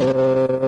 선 0.00 0.59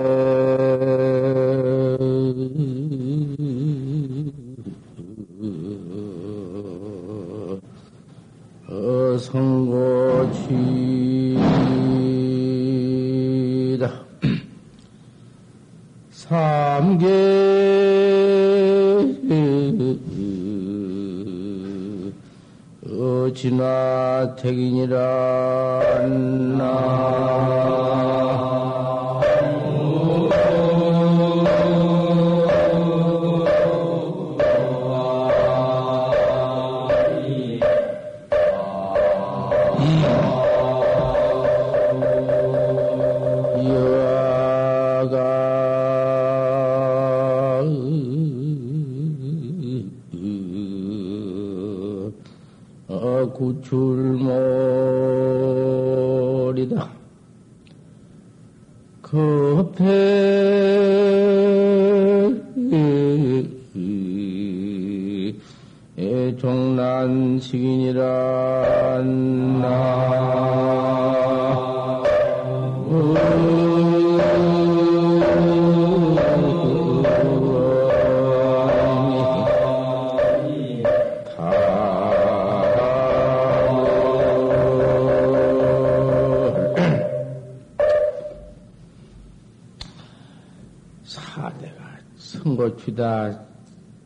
거취다 92.83 93.39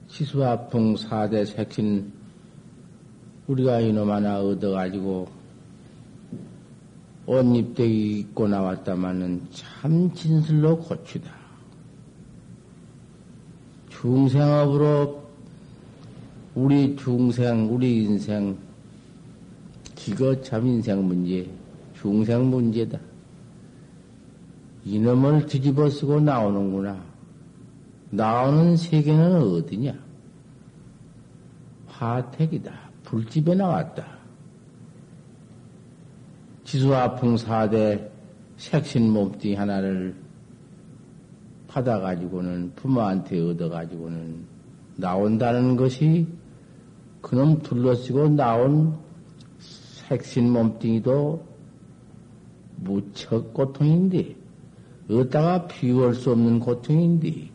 치수화풍 0.08 0.97
사대 0.97 1.44
색신 1.44 2.11
우리가 3.47 3.80
이놈 3.80 4.11
하나 4.11 4.39
얻어가지고 4.39 5.28
옷 7.25 7.55
입대기 7.55 8.20
입고 8.20 8.48
나왔다마는 8.48 9.48
참 9.52 10.14
진슬로 10.14 10.78
고치다. 10.80 11.30
중생업으로 13.89 15.23
우리 16.55 16.95
중생, 16.95 17.73
우리 17.73 18.03
인생, 18.05 18.58
기거 19.95 20.39
참 20.42 20.67
인생 20.67 21.03
문제, 21.03 21.50
중생 22.00 22.50
문제다. 22.50 22.99
이놈을 24.86 25.48
뒤집어 25.48 25.89
쓰고 25.89 26.21
나오는구나. 26.21 27.17
나오는 28.09 28.77
세계는 28.77 29.41
어디냐? 29.41 29.93
화택이다. 31.87 32.71
불집에 33.03 33.55
나왔다. 33.55 34.05
지수화풍 36.63 37.37
사대 37.37 38.11
색신 38.57 39.09
몸띠 39.09 39.53
하나를 39.55 40.15
받아가지고는 41.67 42.73
부모한테 42.75 43.39
얻어가지고는 43.49 44.45
나온다는 44.95 45.75
것이 45.75 46.27
그놈 47.21 47.61
둘러쓰고 47.61 48.29
나온 48.29 48.97
색신 49.59 50.51
몸뚱이도 50.51 51.45
무척 52.77 53.53
고통인데, 53.53 54.35
어디다가 55.09 55.67
비울 55.67 56.13
수 56.15 56.31
없는 56.31 56.59
고통인데, 56.59 57.49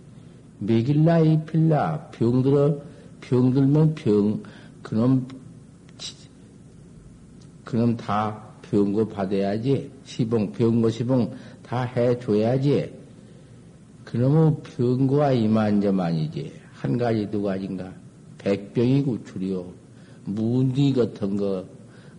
먹일라 0.67 1.21
입힐라 1.21 2.11
병들어 2.13 2.81
병들면 3.21 3.95
병 3.95 4.43
그놈 4.83 5.27
그놈 7.65 7.97
다 7.97 8.53
병거 8.63 9.09
받아야지. 9.09 9.91
시봉 10.05 10.53
병거 10.53 10.91
시봉 10.91 11.35
다 11.63 11.83
해줘야지. 11.83 12.93
그놈의 14.05 14.57
병거가 14.63 15.33
이만저만이지. 15.33 16.53
한 16.73 16.99
가지 16.99 17.31
두 17.31 17.43
가지인가? 17.43 17.93
백병이 18.39 19.03
구출이요 19.05 19.67
문디 20.25 20.93
같은 20.93 21.37
거. 21.37 21.65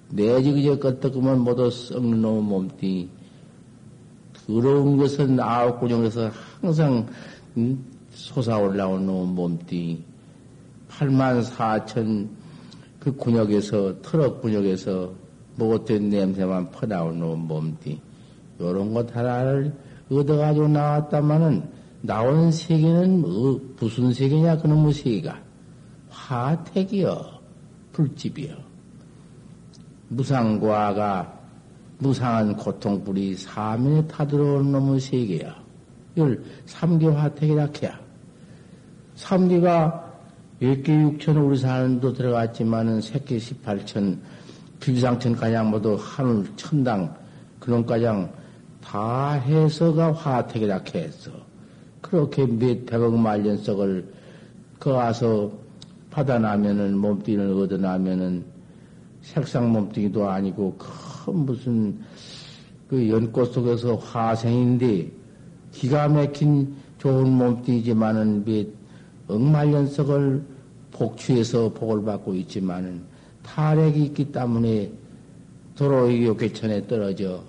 내지 0.10 0.52
그저 0.54 0.80
껐다그만 0.80 1.40
모두 1.40 1.70
썩는 1.72 2.22
놈 2.22 2.46
몸띠 2.46 3.10
더러운 4.46 4.98
것은 4.98 5.40
아홉 5.40 5.80
구정에서 5.80 6.30
항상 6.62 7.08
음? 7.58 7.93
솟아올라오는 8.14 9.28
몸뚱이 9.36 10.04
8만 10.90 11.44
4천 11.44 12.30
그 13.00 13.16
군역에서 13.16 14.02
트럭 14.02 14.42
군역에서 14.42 15.12
먹었던 15.56 16.10
냄새만 16.10 16.72
퍼나오는 16.72 17.40
몸뚱이 17.40 18.00
요런 18.60 18.94
것 18.94 19.16
하나를 19.16 19.74
얻어가지고 20.12 20.68
나왔다마는 20.68 21.70
나온 22.02 22.52
세계는 22.52 23.24
어, 23.26 23.60
무슨 23.80 24.14
세계냐 24.14 24.58
그놈의 24.58 24.94
세계가. 24.94 25.42
화택이여 26.10 27.42
불집이여. 27.94 28.56
무상과가 30.10 31.40
무상한 31.98 32.56
고통불이 32.56 33.36
사면에 33.36 34.06
타들어오는 34.08 34.72
놈의 34.72 35.00
세계야 35.00 35.56
이걸 36.16 36.44
삼계 36.66 37.08
화택이라 37.08 37.70
해야 37.82 38.03
삼계가 39.16 40.12
1개 40.62 41.20
6천 41.20 41.46
우리 41.46 41.58
사는도 41.58 42.14
들어갔지만은 42.14 43.02
새끼 43.02 43.38
18천, 43.38 44.18
비상천 44.80 45.36
가장 45.36 45.70
모두 45.70 45.98
하늘 46.00 46.46
천당 46.56 47.14
그런 47.60 47.86
가장 47.86 48.32
다 48.84 49.32
해서가 49.32 50.14
화택이라 50.14 50.82
했어. 50.96 51.32
그렇게 52.02 52.46
몇 52.46 52.86
백억 52.86 53.18
말년석을 53.18 54.14
그 54.80 54.92
와서 54.92 55.52
받아나면은 56.12 56.98
몸뚱이를 56.98 57.52
얻어나면은 57.54 58.44
색상 59.22 59.72
몸뚱이도 59.72 60.30
아니고 60.30 60.78
큰 60.78 61.34
무슨 61.46 62.00
그 62.90 63.10
연꽃 63.10 63.54
속에서 63.54 63.96
화생인데 63.96 65.10
기가 65.72 66.08
막힌 66.10 66.76
좋은 67.00 67.32
몸뚱이지만은 67.32 68.46
몇 68.46 68.83
억말년석을 69.28 70.44
복취해서 70.92 71.74
복을 71.74 72.04
받고 72.04 72.34
있지만은 72.36 73.04
탈핵이 73.44 74.06
있기 74.06 74.32
때문에 74.32 74.92
도로 75.76 76.10
이교계천에 76.10 76.88
떨어져 76.88 77.44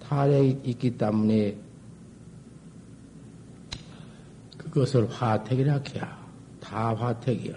탈핵이 0.00 0.60
있기 0.64 0.96
때문에 0.96 1.56
그것을 4.56 5.08
화택이라 5.08 5.82
해야 5.94 6.20
다 6.60 6.94
화택이야. 6.94 7.54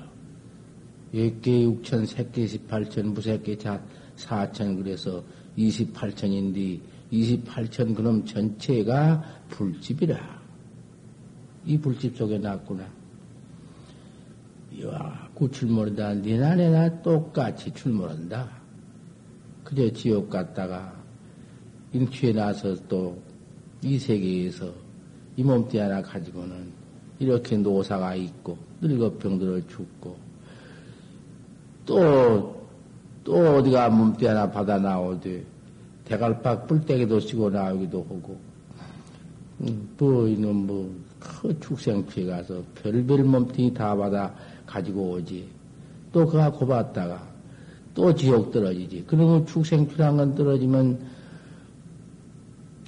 10개 1.13 1.83
6천, 1.83 2.07
새끼 2.07 2.45
18천, 2.45 3.03
무새끼 3.13 3.57
자 3.57 3.79
4천 4.15 4.77
그래서 4.77 5.23
28천인데 5.57 6.79
28천 7.11 7.95
그놈 7.95 8.25
전체가 8.25 9.23
불집이라. 9.49 10.41
이 11.65 11.77
불집 11.77 12.17
속에 12.17 12.39
났구나. 12.39 13.02
이와 14.77 15.29
구출 15.33 15.69
모른다. 15.69 16.13
니나 16.13 16.55
내나 16.55 17.01
똑같이 17.01 17.71
출모른다. 17.71 18.49
그저 19.63 19.91
지옥 19.91 20.29
갔다가 20.29 20.93
인취에 21.93 22.33
나서 22.33 22.75
또 22.87 23.33
이 23.83 23.99
세계에서 23.99 24.71
이 25.35 25.43
몸띠 25.43 25.77
하나 25.77 26.01
가지고는 26.01 26.71
이렇게 27.19 27.57
노사가 27.57 28.15
있고 28.15 28.57
늙어 28.81 29.17
병들어 29.17 29.59
죽고 29.67 30.15
또, 31.85 32.65
또 33.25 33.57
어디가 33.57 33.89
몸띠 33.89 34.25
하나 34.25 34.49
받아 34.49 34.79
나오되 34.79 35.43
대갈박 36.05 36.65
뿔떼기도 36.65 37.19
쓰고 37.19 37.49
나오기도 37.49 37.99
하고 38.03 38.39
음, 39.61 39.89
뭐, 39.97 40.27
이놈, 40.27 40.67
뭐, 40.67 40.95
그 41.19 41.57
축생피에 41.59 42.25
가서 42.25 42.63
별별 42.75 43.23
몸뚱이 43.23 43.73
다 43.73 43.95
받아 43.95 44.33
가지고 44.65 45.11
오지. 45.11 45.49
또 46.11 46.25
그가 46.25 46.51
고봤다가 46.51 47.27
또 47.93 48.13
지옥 48.13 48.51
떨어지지. 48.51 49.03
그러면 49.07 49.45
축생피란 49.45 50.17
건 50.17 50.35
떨어지면 50.35 50.99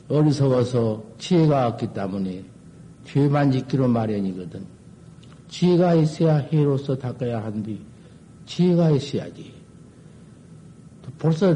어리석어서 0.07 1.03
지혜가 1.17 1.67
없기 1.67 1.93
때문에 1.93 2.43
죄만 3.05 3.51
짓기로 3.51 3.87
마련이거든. 3.87 4.65
지혜가 5.47 5.95
있어야 5.95 6.37
해로서 6.37 6.97
닦아야 6.97 7.43
한디 7.43 7.79
지혜가 8.45 8.91
있어야지. 8.91 9.53
벌써 11.17 11.55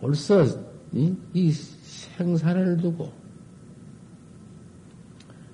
벌써 0.00 0.44
이, 0.92 1.14
이 1.32 1.50
생사를 1.52 2.76
두고 2.76 3.10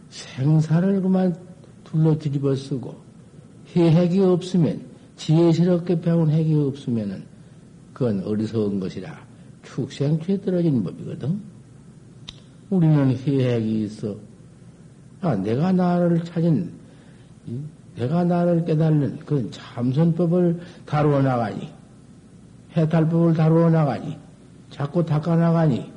생사를 0.09 1.01
그만 1.01 1.37
둘러 1.85 2.19
뒤집어 2.19 2.55
쓰고 2.55 3.10
해핵이 3.75 4.21
없으면 4.21 4.83
지혜스럽게 5.17 6.01
배운 6.01 6.31
핵이 6.31 6.55
없으면은 6.55 7.23
그건 7.93 8.23
어리석은 8.25 8.81
것이라 8.81 9.31
축생취에 9.63 10.41
떨어진 10.41 10.83
법이거든. 10.83 11.41
우리는 12.71 13.17
해핵이 13.17 13.85
있어. 13.85 14.17
아, 15.21 15.35
내가 15.37 15.73
나를 15.73 16.25
찾은, 16.25 16.73
내가 17.97 18.25
나를 18.25 18.65
깨달는 18.65 19.19
그 19.27 19.51
참선법을 19.51 20.61
다루어 20.87 21.21
나가니, 21.21 21.69
해탈법을 22.77 23.35
다루어 23.35 23.69
나가니, 23.69 24.17
자꾸 24.71 25.05
닦아 25.05 25.37
나가니, 25.37 25.93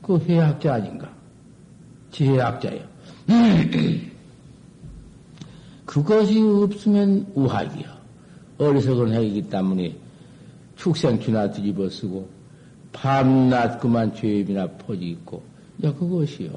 그 0.00 0.18
해학자 0.18 0.74
아닌가? 0.74 1.12
지혜학자요. 2.10 2.80
그것이 5.94 6.40
없으면 6.40 7.24
우학이요. 7.34 7.86
어리석은 8.58 9.12
핵이기 9.12 9.42
때문에 9.42 9.96
축생취나 10.74 11.52
뒤집어 11.52 11.88
쓰고, 11.88 12.28
밤낮 12.92 13.78
그만 13.78 14.12
죄입이나 14.12 14.66
퍼지 14.72 15.10
있고, 15.10 15.42
야, 15.84 15.94
그것이요. 15.94 16.50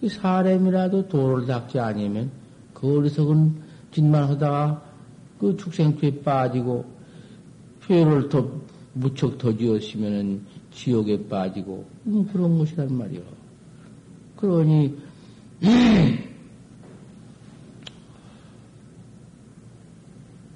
이 0.00 0.08
사람이라도 0.08 1.08
도를 1.08 1.46
닦지 1.46 1.78
아니면 1.78 2.30
그 2.72 2.98
어리석은 2.98 3.54
짓만 3.92 4.30
하다가 4.30 4.82
그 5.38 5.54
축생죄에 5.58 6.22
빠지고 6.22 6.86
죄를 7.86 8.30
더 8.30 8.50
무척 8.94 9.36
더 9.36 9.54
지었으면은 9.54 10.40
지옥에 10.72 11.28
빠지고 11.28 11.84
음, 12.06 12.26
그런 12.32 12.56
것이란 12.58 12.96
말이요. 12.96 13.20
그러니 14.36 14.96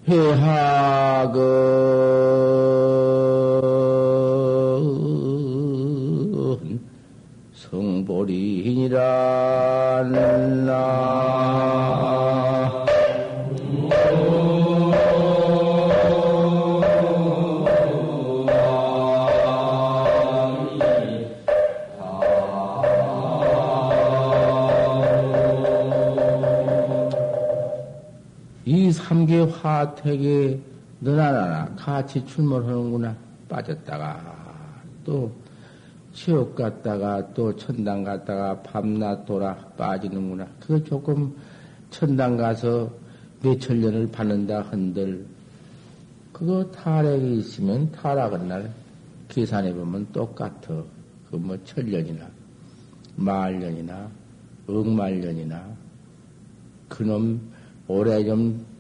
회하건 0.07 1.45
성보리니라. 7.55 8.99
나 10.13 11.74
삼계 29.45 29.53
화택에 29.53 30.61
너나 31.01 31.33
나나 31.33 31.75
같이 31.77 32.25
출몰하는구나 32.25 33.17
빠졌다가 33.49 34.35
또 35.05 35.31
지옥 36.13 36.55
갔다가 36.55 37.33
또 37.35 37.55
천당 37.57 38.05
갔다가 38.05 38.63
밤낮 38.63 39.25
돌아 39.27 39.57
빠지는구나. 39.77 40.47
그거 40.61 40.83
조금 40.85 41.35
천당 41.91 42.37
가서 42.37 42.91
몇천 43.43 43.81
년을 43.81 44.11
받는다 44.11 44.63
한들 44.63 45.27
그거 46.33 46.65
타락이 46.71 47.39
있으면 47.39 47.91
타락은 47.93 48.49
날 48.49 48.73
계산해 49.29 49.75
보면 49.75 50.07
똑같아. 50.13 50.83
그 51.31 51.37
뭐 51.37 51.57
천년이나 51.65 52.29
말년이나 53.17 54.09
억말년이나 54.69 55.65
그놈 56.89 57.41
올해 57.89 58.25
좀 58.25 58.39
음, 58.39 58.74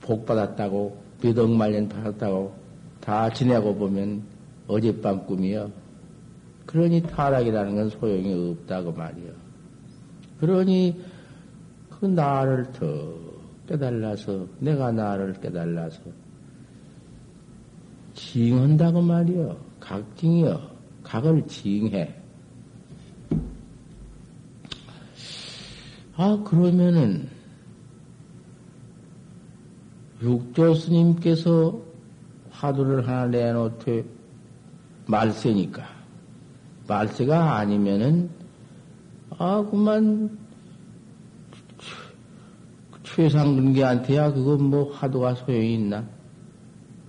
복 0.00 0.26
받았다고 0.26 0.96
몇억말년 1.22 1.88
받았다고 1.88 2.54
다 3.00 3.30
지내고 3.30 3.74
보면 3.74 4.22
어젯밤 4.66 5.26
꿈이요. 5.26 5.70
그러니 6.66 7.02
타락이라는 7.02 7.74
건 7.74 7.90
소용이 7.90 8.50
없다고 8.50 8.92
말이요. 8.92 9.32
그러니 10.40 11.00
그 11.90 12.06
나를 12.06 12.72
더 12.72 13.14
깨달아서 13.68 14.46
내가 14.58 14.92
나를 14.92 15.34
깨달아서 15.34 16.00
징한다고 18.14 19.00
말이요. 19.00 19.56
각징이요. 19.80 20.70
각을 21.02 21.46
징해. 21.46 22.14
아 26.16 26.42
그러면은 26.44 27.28
육조 30.24 30.74
스님께서 30.74 31.78
화두를 32.50 33.06
하나 33.06 33.26
내놓되 33.26 34.04
말세니까. 35.06 35.82
말세가 36.88 37.56
아니면은, 37.56 38.30
아, 39.36 39.62
그만, 39.70 40.38
최상근기한테야 43.02 44.32
그거 44.32 44.56
뭐 44.56 44.90
화두가 44.92 45.34
소용이 45.34 45.74
있나? 45.74 46.04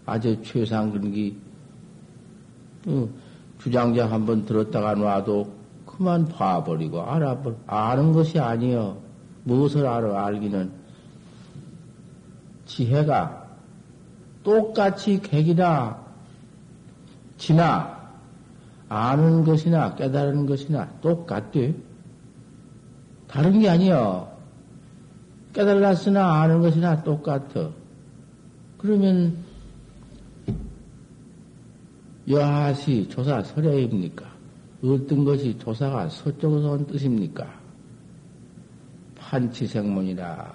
아주 0.05 0.41
최상근기, 0.43 1.38
어, 2.88 3.10
주장자 3.60 4.12
한번 4.12 4.45
들었다가 4.45 4.93
놔도 4.93 5.53
그만 5.86 6.25
봐버리고 6.25 7.01
알아버, 7.01 7.55
아는 7.65 8.12
것이 8.12 8.39
아니여. 8.39 8.98
무엇을 9.45 9.86
알아, 9.86 10.25
알기는. 10.25 10.85
지혜가 12.65 13.45
똑같이 14.43 15.22
객이나 15.22 16.03
지나 17.38 17.95
아는 18.88 19.43
것이나 19.43 19.95
깨달은 19.95 20.45
것이나 20.45 20.89
똑같대. 21.01 21.74
다른 23.27 23.60
게 23.60 23.69
아니여. 23.69 24.36
깨달았으나 25.53 26.41
아는 26.41 26.62
것이나 26.62 27.03
똑같아. 27.03 27.72
그러면 28.77 29.38
여하시 32.27 33.10
조사 33.10 33.41
설야입니까? 33.41 34.25
어떤 34.84 35.25
것이 35.25 35.57
조사가 35.57 36.10
서쪽에서 36.10 36.72
온 36.72 36.86
뜻입니까? 36.86 37.48
판치생문이라 39.15 40.53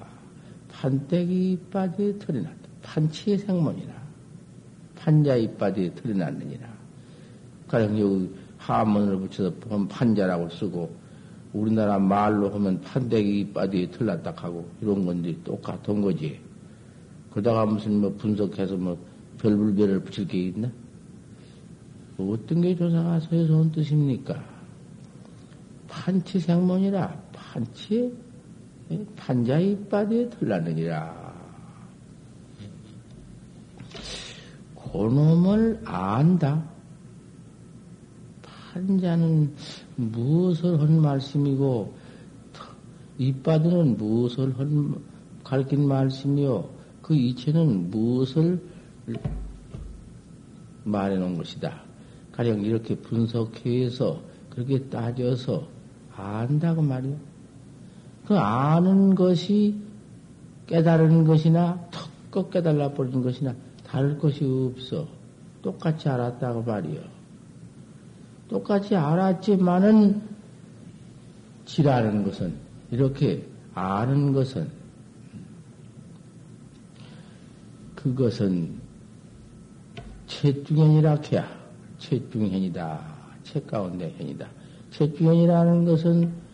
판때기 0.80 1.52
이빠지에 1.52 2.18
털이 2.18 2.40
났다. 2.40 2.56
판치의 2.82 3.38
생문이라 3.38 3.92
판자 4.96 5.36
이빠지에 5.36 5.94
털이 5.94 6.16
났느니라. 6.16 6.68
가령 7.68 8.00
여기 8.00 8.30
하문을 8.56 9.18
붙여서 9.18 9.52
판자라고 9.88 10.48
쓰고 10.48 10.90
우리나라 11.52 11.98
말로 11.98 12.48
하면 12.50 12.80
판때기 12.80 13.40
이빠지에 13.40 13.90
털 13.90 14.06
났다 14.06 14.32
하고 14.36 14.66
이런 14.80 15.04
건데 15.04 15.36
똑같은 15.44 16.00
거지. 16.00 16.40
그러다가 17.30 17.66
무슨 17.66 18.00
뭐 18.00 18.14
분석해서 18.14 18.76
뭐 18.76 18.96
별불별을 19.38 20.00
붙일 20.00 20.26
게 20.28 20.46
있나? 20.46 20.70
어떤 22.16 22.62
게 22.62 22.74
조사가 22.74 23.20
서에서 23.20 23.54
온 23.54 23.70
뜻입니까? 23.70 24.42
판치 25.88 26.40
생문이라 26.40 27.22
판치 27.32 28.29
판자 29.16 29.58
이빠지에 29.58 30.30
털났느니라. 30.30 31.30
그놈을 34.92 35.80
안다. 35.84 36.68
판자는 38.42 39.54
무엇을 39.96 40.80
한 40.80 41.00
말씀이고, 41.00 41.94
이빠드는 43.18 43.96
무엇을 43.96 44.58
한, 44.58 44.96
가르친 45.44 45.86
말씀이요. 45.86 46.68
그 47.02 47.14
이체는 47.14 47.90
무엇을 47.90 48.60
말해 50.84 51.16
놓은 51.16 51.36
것이다. 51.36 51.82
가령 52.32 52.62
이렇게 52.62 52.96
분석해서, 52.96 54.20
그렇게 54.48 54.88
따져서 54.88 55.68
안다고 56.16 56.82
말이요. 56.82 57.29
그 58.30 58.38
아는 58.38 59.16
것이 59.16 59.74
깨달은 60.68 61.24
것이나 61.24 61.84
턱껏 61.90 62.48
깨달아 62.48 62.92
버린 62.92 63.24
것이나 63.24 63.52
다를 63.84 64.18
것이 64.18 64.44
없어. 64.44 65.08
똑같이 65.62 66.08
알았다고 66.08 66.62
말이요. 66.62 67.00
똑같이 68.48 68.94
알았지만은 68.94 70.22
지라는 71.64 72.22
것은 72.22 72.54
이렇게 72.92 73.44
아는 73.74 74.32
것은 74.32 74.70
그것은 77.96 78.78
채중현이라 80.28 81.18
해야 81.32 81.48
채중현이다. 81.98 83.00
채 83.42 83.60
가운데 83.62 84.14
현이다. 84.16 84.46
채중현이라는 84.92 85.84
것은 85.84 86.49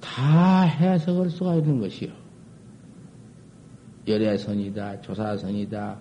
다 0.00 0.62
해석할 0.62 1.30
수가 1.30 1.56
있는 1.56 1.80
것이요. 1.80 2.10
열애선이다, 4.06 5.02
조사선이다, 5.02 5.98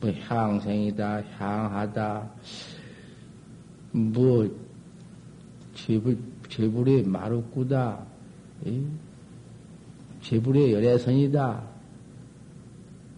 뭐 0.00 0.10
향생이다, 0.10 1.22
향하다, 1.38 2.30
뭐 3.92 4.48
제불 5.74 6.18
제불의 6.48 7.04
마루꾸다, 7.04 8.04
제불의 10.22 10.72
열애선이다, 10.72 11.62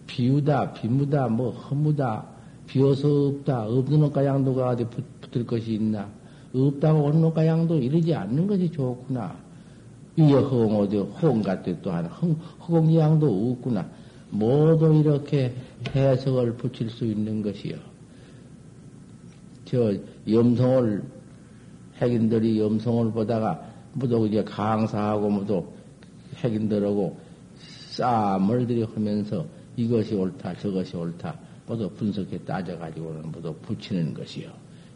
비우다, 0.07 0.73
비무다, 0.73 1.27
뭐 1.27 1.51
허무다, 1.51 2.25
비어서 2.65 3.27
없다, 3.27 3.67
없는 3.67 3.99
것과 3.99 4.25
양도가 4.25 4.69
어디 4.69 4.85
붙을 4.85 5.45
것이 5.45 5.75
있나? 5.75 6.09
없다고 6.53 7.03
오는 7.03 7.21
것과 7.21 7.45
양도 7.45 7.77
이러지 7.77 8.13
않는 8.13 8.47
것이 8.47 8.71
좋구나. 8.71 9.46
위에 10.17 10.33
허공 10.33 10.79
어디 10.79 10.97
허공 10.97 11.43
같은 11.43 11.77
또한 11.81 12.05
허공 12.05 12.95
양도 12.95 13.51
없구나. 13.51 13.87
모두 14.31 14.93
이렇게 14.93 15.53
해석을 15.95 16.55
붙일 16.55 16.89
수 16.89 17.05
있는 17.05 17.41
것이요. 17.41 17.75
저 19.65 19.93
염성을 20.27 21.03
핵인들이 22.01 22.59
염성을 22.59 23.11
보다가 23.11 23.61
모두 23.93 24.27
이제 24.27 24.43
강사하고 24.43 25.29
모두 25.29 25.65
핵인들하고 26.37 27.17
싸움을 27.91 28.67
들이하면서 28.67 29.45
이것이 29.75 30.15
옳다 30.15 30.55
저것이 30.55 30.97
옳다 30.97 31.37
모두 31.67 31.89
분석해 31.89 32.39
따져가지고는 32.39 33.31
모두 33.31 33.53
붙이는 33.61 34.13
것이요. 34.13 34.49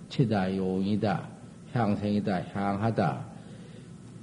치다 0.10 0.56
용이다 0.56 1.28
향생이다 1.74 2.44
향하다 2.54 3.30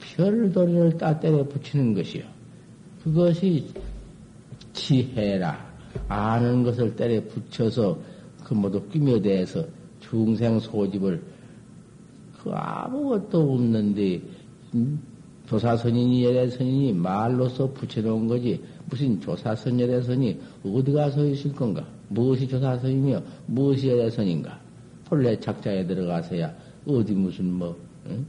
별도리를 0.01 0.99
따 0.99 1.19
때려 1.19 1.45
붙이는 1.45 1.95
것이요. 1.95 2.25
그것이 3.03 3.67
지혜라 4.73 5.69
아는 6.09 6.63
것을 6.63 6.95
때려 6.97 7.23
붙여서 7.25 7.99
그 8.45 8.55
모두 8.55 8.83
끼며대서 8.89 9.65
중생 10.01 10.59
소집을 10.61 11.23
그 12.39 12.51
아무것도 12.51 13.55
없는데 13.55 14.21
음? 14.75 15.01
조사선이니 15.47 16.25
열애선이니 16.25 16.93
말로서 16.93 17.73
붙여놓은 17.73 18.29
거지 18.29 18.63
무슨 18.89 19.19
조사선 19.21 19.81
열애선이 19.81 20.39
어디 20.65 20.93
가서 20.93 21.27
있을 21.27 21.53
건가? 21.53 21.87
무엇이 22.09 22.47
조사선이며 22.47 23.23
무엇이 23.47 23.89
열애선인가? 23.89 24.61
본래 25.07 25.39
작자에 25.41 25.87
들어가서야 25.87 26.55
어디 26.87 27.15
무슨 27.15 27.53
뭐 27.53 27.77
응? 28.07 28.27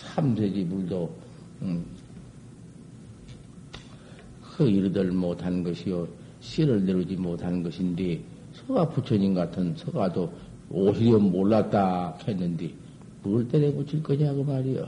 삼세지 0.00 0.64
물도 0.64 1.10
응? 1.62 1.84
그 4.42 4.68
이르들 4.68 5.12
못한 5.12 5.62
것이요 5.62 6.08
씨를 6.40 6.84
내르지 6.84 7.16
못한 7.16 7.62
것인데 7.62 8.22
서가 8.52 8.88
부처님 8.90 9.34
같은 9.34 9.74
서가도 9.76 10.32
오히려 10.70 11.18
몰랐다 11.18 12.18
했는데 12.26 12.72
뭘 13.22 13.46
때려 13.48 13.72
붙일 13.72 14.02
거냐고 14.02 14.44
말이요. 14.44 14.86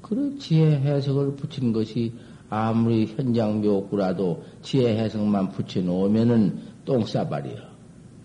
그런 0.00 0.38
지혜 0.38 0.72
해석을 0.78 1.36
붙인 1.36 1.72
것이 1.72 2.12
아무리 2.50 3.06
현장 3.06 3.60
묘구라도 3.62 4.44
지혜 4.62 4.96
해석만 4.98 5.50
붙여놓으면은 5.50 6.58
똥 6.84 7.04
싸발이요. 7.06 7.56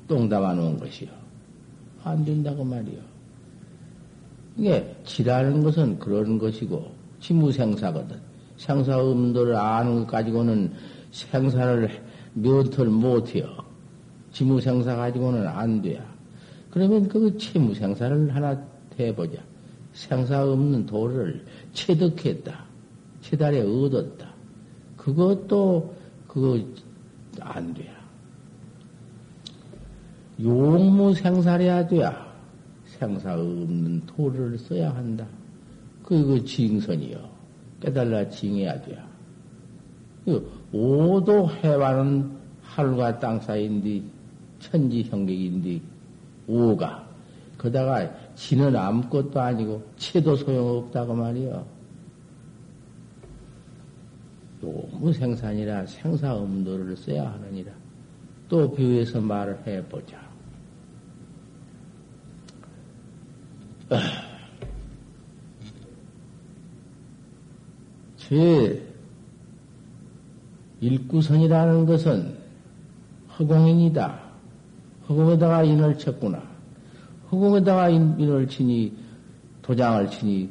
똥 0.08 0.27
담아놓은 0.27 0.77
것이요. 0.77 1.10
안 2.03 2.25
된다고 2.25 2.63
말이요. 2.63 3.17
이게 4.58 4.96
지라는 5.06 5.64
것은 5.64 6.00
그런 6.00 6.40
것이고 6.40 6.92
지무생사거든. 7.20 8.20
생사 8.58 9.00
음도를 9.00 9.56
아는 9.56 10.00
것 10.00 10.08
가지고는 10.08 10.74
생사를 11.12 11.90
면털 12.34 12.88
못해요. 12.88 13.46
지무생사 14.32 14.96
가지고는 14.96 15.48
안 15.48 15.82
돼요. 15.82 16.02
그러면 16.72 17.08
그 17.08 17.38
채무생사를 17.38 18.36
하나 18.36 18.60
해보자. 19.00 19.40
생사 19.94 20.44
없는 20.44 20.86
도를 20.86 21.46
체득했다. 21.74 22.66
체달에 23.22 23.62
얻었다. 23.62 24.34
그것도 24.96 25.96
그거 26.28 26.60
안 27.40 27.74
돼요. 27.74 27.92
용무생사해야 30.40 31.88
돼야 31.88 32.27
생사 33.00 33.34
없는 33.34 34.06
도를 34.06 34.58
써야 34.58 34.94
한다. 34.94 35.25
그거 36.04 36.44
징선이요. 36.44 37.30
깨달라 37.82 38.27
징해야 38.30 38.82
돼요. 38.82 38.98
그 40.25 40.51
오도 40.72 41.50
해와는 41.50 42.32
하늘과 42.62 43.20
땅 43.20 43.39
사이인데 43.39 44.01
천지 44.60 45.04
형객인데 45.04 45.80
오가 46.48 47.08
그다가 47.58 48.10
지는 48.36 48.75
아무것도 48.75 49.39
아니고 49.39 49.84
채도 49.98 50.36
소용없다고 50.36 51.13
말이요. 51.13 51.66
너무 54.62 55.13
생산이라 55.13 55.86
생사 55.86 56.38
음도를 56.38 56.98
써야 56.98 57.32
하느니라. 57.32 57.72
또 58.50 58.74
비유해서 58.74 59.22
말을 59.22 59.60
해보자. 59.66 60.27
제 68.17 68.86
일구선이라는 70.82 71.86
것은 71.86 72.36
허공인이다. 73.39 74.20
허공에다가 75.08 75.63
인을 75.63 75.98
쳤구나. 75.98 76.44
허공에다가 77.32 77.88
인, 77.89 78.20
을 78.20 78.48
치니 78.48 78.94
도장을 79.62 80.10
치니 80.10 80.50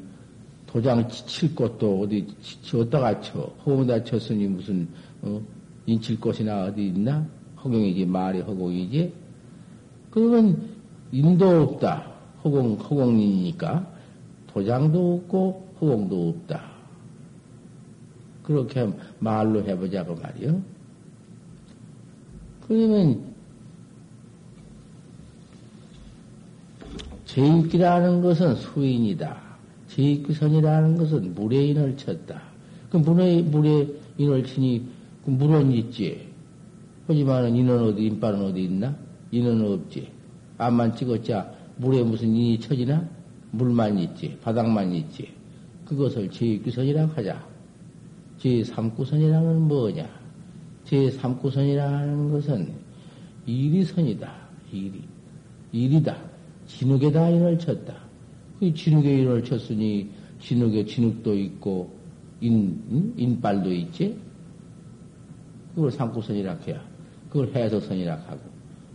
도장 0.67 1.07
칠 1.09 1.55
곳도 1.55 2.01
어디 2.01 2.27
어디다가 2.75 3.21
쳐. 3.21 3.41
허공에다 3.67 4.05
쳤으니 4.05 4.47
무슨 4.47 4.89
어? 5.23 5.41
인칠 5.85 6.19
곳이나 6.19 6.65
어디 6.65 6.87
있나? 6.89 7.27
허공이지 7.63 8.07
말이 8.07 8.41
허공이지. 8.41 9.13
그러면 10.11 10.71
인도 11.13 11.63
없다. 11.63 12.16
허공 12.47 12.75
허공이니까 12.75 13.87
도장도 14.47 15.15
없고 15.15 15.75
허공도 15.81 16.29
없다. 16.29 16.63
그렇게 18.45 18.89
말로 19.19 19.65
해보자고 19.65 20.15
말이요. 20.15 20.63
그러면 22.69 23.21
제익기라는 27.25 28.23
것은 28.23 28.55
수인이다. 28.55 29.37
제익기선이라는 29.89 30.97
것은 30.97 31.35
물에 31.35 31.67
인을 31.67 31.97
쳤다. 31.97 32.43
그 32.91 32.99
물에, 32.99 33.43
물에 33.43 33.89
인을 34.17 34.45
치니 34.45 34.87
그 35.25 35.31
물은 35.31 35.73
있지. 35.73 36.29
하지만은 37.09 37.57
인은 37.57 37.83
어디, 37.83 38.07
인발은 38.07 38.41
어디 38.43 38.65
있나? 38.65 38.95
인은 39.33 39.73
없지. 39.73 40.09
앞만 40.59 40.95
찍었자 40.95 41.56
물에 41.77 42.03
무슨 42.03 42.29
인이 42.35 42.59
쳐지나? 42.61 43.09
물만 43.53 43.99
있지. 43.99 44.37
바닥만 44.43 44.93
있지. 44.93 45.33
그것을 45.85 46.31
제익기선이라고 46.31 47.13
하자. 47.13 47.47
제3구선이라는 48.41 49.55
뭐냐? 49.61 50.09
제3구선이라는 50.87 52.33
것은 52.33 52.73
일이선이다. 53.47 54.33
일이. 54.73 55.03
일이다. 55.73 56.17
진흙에다 56.67 57.31
인을 57.31 57.59
쳤다. 57.59 57.95
그 58.59 58.73
진흙에 58.73 59.21
인을 59.23 59.45
쳤으니 59.45 60.11
진흙에 60.41 60.85
진흙도 60.85 61.35
있고 61.35 61.95
인, 62.41 63.15
인발도 63.17 63.73
있지? 63.73 64.17
그걸 65.75 65.91
삼구선이라 65.91 66.59
해야. 66.67 66.83
그걸 67.29 67.49
해석선이라 67.55 68.15
하고. 68.15 68.41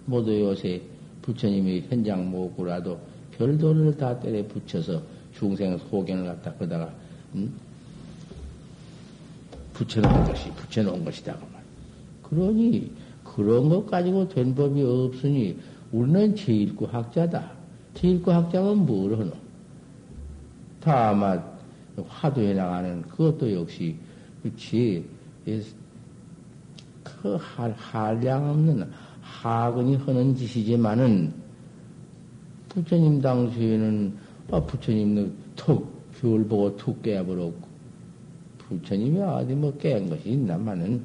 모두 0.06 0.40
요새 0.40 0.82
부처님이 1.22 1.86
현장 1.90 2.30
모고라도 2.30 3.00
별도를 3.38 3.98
다 3.98 4.20
때려 4.20 4.46
붙여서 4.48 5.02
중생 5.34 5.78
소견을 5.78 6.26
갖다 6.26 6.54
그다가 6.54 6.92
음? 7.36 7.54
붙여놓은 9.74 10.26
것이 10.26 10.52
붙여놓은 10.52 11.06
것이다 11.06 11.36
그 11.36 11.46
말. 11.54 11.62
그러니 12.24 12.92
그런 13.24 13.70
것 13.70 13.86
가지고 13.86 14.28
된 14.28 14.54
법이 14.54 14.82
없으니 14.82 15.58
우리는 15.92 16.36
제일구 16.36 16.86
학자다. 16.86 17.52
제일구 17.94 18.32
학자가 18.32 18.74
뭘 18.74 19.18
하노? 19.18 19.32
다만 20.80 21.44
화두에 22.08 22.54
나가는 22.54 23.02
그것도 23.04 23.54
역시 23.54 23.96
그렇지 24.42 25.06
그 27.04 27.38
한량 27.76 28.50
없는 28.50 28.90
하근이 29.32 29.96
하는 29.98 30.36
짓이지만은 30.36 31.34
부처님 32.70 33.22
당시에는 33.22 34.18
아, 34.52 34.60
부처님은 34.62 35.34
툭 35.56 36.02
별 36.22 36.46
보고 36.46 36.78
툭 36.78 37.02
깨버렸고 37.02 37.72
부처님이 38.60 39.20
어디 39.22 39.56
뭐깬 39.56 40.08
것이 40.08 40.30
있나마는 40.30 41.02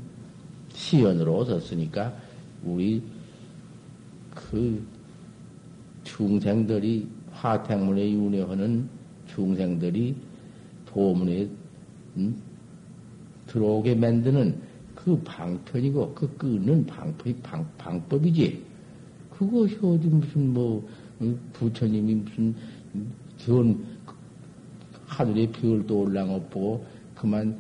시연으로 0.68 1.38
오셨으니까 1.38 2.14
우리 2.62 3.02
그 4.35 4.87
중생들이 6.04 7.09
화택문에 7.33 8.12
윤회하는 8.12 8.88
중생들이 9.28 10.14
도문에 10.85 11.49
음? 12.18 12.42
들어오게 13.47 13.95
만드는 13.95 14.61
그 15.06 15.16
방편이고 15.22 16.14
그 16.14 16.36
끄는 16.36 16.84
방법이 16.84 17.36
방, 17.36 17.64
방법이지. 17.78 18.60
그것이 19.30 19.78
어디 19.80 20.08
무슨 20.08 20.52
뭐 20.52 20.88
부처님이 21.52 22.16
무슨 22.16 22.56
기원 23.38 23.86
하늘에 25.06 25.48
별도 25.52 26.00
올랑없 26.00 26.50
보고 26.50 26.84
그만 27.14 27.56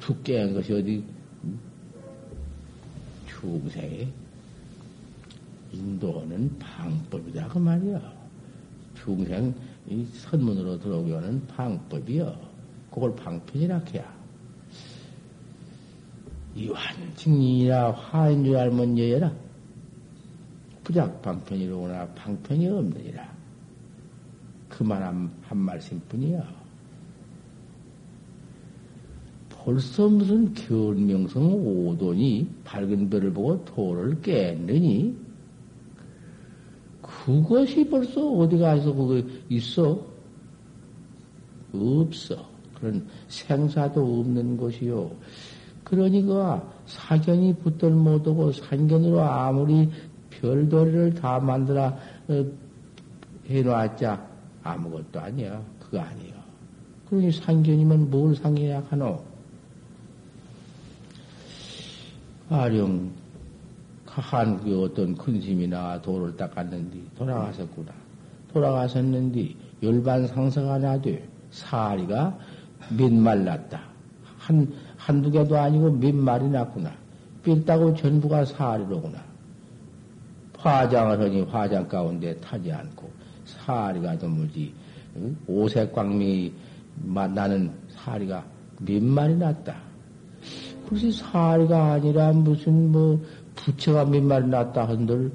죽게 0.00 0.40
한 0.40 0.52
것이 0.52 0.72
어디 0.72 1.04
중생의 3.28 4.08
인도하는 5.72 6.58
방법이다 6.58 7.46
그 7.46 7.58
말이야. 7.58 8.12
중생 8.96 9.54
이 9.88 10.04
선문으로 10.06 10.80
들어오게 10.80 11.14
하는 11.14 11.46
방법이요. 11.46 12.36
그걸 12.90 13.14
방편이라 13.14 13.84
해야. 13.94 14.19
이완증이라 16.54 17.92
화인 17.92 18.44
줄 18.44 18.56
알면 18.56 18.98
여여라. 18.98 19.32
부작 20.82 21.22
방편이로구나 21.22 22.08
방편이 22.14 22.68
없느니라. 22.68 23.30
그만 24.68 25.02
한, 25.02 25.30
한 25.42 25.58
말씀 25.58 26.00
뿐이야. 26.08 26.60
벌써 29.50 30.08
무슨 30.08 30.52
견명성 30.54 31.42
오돈이 31.52 32.48
밝은 32.64 33.10
별을 33.10 33.32
보고 33.32 33.62
도를 33.66 34.20
깼느니 34.22 35.14
그것이 37.02 37.86
벌써 37.88 38.26
어디 38.26 38.56
가서 38.56 38.94
그거 38.94 39.22
있어? 39.50 40.06
없어. 41.72 42.48
그런 42.74 43.06
생사도 43.28 44.20
없는 44.20 44.56
것이요. 44.56 45.10
그러니까 45.90 46.62
사견이 46.86 47.52
붙들 47.56 47.90
못하고 47.90 48.52
산견으로 48.52 49.20
아무리 49.20 49.90
별도리를 50.30 51.14
다 51.14 51.40
만들어 51.40 51.92
어, 52.28 52.44
해놓았자 53.48 54.24
아무것도 54.62 55.20
아니야. 55.20 55.60
그거 55.80 55.98
아니야. 55.98 56.32
그러니 57.08 57.32
상견이면 57.32 58.08
뭘 58.08 58.36
상해야 58.36 58.84
하노? 58.88 59.20
아령 62.48 63.10
한그 64.06 64.84
어떤 64.84 65.16
큰 65.16 65.40
스님이나 65.40 66.00
도를 66.02 66.36
닦았는데 66.36 66.98
돌아가셨구나. 67.16 67.92
돌아가셨는데 68.52 69.54
열반 69.82 70.26
상사가 70.28 70.78
나되 70.78 71.28
사리가 71.50 72.38
몇 72.96 73.12
말났다. 73.12 73.80
한, 74.38 74.72
한두 75.00 75.30
개도 75.30 75.56
아니고 75.58 75.92
몇 75.92 76.14
마리 76.14 76.48
났구나. 76.48 76.92
삘다고 77.42 77.94
전부가 77.96 78.44
사리로구나. 78.44 79.18
화장을 80.58 81.18
하니 81.18 81.40
화장 81.42 81.88
가운데 81.88 82.36
타지 82.36 82.70
않고 82.70 83.10
사리가 83.46 84.18
드물지 84.18 84.74
오색 85.46 85.94
광미 85.94 86.52
나는 87.02 87.70
사리가 87.88 88.44
몇 88.80 89.02
마리 89.02 89.34
났다. 89.36 89.74
그것이 90.84 91.12
사리가 91.12 91.92
아니라 91.92 92.32
무슨 92.32 92.92
뭐 92.92 93.20
부처가 93.54 94.04
몇 94.04 94.22
마리 94.22 94.48
났다 94.48 94.86
한들 94.86 95.32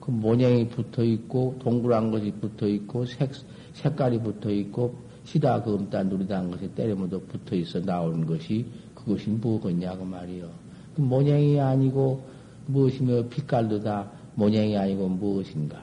그 0.00 0.10
모양이 0.10 0.66
붙어 0.68 1.04
있고 1.04 1.56
동그란 1.60 2.10
것이 2.10 2.32
붙어 2.40 2.66
있고 2.66 3.04
색 3.04 3.32
색깔이 3.74 4.20
붙어 4.20 4.50
있고 4.50 5.09
시다 5.30 5.62
금따 5.62 6.02
누리다 6.02 6.38
한 6.38 6.50
것이 6.50 6.66
때려모도 6.74 7.20
붙어 7.26 7.54
있어 7.54 7.78
나오는 7.78 8.26
것이 8.26 8.66
그것이 8.96 9.30
뭐겠냐고 9.30 10.04
말이요. 10.04 10.48
그 10.96 11.02
모양이 11.02 11.60
아니고 11.60 12.24
무엇이며 12.66 13.28
빛깔도 13.28 13.80
다 13.80 14.10
모양이 14.34 14.76
아니고 14.76 15.08
무엇인가. 15.08 15.78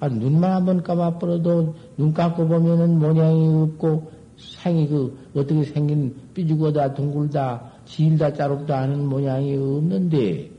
아, 0.00 0.08
눈만 0.08 0.52
한번 0.52 0.82
감아버려도 0.82 1.74
눈 1.96 2.12
감고 2.12 2.46
보면은 2.46 2.98
모양이 2.98 3.62
없고 3.62 4.12
생이 4.36 4.88
그 4.88 5.18
어떻게 5.34 5.64
생긴 5.64 6.14
삐죽어다 6.34 6.92
둥글다 6.92 7.72
질다 7.86 8.34
짜롭다 8.34 8.82
하는 8.82 9.06
모양이 9.06 9.56
없는데 9.56 10.50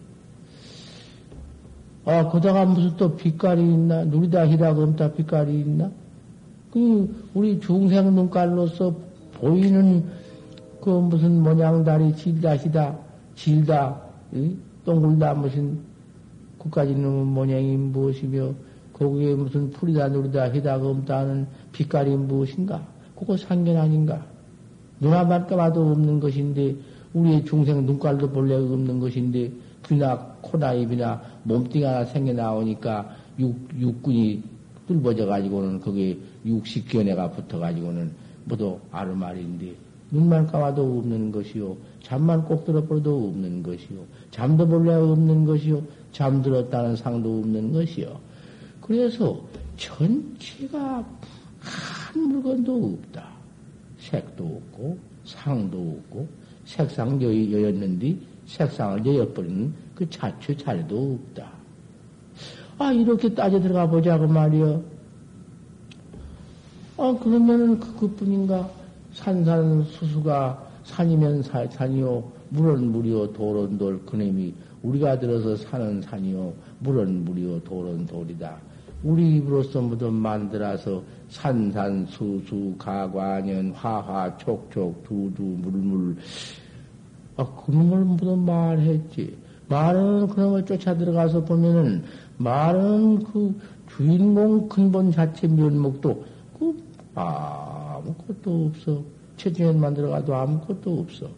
아 2.05 2.27
거다가 2.27 2.65
무슨 2.65 2.95
또 2.97 3.15
빛깔이 3.15 3.61
있나 3.61 4.03
누리다 4.05 4.47
히다 4.47 4.73
검다 4.73 5.13
빛깔이 5.13 5.59
있나 5.59 5.91
그 6.71 7.29
우리 7.33 7.59
중생 7.59 8.13
눈깔로서 8.15 8.95
보이는 9.33 10.05
그 10.81 10.89
무슨 10.89 11.43
모양다리 11.43 12.15
질다 12.15 12.57
히다 12.57 12.97
질다 13.35 14.01
동글다 14.85 15.33
무슨 15.35 15.79
그까지 16.57 16.91
있는 16.91 17.25
모양이 17.27 17.75
무엇이며 17.75 18.53
거기에 18.93 19.33
무슨 19.33 19.71
풀이다 19.71 20.09
누리다 20.09 20.79
검다 20.79 21.19
하는 21.19 21.47
빛깔이 21.71 22.15
무엇인가? 22.15 22.85
그거 23.15 23.35
상견 23.35 23.75
아닌가? 23.77 24.23
눈앞만 24.99 25.47
까봐도 25.47 25.81
없는 25.81 26.19
것인데, 26.19 26.75
우리의 27.13 27.43
중생 27.45 27.83
눈깔도 27.85 28.29
본래 28.29 28.55
없는 28.55 28.99
것인데, 28.99 29.51
귀나 29.87 30.15
코나 30.41 30.73
입이나 30.73 31.21
몸뚱이 31.43 31.83
하나 31.83 32.05
생겨 32.05 32.33
나오니까 32.33 33.09
육, 33.39 33.55
육군이 33.79 34.43
뚫어져가지고는 34.99 35.79
거기에 35.79 36.17
육식견해가 36.45 37.31
붙어가지고는 37.31 38.11
모두 38.45 38.79
아르말인데, 38.91 39.73
눈만 40.11 40.47
까봐도 40.47 40.99
없는 40.99 41.31
것이요. 41.31 41.77
잠만 42.03 42.43
꼭 42.43 42.65
들어버려도 42.65 43.29
없는 43.29 43.63
것이요. 43.63 44.03
잠도 44.31 44.67
본래 44.67 44.93
없는 44.93 45.45
것이요. 45.45 45.81
잠들었다는 46.11 46.95
상도 46.97 47.39
없는 47.39 47.71
것이요. 47.71 48.19
그래서 48.81 49.41
전체가 49.77 51.05
한 51.59 52.21
물건도 52.27 52.97
없다. 53.03 53.29
색도 53.99 54.43
없고, 54.43 54.97
상도 55.23 55.77
없고, 55.77 56.27
색상 56.65 57.21
여였는데 57.21 58.17
색상을 58.45 59.05
여여버리는 59.05 59.73
그 59.95 60.09
자체 60.09 60.55
자리도 60.55 61.19
없다. 61.29 61.60
아, 62.81 62.91
이렇게 62.91 63.31
따져 63.31 63.59
들어가 63.59 63.87
보자, 63.87 64.17
그 64.17 64.25
말이여. 64.25 64.81
아, 66.97 67.15
그러면은 67.21 67.79
그, 67.79 67.95
그뿐인가? 67.95 68.67
산산 69.13 69.83
수수가 69.83 70.67
산이면 70.85 71.43
사, 71.43 71.67
산이요, 71.67 72.23
물은 72.49 72.91
물이요, 72.91 73.33
돌은 73.33 73.77
돌, 73.77 74.03
그놈이 74.03 74.55
우리가 74.81 75.19
들어서 75.19 75.55
사는 75.57 76.01
산이요, 76.01 76.53
물은 76.79 77.23
물이요, 77.25 77.59
돌은 77.65 78.07
돌이다. 78.07 78.57
우리 79.03 79.35
입으로서 79.35 79.79
모두 79.79 80.09
만들어서 80.09 81.03
산산, 81.29 82.07
수수, 82.07 82.73
가관연, 82.79 83.73
화화, 83.73 84.35
촉촉, 84.37 85.03
두두, 85.03 85.43
물물. 85.43 86.15
아, 87.37 87.45
그놈을 87.45 88.05
모두 88.05 88.35
말했지. 88.35 89.37
말은 89.71 90.27
그놈을 90.27 90.65
쫓아 90.65 90.97
들어가서 90.97 91.45
보면은, 91.45 92.03
말은 92.43 93.23
그 93.23 93.59
주인공 93.95 94.67
근본 94.67 95.11
자체 95.11 95.47
면목도 95.47 96.25
그 96.59 96.77
아무것도 97.15 98.65
없어. 98.67 99.03
체중에만 99.37 99.93
들어가도 99.93 100.35
아무것도 100.35 100.99
없어. 100.99 101.29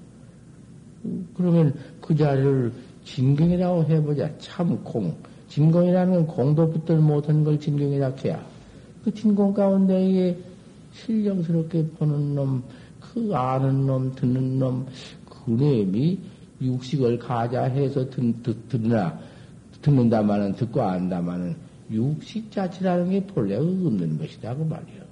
그러면 1.36 1.74
그 2.02 2.16
자리를 2.16 2.72
진경이라고 3.04 3.84
해보자. 3.86 4.30
참콩. 4.38 5.14
진공이라는 5.50 6.14
건 6.14 6.28
공도 6.28 6.72
붙들 6.72 6.98
못한 6.98 7.44
걸 7.44 7.60
진공이라 7.60 8.14
해야. 8.24 8.44
그 9.04 9.14
진공 9.14 9.54
가운데에 9.54 10.36
신령스럽게 10.94 11.90
보는 11.98 12.36
놈, 12.36 12.64
그 13.00 13.36
아는 13.36 13.86
놈, 13.86 14.16
듣는 14.16 14.60
놈, 14.60 14.86
그 15.30 15.52
놈이 15.52 16.20
육식을 16.62 17.20
가자해서 17.20 18.10
듣, 18.10 18.42
듣, 18.42 18.70
듣나, 18.70 19.20
듣는다마는 19.84 20.56
듣고 20.56 20.82
안다마는 20.82 21.56
육식 21.92 22.52
자체라는 22.52 23.12
게 23.12 23.24
본래 23.28 23.56
없는 23.56 24.18
것이다, 24.18 24.56
그 24.56 24.64
말이야. 24.64 25.04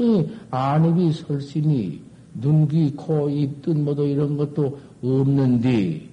이 0.00 0.28
안입이 0.50 1.12
설신이 1.12 2.02
눈, 2.34 2.68
귀, 2.68 2.92
코, 2.94 3.30
입, 3.30 3.62
뜻, 3.62 3.74
뭐도 3.76 4.06
이런 4.06 4.36
것도 4.36 4.78
없는데, 5.02 6.06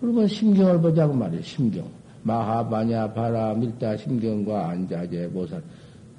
그러면 0.00 0.26
심경을 0.26 0.80
보자고 0.80 1.14
말이야, 1.14 1.40
심경. 1.42 1.88
마하바냐, 2.24 3.12
바라, 3.12 3.54
밀다, 3.54 3.96
심경과 3.96 4.70
안자제, 4.70 5.30
보살. 5.30 5.62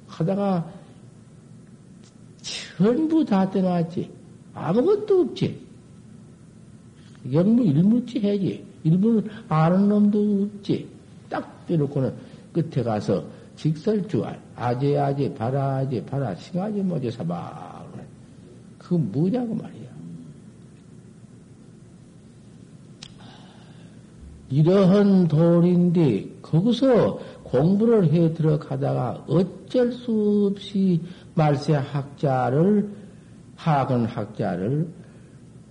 하다가 0.06 0.72
전부 2.78 3.24
다 3.24 3.48
떼놨지. 3.50 4.08
아무것도 4.54 5.20
없지. 5.22 5.60
영무 7.32 7.64
일무치 7.64 8.20
해지. 8.20 8.64
일부는 8.86 9.28
아는 9.48 9.88
놈도 9.88 10.48
없지. 10.56 10.88
딱 11.28 11.66
빼놓고는 11.66 12.12
끝에 12.52 12.82
가서 12.82 13.24
직설주알, 13.56 14.38
아재, 14.54 14.96
아재, 14.96 15.34
바라, 15.34 15.76
아재, 15.76 16.04
바라, 16.04 16.34
싱아재, 16.34 16.82
뭐지, 16.82 17.10
사바. 17.10 17.84
그 18.78 18.94
뭐냐고 18.94 19.54
말이야. 19.54 19.86
이러한 24.48 25.26
돌인데, 25.26 26.28
거기서 26.40 27.18
공부를 27.42 28.12
해 28.12 28.32
들어가다가 28.32 29.24
어쩔 29.26 29.92
수 29.92 30.52
없이 30.52 31.00
말세 31.34 31.74
학자를, 31.74 32.88
학은 33.56 34.04
학자를 34.04 34.86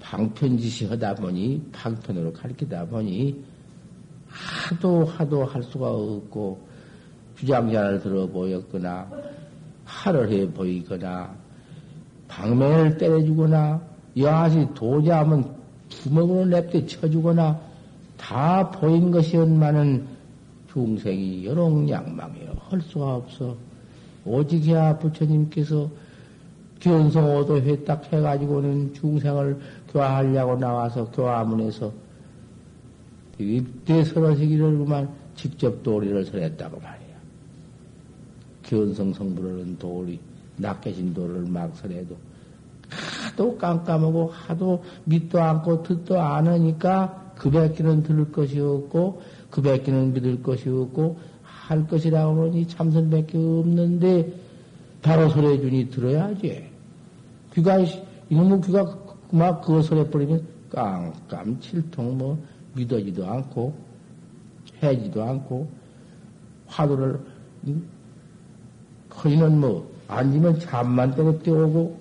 방편지시 0.09 0.85
하다 0.85 1.15
보니, 1.15 1.61
방편으로 1.71 2.31
가르치다 2.31 2.85
보니, 2.85 3.43
하도 4.27 5.03
하도 5.03 5.43
할 5.43 5.63
수가 5.63 5.89
없고, 5.89 6.59
주장자를 7.37 8.01
들어 8.01 8.27
보였거나, 8.27 9.09
할을 9.83 10.31
해 10.31 10.47
보이거나, 10.51 11.33
방맹을 12.27 12.97
때려주거나, 12.97 13.81
여하시 14.15 14.67
도자하면 14.75 15.55
주먹으로 15.89 16.45
냅대 16.45 16.85
쳐주거나, 16.85 17.59
다 18.15 18.69
보인 18.69 19.09
것이었만은 19.09 20.05
중생이 20.71 21.45
여롱양망이요. 21.45 22.53
할 22.69 22.81
수가 22.81 23.15
없어. 23.15 23.55
오직해야 24.23 24.99
부처님께서 24.99 25.89
견성오도 26.79 27.61
회딱 27.61 28.11
해가지고는 28.11 28.93
중생을 28.93 29.57
교화하려고 29.95 30.57
나와서 30.57 31.09
교화문에서 31.11 31.91
입대 33.39 34.03
설어시기를 34.03 34.77
그만 34.77 35.09
직접 35.35 35.81
도리를 35.83 36.25
설했다고 36.25 36.79
말이야. 36.81 37.15
견성 38.63 39.13
성불하는 39.13 39.77
도리, 39.77 40.19
낚여진 40.57 41.13
도를 41.13 41.45
막 41.47 41.73
설해도 41.77 42.15
하도 42.89 43.57
깜깜하고 43.57 44.31
하도 44.33 44.83
믿도 45.05 45.41
않고 45.41 45.83
듣도 45.83 46.19
않으니까 46.19 47.33
그 47.37 47.49
밖에는 47.49 48.03
들을 48.03 48.31
것이 48.31 48.59
없고 48.59 49.21
그 49.49 49.61
밖에는 49.61 50.13
믿을 50.13 50.43
것이 50.43 50.69
없고 50.69 51.17
할 51.43 51.87
것이라고 51.87 52.43
하니 52.43 52.67
참선밖에 52.67 53.37
없는데 53.37 54.33
바로 55.01 55.29
설해 55.29 55.59
주니 55.61 55.89
들어야지. 55.89 56.69
귀가 57.53 57.77
이놈의 58.29 58.61
귀가 58.61 59.04
막 59.31 59.61
그거 59.61 59.81
설해버리면 59.81 60.45
깜깜 60.69 61.59
칠통 61.59 62.17
뭐 62.17 62.37
믿어지도 62.73 63.25
않고 63.25 63.73
해지도 64.81 65.23
않고 65.23 65.67
화두를 66.67 67.19
거기는 69.09 69.59
뭐 69.59 69.89
앉으면 70.07 70.59
잠만 70.59 71.15
때려 71.15 71.37
뛰어오고 71.39 71.97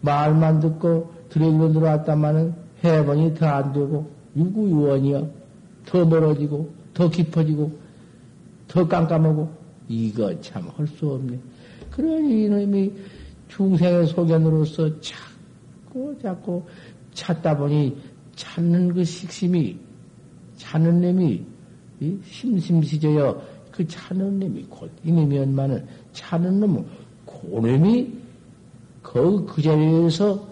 말만 0.00 0.60
듣고 0.60 1.12
들어기로 1.28 1.72
들어왔다마는 1.72 2.54
해번이 2.82 3.34
더 3.34 3.46
안 3.46 3.72
되고 3.72 4.10
유구유원이야. 4.36 5.22
더 5.86 6.04
멀어지고, 6.04 6.70
더 6.94 7.10
깊어지고, 7.10 7.72
더 8.68 8.86
깜깜하고, 8.86 9.50
이거 9.88 10.40
참 10.40 10.68
할 10.76 10.86
수 10.86 11.10
없네. 11.10 11.38
그러니 11.90 12.44
이놈이 12.44 12.92
중생의 13.48 14.06
소견으로서 14.06 15.00
자꾸, 15.90 16.16
자꾸 16.22 16.62
찾다 17.12 17.56
보니 17.56 17.96
찾는 18.36 18.94
그 18.94 19.04
식심이, 19.04 19.76
찾는 20.56 21.00
놈이, 21.00 21.44
심심시져요. 22.24 23.42
그 23.72 23.86
찾는 23.86 24.38
놈이 24.38 24.66
곧 24.70 24.90
이놈이었만은 25.04 25.86
찾는 26.12 26.60
놈은 26.60 26.86
고놈이 27.24 28.12
그, 29.02 29.44
그 29.46 29.60
자리에서 29.60 30.48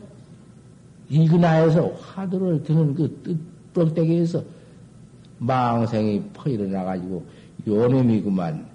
이근하에서 1.09 1.89
화두를 1.89 2.63
드는 2.63 2.95
그 2.95 3.21
뜻, 3.23 3.39
뻑대기에서 3.73 4.43
망생이 5.39 6.23
퍼 6.33 6.51
일어나가지고 6.51 7.25
요놈이구만 7.67 8.67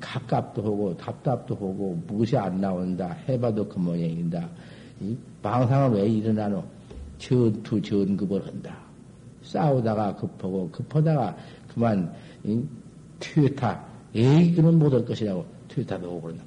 가깝도 0.00 0.62
하고 0.62 0.96
답답도 0.96 1.54
하고 1.54 2.00
무엇이 2.06 2.36
안 2.36 2.60
나온다 2.60 3.16
해봐도 3.28 3.68
그 3.68 3.78
모양이다 3.78 4.48
망상은 5.42 5.92
왜 5.96 6.08
일어나노? 6.08 6.64
전투 7.18 7.80
전급을 7.80 8.46
한다. 8.46 8.76
싸우다가 9.42 10.16
급하고 10.16 10.70
급하다가 10.70 11.36
그만 11.72 12.12
튀타 13.20 13.84
에이 14.14 14.54
그는 14.54 14.78
못할 14.78 15.04
것이라고 15.04 15.44
튀타도 15.68 16.08
오고 16.08 16.22
그런다 16.22 16.44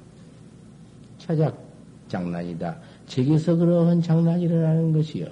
차작 1.18 1.68
장난이다. 2.08 2.76
저기서 3.06 3.56
그러한 3.56 4.02
장난이 4.02 4.44
일어나는 4.44 4.92
것이요. 4.92 5.26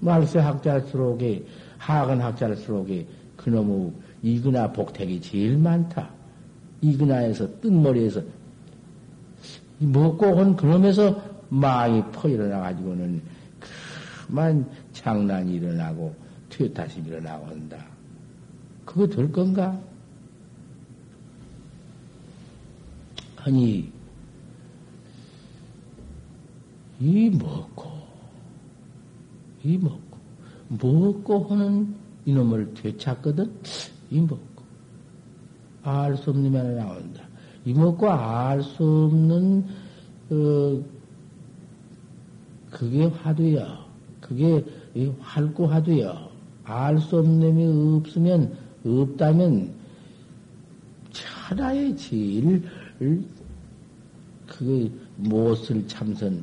말세 0.00 0.38
학자일수록에, 0.38 1.44
학은 1.78 2.20
학자일수록에 2.20 3.06
그놈의 3.36 3.92
이근화 4.22 4.72
복택이 4.72 5.20
제일 5.20 5.58
많다. 5.58 6.10
이근화에서, 6.80 7.60
뜬머리에서, 7.60 8.22
먹고 9.78 10.26
온 10.26 10.56
그놈에서 10.56 11.20
마이 11.52 12.02
퍼 12.12 12.30
일어나가지고는 12.30 13.22
그만 14.26 14.66
장난이 14.94 15.56
일어나고, 15.56 16.14
퇴타심이 16.48 17.08
일어나고 17.08 17.46
한다. 17.46 17.84
그거 18.86 19.06
될 19.06 19.30
건가? 19.30 19.78
아니, 23.36 23.92
이 26.98 27.30
먹고, 27.30 27.90
이 29.62 29.76
먹고, 29.76 30.18
먹고 30.70 31.44
하는 31.50 31.94
이놈을 32.24 32.72
되찾거든? 32.72 33.52
이 34.10 34.20
먹고. 34.22 34.62
알 35.82 36.16
수 36.16 36.30
없는 36.30 36.50
면에 36.50 36.76
나온다. 36.76 37.24
이 37.66 37.74
먹고 37.74 38.10
알 38.10 38.62
수 38.62 39.10
없는, 39.12 39.66
어, 40.30 41.01
그게 42.72 43.04
화두야. 43.04 43.86
그게 44.20 44.64
활구 45.20 45.70
화두야. 45.70 46.32
알 46.64 46.98
수 46.98 47.18
없는 47.18 47.40
놈이 47.40 47.98
없으면, 47.98 48.56
없다면, 48.84 49.74
차라리 51.12 51.94
제일, 51.96 52.64
그게 54.46 54.90
무엇을 55.16 55.86
참선, 55.86 56.42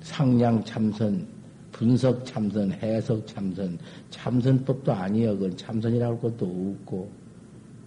상량 0.00 0.64
참선, 0.64 1.26
분석 1.72 2.24
참선, 2.24 2.72
해석 2.72 3.26
참선, 3.26 3.78
참선법도 4.10 4.92
아니여. 4.92 5.34
그건 5.34 5.56
참선이라고 5.56 6.12
할 6.14 6.20
것도 6.20 6.46
없고. 6.46 7.10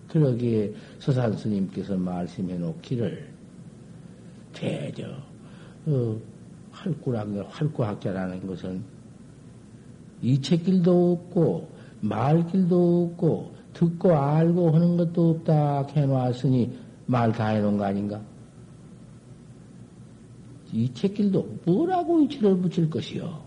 그러기에 0.10 0.74
서산 1.00 1.36
스님께서 1.36 1.96
말씀해 1.98 2.58
놓기를, 2.58 3.28
대저, 4.54 5.08
어, 5.86 6.20
활구란, 6.82 7.46
활구학자라는 7.50 8.48
것은 8.48 8.84
이책길도 10.22 11.12
없고, 11.14 11.70
말길도 12.02 13.12
없고, 13.14 13.54
듣고 13.74 14.14
알고 14.14 14.72
하는 14.72 14.98
것도 14.98 15.30
없다 15.30 15.84
해놓았으니 15.96 16.78
말 17.06 17.32
다 17.32 17.48
해놓은 17.48 17.78
거 17.78 17.86
아닌가? 17.86 18.22
이 20.74 20.94
책길도 20.94 21.60
뭐라고 21.66 22.22
이치를 22.22 22.58
붙일 22.58 22.90
것이요? 22.90 23.42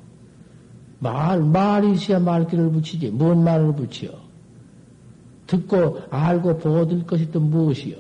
말, 0.98 1.42
말이 1.42 1.92
있어야 1.92 2.18
말귀를 2.18 2.70
붙이지. 2.70 3.10
뭔 3.10 3.42
말을 3.44 3.74
붙여? 3.74 4.08
듣고 5.46 6.00
알고 6.10 6.58
보고 6.58 6.86
들 6.86 7.04
것이 7.06 7.30
또 7.30 7.40
무엇이요? 7.40 7.96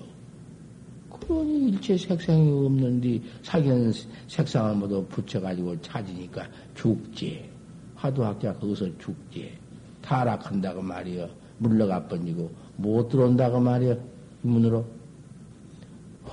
그러니 1.34 1.70
일체 1.70 1.96
색상이 1.96 2.50
없는데 2.64 3.20
사귀는 3.42 3.92
색상을 4.28 4.76
모두 4.76 5.04
붙여가지고 5.06 5.80
찾으니까 5.80 6.46
죽지. 6.74 7.50
화두학자 7.96 8.52
거기서 8.54 8.86
죽지. 8.98 9.52
타락한다고 10.00 10.80
말이여. 10.82 11.28
물러가 11.58 12.06
번지고 12.06 12.50
못 12.76 13.08
들어온다고 13.08 13.58
말이여. 13.58 13.98
문으로. 14.42 14.84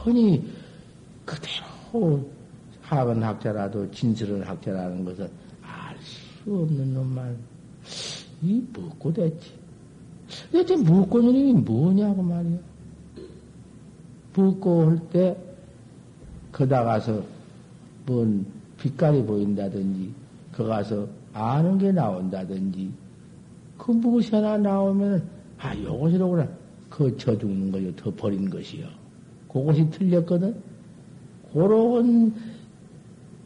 허니 0.05 0.45
그대로 1.25 2.29
학은 2.81 3.23
학자라도 3.23 3.89
진실은 3.91 4.43
학자라는 4.43 5.03
것은 5.05 5.29
알 5.63 5.97
수 5.99 6.55
없는 6.55 6.93
놈만 6.93 7.37
이 8.41 8.63
묻고 8.73 9.13
됐지. 9.13 9.51
대체 10.51 10.75
묻고님이 10.75 11.53
뭐냐고 11.53 12.21
말이야. 12.23 12.57
묻고 14.33 14.89
할 14.89 15.09
때, 15.09 15.37
거다 16.51 16.83
가서, 16.83 17.23
뭔 18.05 18.45
빛깔이 18.77 19.23
보인다든지, 19.25 20.13
거 20.53 20.65
가서 20.65 21.07
아는 21.33 21.77
게 21.77 21.91
나온다든지, 21.91 22.91
그 23.77 23.91
무엇이 23.91 24.33
하나 24.35 24.57
나오면, 24.57 25.27
아, 25.57 25.75
요것이로구나. 25.77 26.47
그저 26.89 27.37
죽는 27.37 27.71
거요. 27.71 27.95
더 27.95 28.13
버린 28.13 28.49
것이요. 28.49 28.85
그것이 29.47 29.89
틀렸거든. 29.91 30.55
그런, 31.53 32.33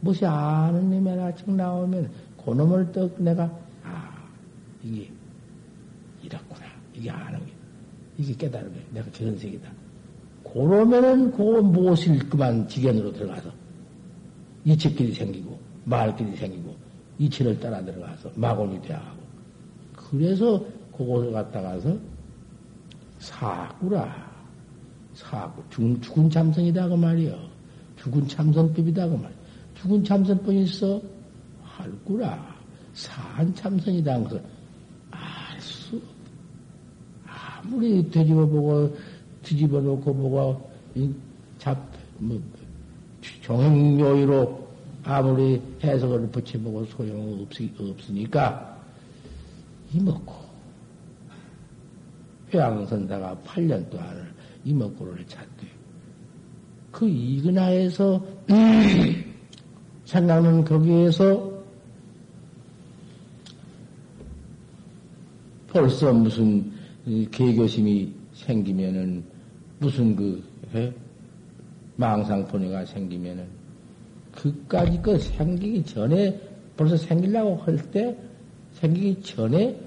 무엇이 0.00 0.26
아는 0.26 0.90
놈이 0.90 1.08
하나 1.08 1.34
씩 1.36 1.50
나오면, 1.50 2.10
그 2.44 2.50
놈을 2.50 2.92
또 2.92 3.10
내가, 3.18 3.44
아, 3.84 4.28
이게, 4.82 5.10
이렇구나. 6.22 6.66
이게 6.94 7.10
아는 7.10 7.38
게. 7.44 7.52
이게 8.18 8.34
깨달은 8.34 8.72
게. 8.72 8.80
내가 8.92 9.06
색이다. 9.12 9.85
그러면은 10.56 11.30
그 11.32 11.42
무엇일 11.42 12.18
그만 12.30 12.66
지견으로 12.66 13.12
들어가서 13.12 13.50
이치끼리 14.64 15.12
생기고 15.12 15.58
말끼리 15.84 16.34
생기고 16.34 16.74
이치를 17.18 17.60
따라 17.60 17.84
들어가서 17.84 18.30
마골이 18.36 18.80
되어가고. 18.80 19.18
그래서 19.94 20.64
그곳을 20.96 21.30
갔다가서 21.32 21.98
사구라. 23.18 24.34
사구 25.12 25.62
죽은, 25.70 26.00
죽은 26.00 26.30
참선이다 26.30 26.88
그 26.88 26.94
말이여 26.94 27.38
죽은 27.98 28.28
참선법이다 28.28 29.08
그 29.08 29.14
말이야 29.14 29.36
죽은 29.80 30.04
참선법이 30.04 30.62
있어? 30.62 31.00
할구라. 31.62 32.56
산 32.94 33.54
참선이다. 33.54 34.18
그래서 34.20 34.40
알수 35.10 36.00
아무리 37.26 38.08
되짚어보고 38.10 38.96
뒤집어 39.46 39.80
놓고 39.80 40.12
뭐가, 40.12 40.60
잡, 41.58 41.78
뭐, 42.18 42.40
정형요의로 43.42 44.66
아무리 45.04 45.62
해석을 45.82 46.28
붙여보고 46.28 46.84
소용없으, 46.86 47.68
없으니까, 47.78 48.76
이먹고, 49.94 50.34
회양선다가 52.52 53.36
8년 53.46 53.88
동안을 53.88 54.34
이먹고를 54.64 55.24
찾대. 55.28 55.66
그 56.90 57.06
이근하에서, 57.08 58.20
생각는 60.06 60.64
거기에서 60.64 61.52
벌써 65.68 66.12
무슨 66.12 66.72
개교심이 67.30 68.12
생기면은 68.34 69.35
무슨 69.78 70.16
그, 70.16 70.42
해? 70.74 70.92
망상포녀가 71.96 72.84
생기면은, 72.86 73.46
그까지 74.32 75.00
그 75.02 75.18
생기기 75.18 75.84
전에, 75.84 76.40
벌써 76.76 76.96
생기려고 76.96 77.56
할 77.56 77.76
때, 77.90 78.16
생기기 78.74 79.22
전에, 79.22 79.78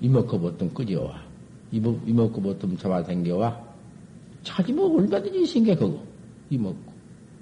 이먹고 0.00 0.38
보통 0.38 0.68
끄져와. 0.70 1.22
이먹, 1.72 2.00
이먹고 2.06 2.40
보통 2.40 2.76
잡아당겨와. 2.76 3.60
찾으면 4.42 4.96
얼마든지 4.96 5.46
생겨, 5.46 5.74
그거. 5.74 6.00
이먹고. 6.50 6.94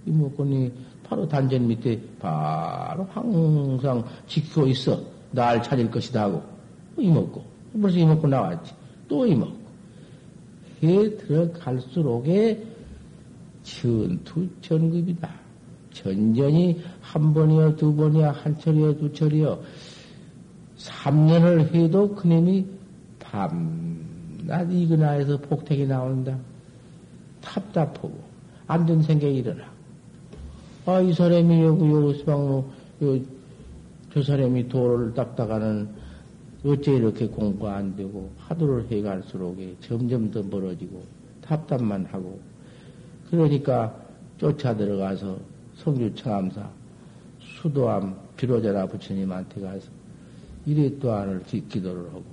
이먹고니 0.06 0.72
바로 1.04 1.28
단전 1.28 1.66
밑에 1.68 2.00
바로 2.18 3.04
항상 3.10 4.04
지키고 4.26 4.66
있어. 4.68 5.00
날 5.30 5.62
찾을 5.62 5.90
것이다 5.90 6.22
하고. 6.22 6.42
이먹고. 6.96 7.44
벌써 7.80 7.98
이먹고 7.98 8.26
나왔지. 8.26 8.72
또 9.08 9.26
이먹고. 9.26 9.61
해 10.82 11.16
들어갈수록에 11.16 12.64
전투 13.62 14.48
전급이다. 14.60 15.30
전전이 15.92 16.82
한 17.00 17.34
번이요, 17.34 17.76
두 17.76 17.94
번이요, 17.94 18.28
한 18.30 18.58
철이요, 18.58 18.96
두 18.96 19.12
철이요. 19.12 19.60
3년을 20.78 21.72
해도 21.74 22.14
그놈이 22.14 22.66
밤낮 23.20 24.72
이근하에서 24.72 25.38
폭택이 25.38 25.86
나온다. 25.86 26.36
답답하고, 27.40 28.12
안 28.66 28.86
된 28.86 29.02
생각이 29.02 29.36
일어나. 29.36 29.64
아, 30.86 31.00
이 31.00 31.12
사람이 31.12 31.62
여기, 31.62 31.90
여기 31.90 32.18
수방로, 32.18 32.68
저 34.12 34.22
사람이 34.22 34.68
돌을 34.68 35.14
닦다가는 35.14 36.01
어째 36.64 36.92
이렇게 36.92 37.26
공부가 37.26 37.76
안 37.76 37.96
되고 37.96 38.30
하도를 38.38 38.86
해갈수록 38.90 39.58
점점 39.80 40.30
더 40.30 40.42
멀어지고 40.42 41.02
답답만 41.40 42.04
하고 42.06 42.38
그러니까 43.30 43.94
쫓아 44.38 44.76
들어가서 44.76 45.38
성주 45.76 46.14
청암사 46.14 46.70
수도암 47.40 48.16
비로자라 48.36 48.86
부처님한테 48.86 49.60
가서 49.60 49.88
이래 50.66 50.96
또한을 50.98 51.42
기도를 51.44 52.06
하고 52.10 52.24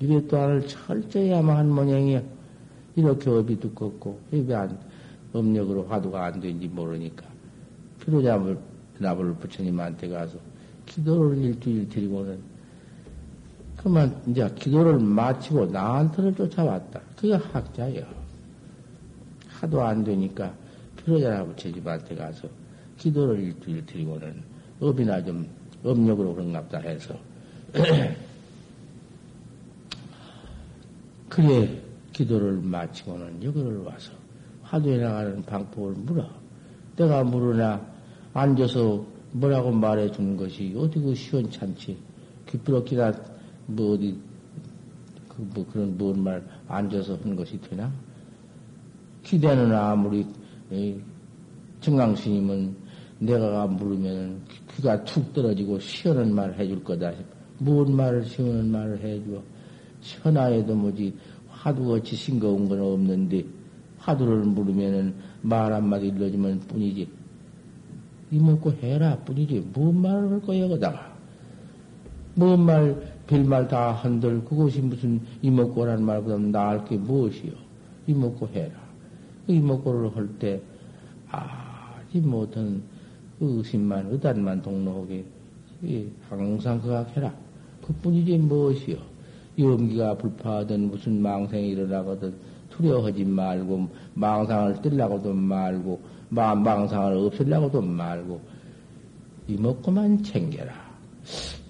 이래 0.00 0.26
또한을 0.26 0.66
철저히 0.66 1.32
아마 1.34 1.58
한 1.58 1.70
모양이야. 1.70 2.22
이렇게 2.96 3.30
업이 3.30 3.58
두껍고 3.60 4.18
입에 4.32 4.54
안 4.54 4.78
업력으로 5.32 5.86
화두가 5.86 6.24
안 6.24 6.40
되는지 6.40 6.68
모르니까 6.68 7.24
나불 8.98 9.34
부처님한테 9.34 10.08
가서 10.08 10.38
기도를 10.86 11.38
일주일 11.38 11.88
드리고는 11.88 12.49
그만 13.82 14.14
이제 14.26 14.46
기도를 14.56 14.98
마치고 14.98 15.66
나한테를 15.66 16.34
쫓아왔다. 16.34 17.00
그게 17.16 17.32
학자예요. 17.32 18.04
하도 19.48 19.80
안 19.80 20.04
되니까 20.04 20.52
피로자라고 20.96 21.56
제집한테 21.56 22.14
가서 22.14 22.46
기도를 22.98 23.40
일주일 23.40 23.86
드리고는 23.86 24.42
업이나 24.80 25.24
좀 25.24 25.48
업력으로 25.82 26.34
그런갑다 26.34 26.78
해서 26.78 27.14
그래 31.30 31.80
기도를 32.12 32.60
마치고는 32.60 33.42
여기를 33.42 33.78
와서 33.78 34.12
화두에 34.62 34.98
나가는 34.98 35.42
방법을 35.42 35.94
물어. 35.94 36.28
내가 36.96 37.24
물으나 37.24 37.80
앉아서 38.34 39.06
뭐라고 39.32 39.70
말해 39.70 40.12
주는 40.12 40.36
것이 40.36 40.74
어디 40.76 41.00
그 41.00 41.14
시원찮지. 41.14 41.96
기쁘럽기나 42.46 43.39
뭐 43.74 43.94
어디 43.94 44.16
그 45.28 45.42
뭐 45.54 45.66
그런 45.72 45.96
뭔 45.96 46.18
말 46.22 46.42
앉아서 46.68 47.16
하는 47.16 47.34
것이 47.36 47.58
되나? 47.62 47.90
기대는 49.22 49.72
아무리 49.74 50.26
정강스님은 51.80 52.76
내가 53.20 53.66
물으면 53.66 54.40
귀가 54.74 55.02
툭 55.04 55.32
떨어지고 55.32 55.78
시원한 55.78 56.34
말 56.34 56.52
해줄 56.54 56.82
거다. 56.84 57.12
뭔 57.58 57.94
말을 57.96 58.24
시원한 58.24 58.70
말을 58.70 58.98
해줘. 59.00 59.42
천하에도 60.00 60.74
뭐지 60.74 61.14
화두같이 61.48 62.16
싱거운 62.16 62.68
건 62.68 62.80
없는데 62.80 63.44
화두를 63.98 64.38
물으면은 64.44 65.14
말 65.42 65.72
한마디 65.72 66.08
일러주면 66.08 66.60
뿐이지. 66.60 67.08
이먹고 68.30 68.72
해라 68.74 69.16
뿐이지. 69.24 69.68
뭔 69.74 70.00
말을 70.00 70.30
할 70.32 70.40
거야, 70.40 70.68
거다가. 70.68 71.14
뭔 72.34 72.60
말, 72.64 73.19
별말 73.30 73.68
다 73.68 73.92
한들 73.92 74.44
그것이 74.44 74.80
무슨 74.80 75.20
이목고라는 75.40 76.04
말보다 76.04 76.36
나을 76.36 76.84
게 76.84 76.96
무엇이요? 76.96 77.52
이목고 78.08 78.48
해라. 78.48 78.72
그 79.46 79.52
이목고를 79.52 80.16
할 80.16 80.28
때 80.40 80.60
아지 81.30 82.18
못한 82.18 82.82
그 83.38 83.58
의심만 83.58 84.08
의단만 84.10 84.62
동로하게 84.62 85.24
항상 86.28 86.80
그각해라. 86.80 87.32
그뿐이지 87.86 88.36
무엇이요? 88.38 88.96
염기가 89.56 90.16
불파하든 90.18 90.90
무슨 90.90 91.22
망상이 91.22 91.68
일어나거든 91.68 92.34
두려워하지 92.70 93.24
말고 93.24 93.88
망상을 94.14 94.82
뜰라고도 94.82 95.32
말고 95.32 96.00
망상을 96.30 97.16
없애려고도 97.16 97.80
말고 97.80 98.40
이먹고만 99.46 100.24
챙겨라. 100.24 100.72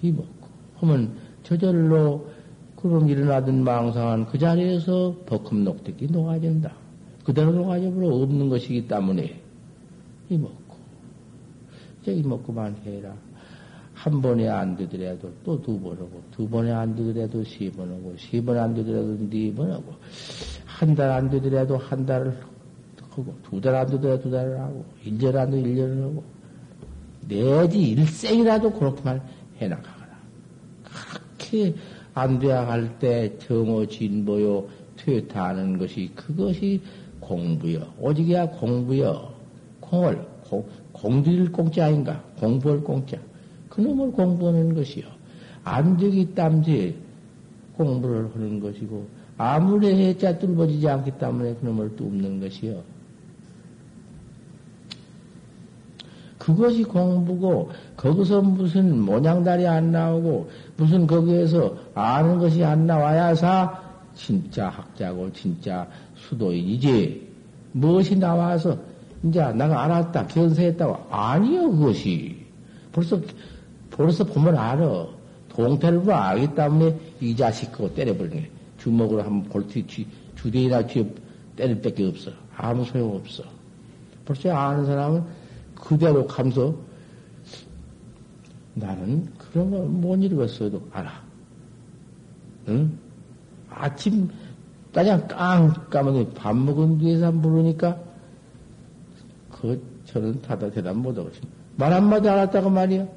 이먹고 0.01 0.47
하면 0.77 1.30
저절로 1.43 2.29
그럼 2.75 3.07
일어나던 3.07 3.63
망상은 3.63 4.25
그 4.27 4.37
자리에서 4.37 5.15
버금 5.25 5.63
녹득이 5.63 6.07
녹아진다. 6.07 6.73
그대로 7.23 7.51
녹아져버려 7.51 8.07
없는 8.07 8.49
것이기 8.49 8.87
때문에 8.87 9.39
이먹고 10.29 10.75
이제 12.01 12.13
이먹고만 12.13 12.77
해라. 12.85 13.13
한 13.93 14.19
번에 14.19 14.47
안 14.49 14.75
되더라도 14.77 15.31
또 15.43 15.61
두 15.61 15.79
번 15.79 15.91
하고, 15.97 16.23
두 16.31 16.49
번에 16.49 16.71
안 16.71 16.95
되더라도 16.95 17.43
세 17.43 17.69
번 17.69 17.91
하고, 17.91 18.15
세 18.17 18.41
번 18.41 18.57
안 18.57 18.73
되더라도 18.73 19.15
네 19.29 19.53
번 19.53 19.71
하고, 19.71 19.93
한 20.65 20.95
달 20.95 21.11
안 21.11 21.29
되더라도 21.29 21.77
한 21.77 22.03
달을 22.03 22.35
하고, 22.99 23.35
두 23.43 23.61
달 23.61 23.75
안 23.75 23.85
되더라도 23.85 24.23
두 24.23 24.31
달을 24.31 24.59
하고, 24.59 24.85
일 25.05 25.19
년 25.19 25.37
안 25.37 25.51
되도 25.51 25.67
1년을 25.67 26.01
하고, 26.01 26.23
내지 27.27 27.91
일생이라도 27.91 28.71
그렇게만 28.71 29.21
해나가거라. 29.57 29.90
그렇게 31.51 31.75
안 32.13 32.39
돼야 32.39 32.67
할때 32.67 33.37
정오 33.39 33.85
진보요, 33.85 34.67
퇴타하는 34.95 35.77
것이 35.77 36.11
그것이 36.15 36.81
공부여. 37.19 37.93
오직이야 37.99 38.49
공부여. 38.51 39.33
공을, 39.81 40.25
공, 40.45 40.65
공들일 40.93 41.51
공짜인가? 41.51 42.23
공부할 42.39 42.81
공짜. 42.81 43.17
그놈을 43.69 44.11
공부하는 44.13 44.73
것이요. 44.73 45.05
안 45.63 45.97
되기 45.97 46.33
땀지 46.33 46.95
공부를 47.75 48.33
하는 48.33 48.59
것이고, 48.59 49.05
아무리 49.37 49.87
해자 49.93 50.37
뚫어지지 50.37 50.87
않기 50.87 51.11
때문에 51.19 51.55
그놈을 51.55 51.95
뚫는 51.95 52.39
것이요. 52.39 52.81
그것이 56.37 56.83
공부고, 56.83 57.69
거기서 57.95 58.41
무슨 58.41 58.99
모양다리 58.99 59.67
안 59.67 59.91
나오고, 59.91 60.49
무슨 60.81 61.05
거기에서 61.05 61.77
아는 61.93 62.39
것이 62.39 62.63
안 62.63 62.87
나와야사, 62.87 63.79
진짜 64.15 64.67
학자고, 64.67 65.31
진짜 65.31 65.87
수도인이지. 66.15 67.29
무엇이 67.73 68.17
나와서, 68.17 68.75
이제 69.23 69.39
내가 69.53 69.83
알았다, 69.83 70.25
견세했다고. 70.25 71.05
아니요, 71.11 71.69
그것이. 71.69 72.43
벌써 72.91 73.21
벌써 73.91 74.23
보면 74.23 74.57
알아. 74.57 75.05
동태를 75.49 75.99
보면 75.99 76.15
알기 76.15 76.55
때문에 76.55 76.97
이 77.19 77.35
자식 77.35 77.71
그거 77.71 77.93
때려버리네. 77.93 78.49
주먹으로 78.79 79.21
한번 79.21 79.43
볼티 79.51 79.85
주대이나 80.35 80.87
뒤에 80.87 81.13
때릴 81.57 81.79
밖에 81.79 82.07
없어. 82.07 82.31
아무 82.57 82.83
소용 82.85 83.15
없어. 83.17 83.43
벌써 84.25 84.51
아는 84.51 84.87
사람은 84.87 85.23
그대로 85.75 86.25
감서 86.25 86.73
나는 88.73 89.27
그런 89.51 89.69
거 89.69 89.77
못 89.79 90.15
읽었어도 90.21 90.81
알아. 90.91 91.11
응? 92.69 92.97
아침 93.69 94.29
그냥 94.93 95.27
깡 95.27 95.73
까면 95.89 96.33
밥 96.33 96.55
먹은 96.55 96.97
뒤에서 96.99 97.31
물으니까 97.31 97.97
그 99.51 99.81
저는 100.05 100.41
다다 100.41 100.69
대답 100.69 100.95
못하고 100.97 101.29
말 101.77 101.93
한마디 101.93 102.27
알았다고 102.27 102.69
말이야. 102.69 103.07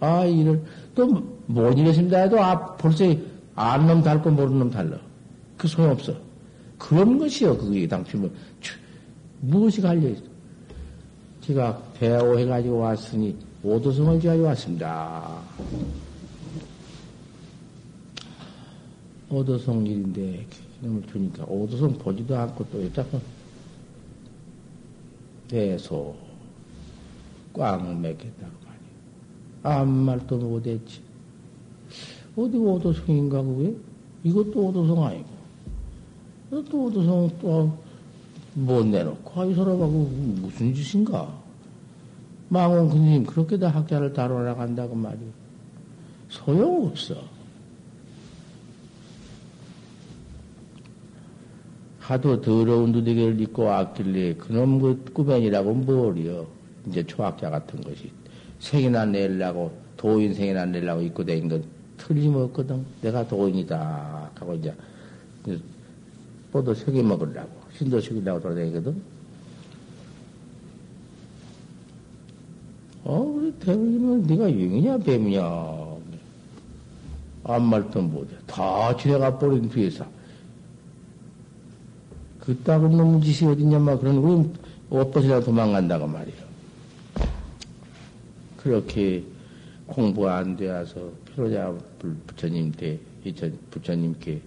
아, 0.00 0.24
이를, 0.24 0.62
또, 0.94 1.06
못 1.46 1.78
이랬습니다 1.78 2.18
해도, 2.18 2.42
아, 2.42 2.76
벌써, 2.76 3.04
안놈 3.54 4.02
달고 4.02 4.30
모르는 4.30 4.58
놈 4.58 4.70
달라. 4.70 4.98
그 5.56 5.66
소용없어. 5.66 6.14
그런 6.78 7.18
것이요, 7.18 7.56
그게, 7.56 7.88
뭐, 8.16 8.30
무엇이 9.40 9.80
갈려있어. 9.80 10.22
제가 11.40 11.80
대오해가지고 11.98 12.78
왔으니, 12.78 13.36
오도성을 13.66 14.20
가지고 14.20 14.44
왔습니다. 14.44 15.42
오도성 19.28 19.84
일인데, 19.84 20.46
이놈을 20.80 21.02
주니까, 21.08 21.44
오도성 21.48 21.98
보지도 21.98 22.36
않고 22.38 22.64
또 22.70 22.84
여자고, 22.84 23.20
대소, 25.48 26.14
꽝 27.52 28.00
맺겠다고. 28.00 28.56
아무 29.64 30.04
말도 30.04 30.36
못했지. 30.36 31.00
어디 32.36 32.56
오도성인가, 32.56 33.42
그게? 33.42 33.74
이것도 34.22 34.66
오도성 34.68 35.04
아니고. 35.04 35.28
또 36.70 36.84
오도성 36.84 37.30
또 37.40 37.86
못 38.54 38.86
내놓고, 38.86 39.40
아이 39.40 39.52
사람하고 39.54 40.10
무슨 40.40 40.72
짓인가? 40.72 41.45
망원 42.48 42.88
그님 42.88 43.24
그렇게 43.24 43.58
다 43.58 43.68
학자를 43.68 44.12
다뤄 44.12 44.42
나간다고 44.42 44.94
말이야. 44.94 45.28
소용없어. 46.28 47.16
하도 51.98 52.40
더러운 52.40 52.92
두대기를 52.92 53.40
입고 53.40 53.64
왔길래 53.64 54.34
그놈 54.34 54.80
그 54.80 55.04
꾸변이라고 55.12 55.74
뭘이요. 55.74 56.46
이제 56.86 57.04
초학자 57.04 57.50
같은 57.50 57.80
것이. 57.80 58.12
생이나 58.60 59.04
내려고, 59.04 59.72
도인 59.96 60.32
생이나 60.32 60.64
내려고 60.66 61.02
입고 61.02 61.24
다닌 61.24 61.48
건 61.48 61.64
틀림없거든. 61.96 62.84
내가 63.02 63.26
도인이다. 63.26 64.30
하고 64.34 64.54
이제, 64.54 64.72
뽀도 66.52 66.74
석이 66.74 67.02
먹으려고, 67.02 67.50
신도 67.76 68.00
석이라고 68.00 68.40
돌아다니거든. 68.40 69.15
어, 73.08 73.20
우리 73.20 73.52
대부님은 73.60 74.26
네가 74.26 74.50
영이냐, 74.50 74.98
뱀이냐. 74.98 75.42
아무 77.44 77.68
말도 77.68 78.02
못해. 78.02 78.34
다 78.48 78.96
지내가 78.96 79.38
버린 79.38 79.68
뒤에서. 79.68 80.04
그따구 82.40 82.88
놈 82.88 83.22
짓이 83.22 83.48
어딨냐, 83.48 83.78
막 83.78 84.00
그런, 84.00 84.20
그럼 84.20 84.52
옷벗이라 84.90 85.38
도망간다고 85.38 86.08
말이야. 86.08 86.34
그렇게 88.56 89.22
공부 89.86 90.28
안 90.28 90.56
되어서 90.56 91.08
피로자 91.26 91.72
부처님께, 92.26 92.98
부처님께 93.70 94.40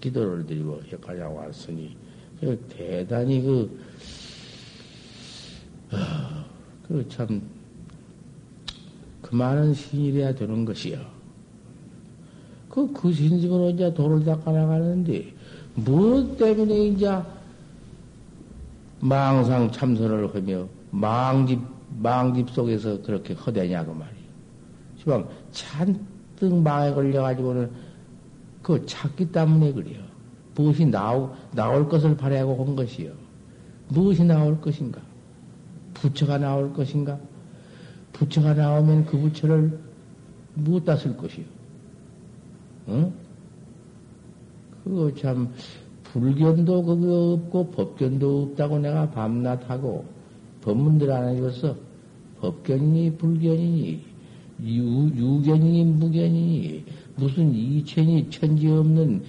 기도를 0.00 0.46
드리고 0.46 0.82
여기까지 0.92 1.20
왔으니, 1.20 1.96
그 2.38 2.64
대단히 2.68 3.42
그, 3.42 3.80
어, 5.90 5.96
그 6.86 7.04
참, 7.08 7.57
그 9.28 9.34
많은 9.34 9.74
신이래야 9.74 10.34
되는 10.34 10.64
것이요. 10.64 10.98
그, 12.70 12.90
그 12.92 13.12
신식으로 13.12 13.70
이제 13.70 13.92
도를 13.92 14.24
닦아 14.24 14.52
나가는데, 14.52 15.34
무엇 15.74 16.38
때문에 16.38 16.86
이제 16.86 17.14
망상 19.00 19.70
참선을 19.70 20.34
하며, 20.34 20.66
망집 20.90 21.60
망집 22.00 22.50
속에서 22.50 23.02
그렇게 23.02 23.34
허대냐고 23.34 23.92
말이에요. 23.92 24.28
시방 24.96 25.28
잔뜩 25.52 26.54
망에 26.62 26.92
걸려가지고는 26.92 27.70
그 28.62 28.84
찾기 28.86 29.30
때문에 29.30 29.72
그래요. 29.72 30.00
무엇이 30.54 30.86
나오, 30.86 31.34
나올 31.52 31.88
것을 31.88 32.16
바라고 32.16 32.64
한 32.64 32.74
것이요. 32.76 33.12
무엇이 33.88 34.24
나올 34.24 34.60
것인가? 34.60 35.00
부처가 35.94 36.38
나올 36.38 36.72
것인가? 36.72 37.18
부처가 38.18 38.54
나오면 38.54 39.06
그 39.06 39.18
부처를 39.18 39.78
무엇다 40.54 40.96
쓸 40.96 41.16
것이요? 41.16 41.44
응? 42.88 43.12
그거 44.82 45.14
참, 45.14 45.52
불견도 46.02 46.82
그거 46.82 47.32
없고 47.32 47.70
법견도 47.70 48.42
없다고 48.42 48.80
내가 48.80 49.10
밤낮 49.10 49.68
하고 49.70 50.04
법문들 50.62 51.10
안 51.10 51.36
읽었어. 51.36 51.76
법견이니 52.40 53.16
불견이니 53.18 54.02
유, 54.64 55.10
유견이니 55.14 55.84
무견이니 55.84 56.84
무슨 57.16 57.54
이천이 57.54 58.30
천지 58.30 58.66
없는 58.68 59.22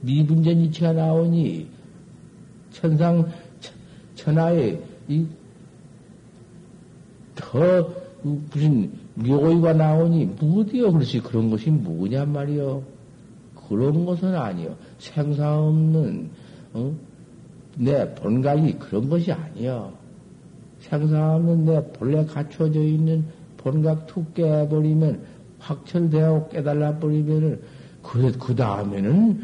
미분전 0.00 0.58
이치가 0.62 0.92
나오니 0.92 1.68
천상 2.72 3.30
천하에 4.14 4.80
이더 7.34 8.05
무슨 8.50 8.90
묘의가 9.14 9.72
나오니 9.72 10.36
무디요 10.40 10.92
그렇지 10.92 11.20
그런 11.20 11.50
것이 11.50 11.70
뭐냔 11.70 12.32
말이요 12.32 12.82
그런 13.68 14.04
것은 14.04 14.34
아니요 14.34 14.76
생사 14.98 15.58
없는 15.58 16.30
어? 16.74 16.92
내 17.76 18.14
본각이 18.14 18.74
그런 18.78 19.08
것이 19.08 19.32
아니요 19.32 19.92
생사 20.80 21.34
없는 21.34 21.64
내 21.64 21.82
본래 21.92 22.24
갖춰져 22.24 22.80
있는 22.80 23.24
본각 23.56 24.06
툭 24.06 24.34
깨버리면 24.34 25.20
확철되어 25.58 26.48
깨달아 26.48 26.98
버리면은 26.98 27.60
그래 28.02 28.30
그 28.38 28.54
다음에는 28.54 29.40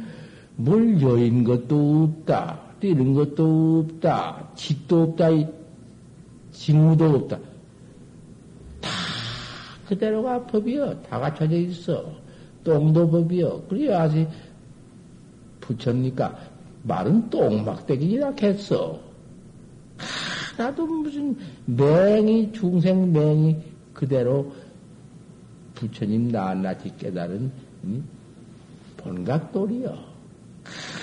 뭘 0.57 1.01
여인 1.01 1.43
것도 1.43 2.05
없다 2.05 2.61
뛰는 2.81 3.15
것도 3.15 3.87
없다 3.87 4.51
직도 4.55 5.03
없다 5.03 5.29
직무도 6.53 7.05
없다 7.05 7.39
다 7.39 7.52
그대로가 9.93 10.47
법이여. 10.47 11.03
다 11.03 11.21
갖춰져 11.21 11.57
있어. 11.57 12.15
똥도 12.65 13.11
법이여. 13.11 13.65
그래야지 13.69 14.27
부처니까 15.61 16.39
말은 16.85 17.29
똥막대기라 17.29 18.33
했어. 18.41 18.99
하나도 20.57 20.87
무슨 20.87 21.37
맹이, 21.67 22.53
중생 22.53 23.13
맹이 23.13 23.57
그대로 23.93 24.53
부처님 25.75 26.29
낱낱이 26.29 26.97
깨달은 26.97 27.53
본각돌이여. 28.97 30.13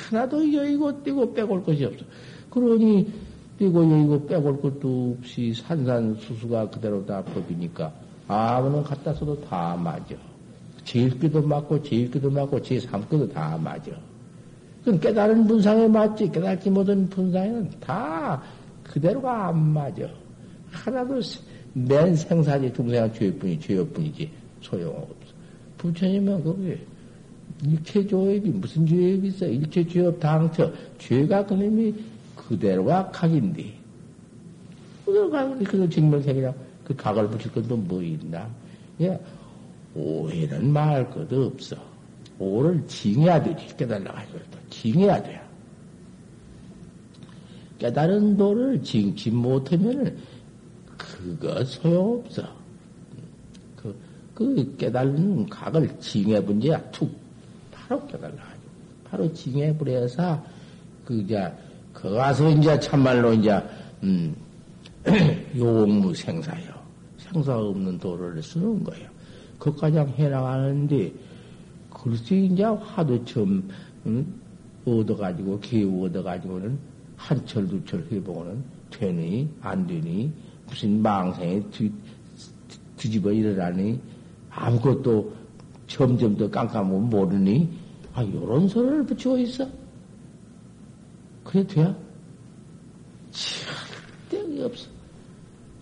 하나도 0.10 0.52
여의고 0.52 1.04
떼고 1.04 1.34
빼골 1.34 1.64
것이 1.64 1.86
없어. 1.86 2.04
그러니 2.50 3.12
떼고 3.60 3.92
여의고 3.92 4.26
빼골 4.26 4.62
것도 4.62 5.18
없이 5.20 5.54
산산수수가 5.54 6.72
그대로 6.72 7.06
다 7.06 7.24
법이니까 7.24 8.09
아무는 8.30 8.84
갖다 8.84 9.12
써도 9.12 9.40
다 9.42 9.76
맞아. 9.76 10.16
제일기도 10.86 11.42
맞고 11.42 11.82
제일기도 11.82 12.30
맞고 12.30 12.60
제3기도 12.62 13.34
다 13.34 13.58
맞아. 13.58 13.92
그건 14.84 15.00
깨달은 15.00 15.48
분상에 15.48 15.88
맞지. 15.88 16.32
깨닫지 16.32 16.70
못한 16.70 17.10
분상에는 17.10 17.70
다 17.80 18.42
그대로가 18.84 19.48
안 19.48 19.58
맞아. 19.74 20.08
하나도 20.72 21.20
맨 21.74 22.16
생사지 22.16 22.72
중생한 22.72 23.12
죄뿐이 23.14 23.60
죄뿐이지 23.60 24.30
소용없어. 24.62 25.10
부처님은 25.80 26.44
그게 26.44 26.80
일체 27.66 28.06
조업이 28.06 28.42
무슨 28.42 28.86
죄업이 28.86 29.28
있어? 29.30 29.48
일체 29.48 29.88
죄업 29.88 30.20
당처 30.20 30.72
죄가 31.00 31.48
그놈이 31.48 31.96
그대로가 32.36 33.10
각인데 33.10 33.74
그대로 35.04 35.32
각인데 35.32 35.66
그걸 35.66 35.90
증명생이라 35.90 36.69
그 36.90 36.96
각을 36.96 37.30
붙일 37.30 37.52
것도 37.52 37.78
뭐 37.78 38.02
있나? 38.02 38.50
예, 39.00 39.20
오해는 39.94 40.74
말할 40.74 41.08
것도 41.12 41.46
없어. 41.46 41.76
오를 42.40 42.84
징해야 42.88 43.44
되지. 43.44 43.78
깨달아가지고 43.78 44.40
또 44.50 44.58
징해야 44.72 45.22
돼. 45.22 45.40
깨달은 47.78 48.38
도를 48.38 48.82
징치 48.82 49.30
못하면은 49.30 50.18
그거 50.98 51.64
소용없어. 51.64 52.42
그, 53.76 53.96
그 54.34 54.76
깨달은 54.78 55.48
각을 55.48 56.00
징해본 56.00 56.60
지야 56.60 56.82
툭 56.90 57.16
바로 57.72 58.04
깨달아가지고 58.08 58.64
바로 59.04 59.32
징해버려서 59.32 60.44
그 61.06 61.22
이제 61.22 61.54
그 61.94 62.10
가서 62.16 62.50
이제 62.50 62.80
참말로 62.80 63.32
이제 63.34 63.62
음 64.02 64.36
용무 65.56 66.16
생사요 66.16 66.79
생사 67.32 67.58
없는 67.58 68.00
도를 68.00 68.42
쓰는 68.42 68.84
거예요. 68.84 69.10
그까지 69.60 69.98
해나가는데 69.98 71.14
글쎄 71.92 72.38
이제 72.38 72.64
화도 72.64 73.24
처음 73.26 73.68
음, 74.06 74.42
얻어가지고 74.86 75.60
기후 75.60 76.06
얻어가지고는 76.06 76.78
한철 77.18 77.68
두철 77.68 78.08
해보고는 78.12 78.64
되니 78.90 79.50
안 79.62 79.86
되니 79.86 80.32
무슨 80.68 81.02
망상에 81.02 81.62
뒤, 81.70 81.92
뒤집어 82.96 83.32
일어나니 83.32 84.00
아무것도 84.50 85.34
점점 85.88 86.38
더 86.38 86.50
깜깜하면 86.50 87.10
모르니 87.10 87.70
아 88.14 88.24
요런 88.24 88.68
소리를 88.68 89.06
붙이고 89.06 89.38
있어? 89.40 89.68
그래 91.44 91.66
돼야? 91.66 91.96
절대 93.32 94.64
없어. 94.64 94.88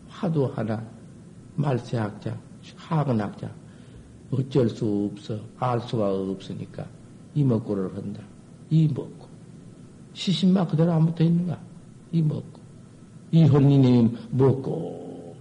화도 0.09 0.47
하나 0.47 0.96
말세학자 1.57 2.37
학은학자. 2.75 3.49
어쩔 4.31 4.69
수 4.69 5.11
없어. 5.11 5.39
알 5.57 5.79
수가 5.81 6.13
없으니까. 6.13 6.85
이먹고를 7.35 7.95
한다. 7.95 8.21
이먹고. 8.69 9.27
시신마 10.13 10.67
그대로 10.67 10.91
안 10.93 11.05
붙어 11.05 11.23
있는가? 11.23 11.59
이먹고. 12.11 12.59
이 13.31 13.43
hon리님 13.43 14.17
먹고. 14.31 15.35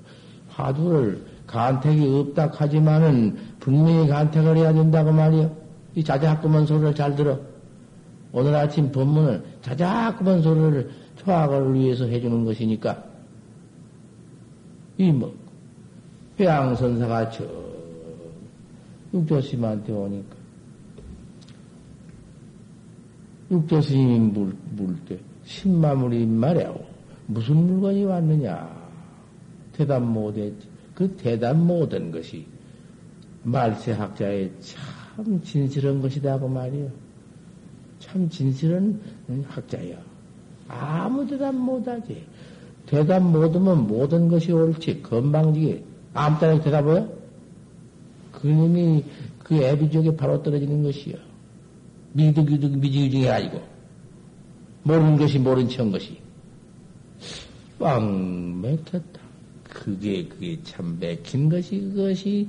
화두를 0.48 1.24
간택이 1.46 2.06
없다 2.06 2.50
하지만은 2.54 3.36
분명히 3.60 4.08
간택을 4.08 4.56
해야 4.56 4.72
된다고 4.72 5.12
말이요. 5.12 5.54
이 5.94 6.02
자작구먼 6.02 6.66
소리를 6.66 6.94
잘 6.94 7.14
들어. 7.14 7.38
오늘 8.32 8.54
아침 8.54 8.90
법문을 8.90 9.44
자작구먼 9.62 10.42
소리를 10.42 10.90
초학을 11.16 11.74
위해서 11.74 12.04
해주는 12.06 12.44
것이니까. 12.44 13.04
이 14.98 15.10
뭐, 15.12 15.34
회양선사가 16.38 17.30
저 17.30 17.44
육조스님한테 19.14 19.92
오니까 19.92 20.36
육조스님이 23.50 24.18
물, 24.18 24.56
물 24.72 24.96
때, 25.04 25.18
신마물이 25.44 26.26
말이오. 26.26 26.80
무슨 27.26 27.56
물건이 27.56 28.04
왔느냐? 28.04 28.86
대답 29.72 30.02
못했지. 30.02 30.68
그 30.94 31.08
대답 31.16 31.56
못한 31.56 32.10
것이 32.10 32.46
말세학자의 33.42 34.52
참 34.60 35.40
진실한 35.42 36.00
것이다 36.00 36.38
그 36.38 36.46
말이요. 36.46 36.90
참 37.98 38.28
진실한 38.28 39.00
학자야. 39.46 39.96
아무 40.68 41.26
대답 41.26 41.54
못하지. 41.54 42.24
대답 42.86 43.22
못하면 43.22 43.86
모든 43.86 44.28
것이 44.28 44.52
옳지. 44.52 45.02
건방지게 45.02 45.84
아무 46.16 46.38
따라 46.38 46.60
대답해요? 46.60 47.08
그놈이 48.32 49.04
그 49.38 49.56
애비족에 49.62 50.16
바로 50.16 50.42
떨어지는 50.42 50.82
것이요. 50.82 51.16
미득이득 52.12 52.78
미지기중이 52.78 53.28
아니고 53.28 53.62
모르는 54.82 55.16
것이 55.16 55.38
모른 55.38 55.68
척한 55.68 55.92
것이. 55.92 56.18
빵 57.78 58.60
맥혔다. 58.60 59.20
그게 59.64 60.26
그게 60.26 60.58
참 60.62 60.96
맥힌 60.98 61.48
것이 61.48 61.80
그것이 61.80 62.48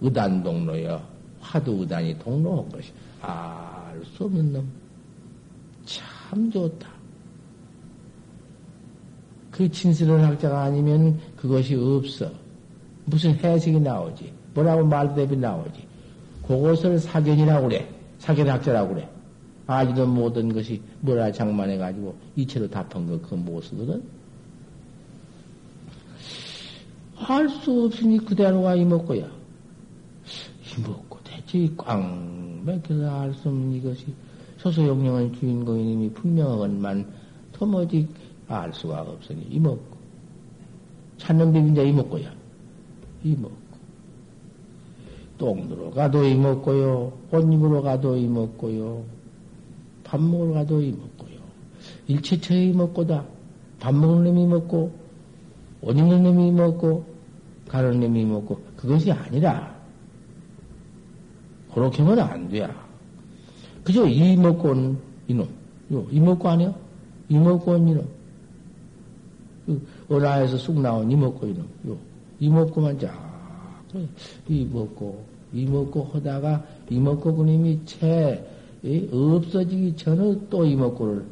의단 0.00 0.42
동로여 0.42 1.00
화두 1.40 1.72
의단이 1.80 2.18
동로한 2.18 2.68
것이 2.68 2.92
알 3.22 3.66
수 4.04 4.24
없는 4.24 4.52
놈. 4.52 4.68
참 5.84 6.50
좋다. 6.50 6.88
그 9.50 9.70
진실한 9.70 10.20
학자가 10.24 10.64
아니면 10.64 11.18
그것이 11.36 11.74
없어. 11.74 12.30
무슨 13.06 13.34
해석이 13.34 13.80
나오지. 13.80 14.32
뭐라고 14.54 14.84
말대비 14.86 15.36
나오지. 15.36 15.86
그것을 16.46 16.98
사견이라고 16.98 17.68
그래. 17.68 17.88
사견학자라고 18.18 18.94
그래. 18.94 19.08
아지도 19.66 20.06
못한 20.06 20.52
것이 20.52 20.80
뭐라 21.00 21.32
장만해가지고 21.32 22.14
이체로 22.36 22.68
답한 22.68 23.06
거 23.06 23.20
그거 23.20 23.36
못 23.36 23.62
쓰거든. 23.62 24.02
할수 27.16 27.84
없으니 27.84 28.18
그대로가 28.24 28.76
이먹고야. 28.76 29.28
이먹고 30.78 31.18
대체 31.24 31.68
꽝 31.76 32.62
맥혀서 32.64 33.20
알 33.20 33.34
수 33.34 33.48
없는 33.48 33.72
이것이 33.72 34.06
소소영령한 34.58 35.32
주인공이님이 35.32 36.10
분명하건만 36.12 37.06
도무지 37.52 38.06
알 38.48 38.72
수가 38.72 39.00
없으니 39.02 39.46
이먹고. 39.50 39.96
찾는 41.18 41.52
비빈자 41.52 41.82
이먹고야. 41.82 42.35
이먹고. 43.24 43.66
똥으로 45.38 45.90
가도 45.90 46.24
이먹고요. 46.24 47.12
옷 47.32 47.52
입으러 47.52 47.82
가도 47.82 48.16
이먹고요. 48.16 49.04
밥 50.04 50.20
먹으러 50.20 50.52
가도 50.54 50.80
이먹고요. 50.80 51.36
일체처에 52.08 52.66
이먹고다. 52.66 53.24
밥 53.80 53.94
먹는 53.94 54.24
놈이 54.24 54.46
먹고, 54.46 54.92
옷 55.82 55.96
입는 55.96 56.22
놈이 56.22 56.52
먹고, 56.52 57.16
가는 57.68 58.00
놈이 58.00 58.24
먹고 58.24 58.60
그것이 58.76 59.10
아니라 59.10 59.74
그렇게 61.74 62.02
하면 62.02 62.18
안 62.20 62.48
돼야. 62.48 62.86
그저 63.84 64.06
이 64.06 64.36
먹고 64.36 64.70
온 64.70 64.98
이놈. 65.28 65.48
이 66.10 66.20
먹고 66.20 66.48
아니야? 66.48 66.74
이 67.28 67.36
먹고 67.36 67.72
온 67.72 67.88
이놈. 67.88 68.08
그 69.66 69.86
어라에서 70.08 70.56
쑥 70.56 70.80
나온 70.80 71.10
이 71.10 71.16
먹고 71.16 71.46
이놈. 71.46 71.68
요. 71.88 71.98
이 72.40 72.48
먹고만 72.48 72.98
자. 72.98 73.26
이 74.48 74.64
먹고, 74.64 75.24
이 75.52 75.64
먹고 75.64 76.04
하다가 76.12 76.64
이 76.90 76.98
먹고 76.98 77.34
그님이 77.36 77.80
채 77.86 78.44
없어지기 79.12 79.96
전에 79.96 80.38
또 80.50 80.64
이 80.64 80.74
먹고를 80.76 81.24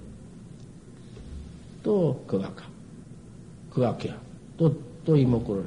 또 1.83 2.25
그각하. 2.27 2.67
그각해야. 3.71 4.19
또, 4.57 4.75
또 5.05 5.17
이 5.17 5.25
먹고를 5.27 5.67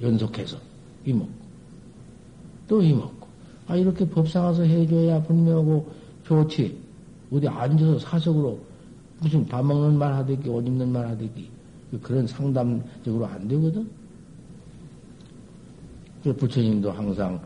연속해서 0.00 0.56
이먹고 1.04 1.30
또 2.68 2.82
이먹고 2.82 3.26
아 3.66 3.76
이렇게 3.76 4.08
법상 4.08 4.44
와서 4.44 4.62
해줘야 4.62 5.22
분명하고 5.22 5.86
좋지 6.24 6.76
어디 7.32 7.46
앉아서 7.48 7.98
사석으로 7.98 8.58
무슨 9.20 9.46
밥 9.46 9.64
먹는 9.64 9.98
말 9.98 10.12
하듯이 10.12 10.48
옷 10.48 10.66
입는 10.66 10.90
말 10.90 11.06
하듯이 11.06 11.48
그런 12.02 12.26
상담적으로 12.26 13.26
안 13.26 13.46
되거든 13.46 13.88
부처님도 16.22 16.90
항상 16.92 17.40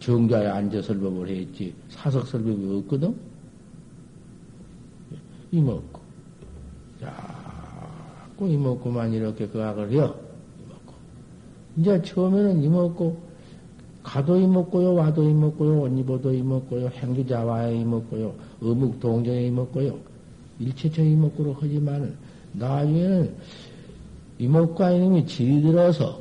정자에 0.00 0.46
앉아 0.46 0.80
설법을 0.82 1.28
했지 1.28 1.74
사석 1.88 2.26
설법이 2.26 2.76
없거든. 2.78 3.14
이먹고 5.50 6.00
자꾸 7.00 8.48
이먹고만 8.48 9.12
이렇게 9.12 9.46
그 9.48 9.62
악을 9.62 9.92
해요. 9.92 10.14
이먹고 10.60 10.94
이제 11.76 12.02
처음에는 12.02 12.62
이먹고 12.62 13.28
가도 14.02 14.38
이먹고요, 14.38 14.94
와도 14.94 15.22
이먹고요, 15.28 15.82
옷 15.82 15.98
입어도 15.98 16.32
이먹고요, 16.32 16.88
행주자와에 16.88 17.76
이먹고요, 17.80 18.34
어묵 18.62 19.00
동정에 19.00 19.46
이먹고요, 19.48 19.98
일체처 20.60 21.02
이먹고로 21.02 21.56
하지만 21.60 22.16
나중에는 22.52 23.34
이먹과 24.38 24.92
이놈이 24.92 25.26
질이 25.26 25.60
들어서 25.60 26.20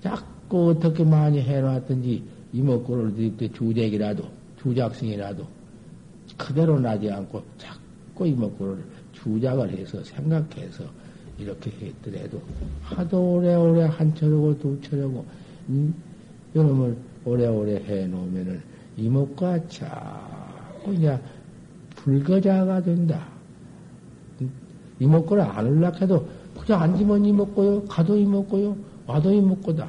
자 0.00 0.24
꾸 0.48 0.70
어떻게 0.70 1.04
많이 1.04 1.40
해놨든지 1.40 2.22
이먹고를 2.52 3.14
드립때 3.14 3.50
주작이라도, 3.52 4.24
주작성이라도 4.60 5.46
그대로 6.36 6.78
나지 6.78 7.10
않고 7.10 7.42
자꾸 7.58 8.26
이먹고를 8.26 8.84
주작을 9.12 9.70
해서 9.70 10.02
생각해서 10.04 10.84
이렇게 11.38 11.70
했더라도 11.70 12.40
하도 12.82 13.34
오래오래 13.34 13.84
한 13.84 14.14
철이고 14.14 14.58
두 14.58 14.80
철이고 14.80 15.24
음, 15.68 15.94
이놈을 16.54 16.96
오래오래 17.24 17.82
해놓으면은 17.84 18.62
이목과 18.96 19.68
자꾸 19.68 20.94
이제 20.94 21.18
불거자가 21.96 22.82
된다. 22.82 23.26
이목구를 24.98 25.42
안 25.42 25.66
올락해도 25.66 26.26
그냥 26.60 26.82
앉으면 26.82 27.24
이목고요, 27.24 27.84
가도 27.84 28.16
이목고요, 28.16 28.76
와도 29.06 29.32
이목고다. 29.32 29.88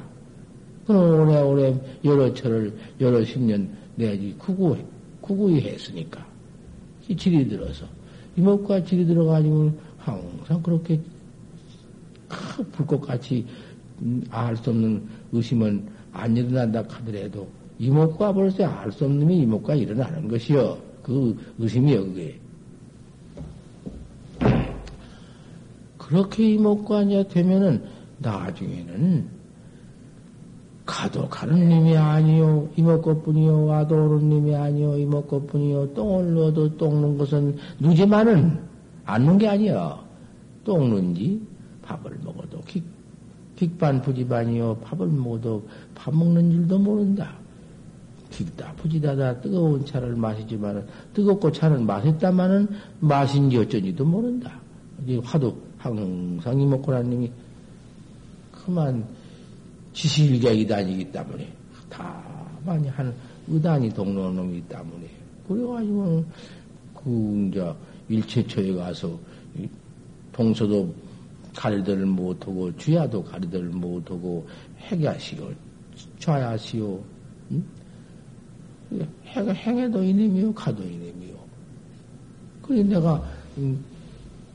그럼 0.88 1.20
오래오래 1.28 1.78
여러 2.04 2.32
철을 2.32 2.72
여러 2.98 3.22
십 3.22 3.40
년 3.40 3.68
내지 3.94 4.34
구구, 4.38 4.74
구구이 5.20 5.60
했으니까. 5.60 6.26
이 7.08 7.14
질이 7.14 7.46
들어서. 7.46 7.84
이목과 8.36 8.82
질이 8.82 9.04
들어가지고 9.04 9.70
항상 9.98 10.62
그렇게 10.62 10.98
불꽃같이 12.72 13.44
음, 14.00 14.24
알수 14.30 14.70
없는 14.70 15.02
의심은 15.32 15.86
안 16.12 16.34
일어난다 16.36 16.84
하더라도 16.88 17.48
이목과 17.78 18.32
벌써 18.32 18.64
알 18.64 18.90
수 18.90 19.04
없는 19.04 19.30
이목과 19.30 19.74
일어나는 19.74 20.26
것이요. 20.28 20.78
그 21.02 21.36
의심이요, 21.58 22.06
그게. 22.06 22.40
그렇게 25.98 26.54
이목과 26.54 27.02
이제 27.02 27.28
되면은 27.28 27.84
나중에는 28.18 29.37
가도 30.88 31.28
가는 31.28 31.68
님이 31.68 31.94
아니요 31.98 32.66
이목것뿐이요 32.74 33.66
와도 33.66 33.94
오는 33.94 34.26
님이 34.30 34.56
아니요 34.56 34.96
이목것뿐이요 34.96 35.92
똥을 35.92 36.32
넣어도 36.32 36.78
똥는 36.78 37.18
것은 37.18 37.56
누지만은 37.78 38.58
않는 39.04 39.36
게 39.36 39.48
아니여 39.48 40.02
똥는지 40.64 41.42
밥을 41.82 42.18
먹어도 42.24 42.62
기, 42.62 42.82
빅반 43.54 44.00
부지반이요 44.00 44.78
밥을 44.78 45.08
먹어도 45.08 45.68
밥 45.94 46.14
먹는 46.14 46.50
줄도 46.52 46.78
모른다. 46.78 47.36
빅다 48.30 48.72
부지다다 48.76 49.42
뜨거운 49.42 49.84
차를 49.84 50.16
마시지만은 50.16 50.86
뜨겁고 51.12 51.52
차는 51.52 51.84
마셨다마는 51.84 52.66
마신지 53.00 53.58
어쩐지도 53.58 54.06
모른다. 54.06 54.58
화두 55.22 55.54
항상 55.76 56.58
이목고라님이 56.58 57.30
그만 58.52 59.04
지실객이 59.98 60.64
다니기 60.64 61.10
때문에 61.10 61.52
다 61.90 62.22
많이 62.64 62.86
하는 62.86 63.12
의단이 63.48 63.92
동로놈이 63.92 64.62
때문에. 64.68 65.08
그래가지고 65.48 66.24
그 66.94 67.48
이제 67.50 67.74
일체처에 68.08 68.74
가서 68.74 69.18
동서도 70.32 70.94
가리들 71.56 72.06
못하고 72.06 72.74
주야도 72.76 73.24
가리들 73.24 73.64
못하고 73.70 74.46
해야시오 74.78 75.50
좌야시오 76.20 77.02
응? 77.50 77.64
해가 79.24 79.52
행해도 79.52 80.04
이놈이요 80.04 80.54
가도 80.54 80.84
이놈이요. 80.84 81.34
그래 82.62 82.84
내가 82.84 83.28
음, 83.56 83.84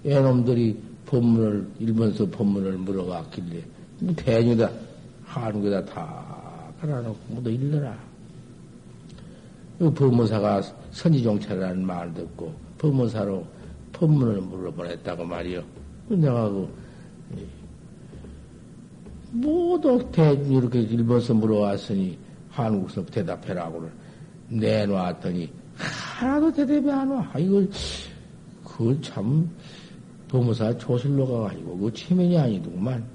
애놈들이 0.06 0.78
법문을 1.06 1.68
일본서 1.80 2.30
법문을 2.30 2.78
물어갔길래 2.78 3.62
뭐 4.00 4.16
대녀다 4.16 4.72
한국에다 5.42 5.86
다 5.86 6.72
갈아놓고 6.80 7.18
모두 7.30 7.50
일러라. 7.50 7.98
법무사가 9.80 10.62
선지종찰이라는 10.92 11.86
말을 11.86 12.14
듣고 12.14 12.54
법무사로 12.78 13.46
법문을 13.94 14.42
물어보냈다고 14.42 15.24
말이요. 15.26 15.64
내가 16.10 16.50
그 16.50 16.70
모두 19.32 20.08
대 20.12 20.34
이렇게 20.34 20.82
일본서 20.82 21.34
물어왔으니 21.34 22.18
한국서 22.50 23.04
대답해라고 23.06 23.90
내놓았더니 24.50 25.52
하나도 25.76 26.52
대답이 26.54 26.92
안 26.92 27.10
와. 27.10 27.34
이걸 27.38 27.68
그참 28.64 29.50
도무사 30.28 30.76
조실로 30.78 31.28
가가지고 31.28 31.78
그 31.78 31.94
체면이 31.94 32.38
아니더구만. 32.38 33.13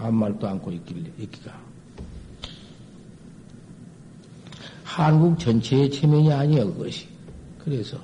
아무 0.00 0.12
말도 0.18 0.48
않고 0.48 0.72
있길래, 0.72 1.10
있기가. 1.18 1.52
한국 4.82 5.38
전체의 5.38 5.90
체면이 5.90 6.32
아니야, 6.32 6.64
그것이. 6.64 7.06
그래서, 7.58 7.98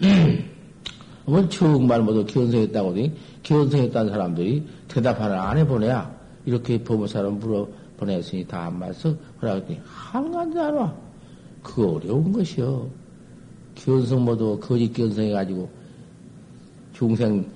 뭐 1.24 1.48
정말 1.48 2.02
모두 2.02 2.24
기원성했다고 2.24 2.90
하더니, 2.90 3.12
기원성했다는 3.42 4.12
사람들이 4.12 4.66
대답 4.88 5.20
하나 5.20 5.48
안 5.48 5.58
해보내야, 5.58 6.14
이렇게 6.44 6.82
법무사로 6.82 7.30
물어 7.32 7.68
보냈으니 7.96 8.44
다 8.46 8.66
안 8.66 8.78
맞서, 8.78 9.16
그러라 9.38 9.56
했더니, 9.60 9.80
한간도 9.84 10.60
안 10.60 10.74
와. 10.74 10.94
그 11.62 11.88
어려운 11.88 12.32
것이요. 12.32 12.90
기원성 13.76 14.24
모두 14.24 14.58
거짓 14.60 14.92
기원성해가지고, 14.92 15.70
중생 16.92 17.46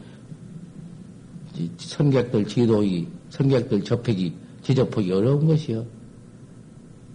선객들 1.79 2.47
지도이, 2.47 3.07
선객들 3.37 3.85
접하기, 3.85 4.35
지접하기 4.63 5.13
어려운 5.13 5.47
것이요. 5.47 5.85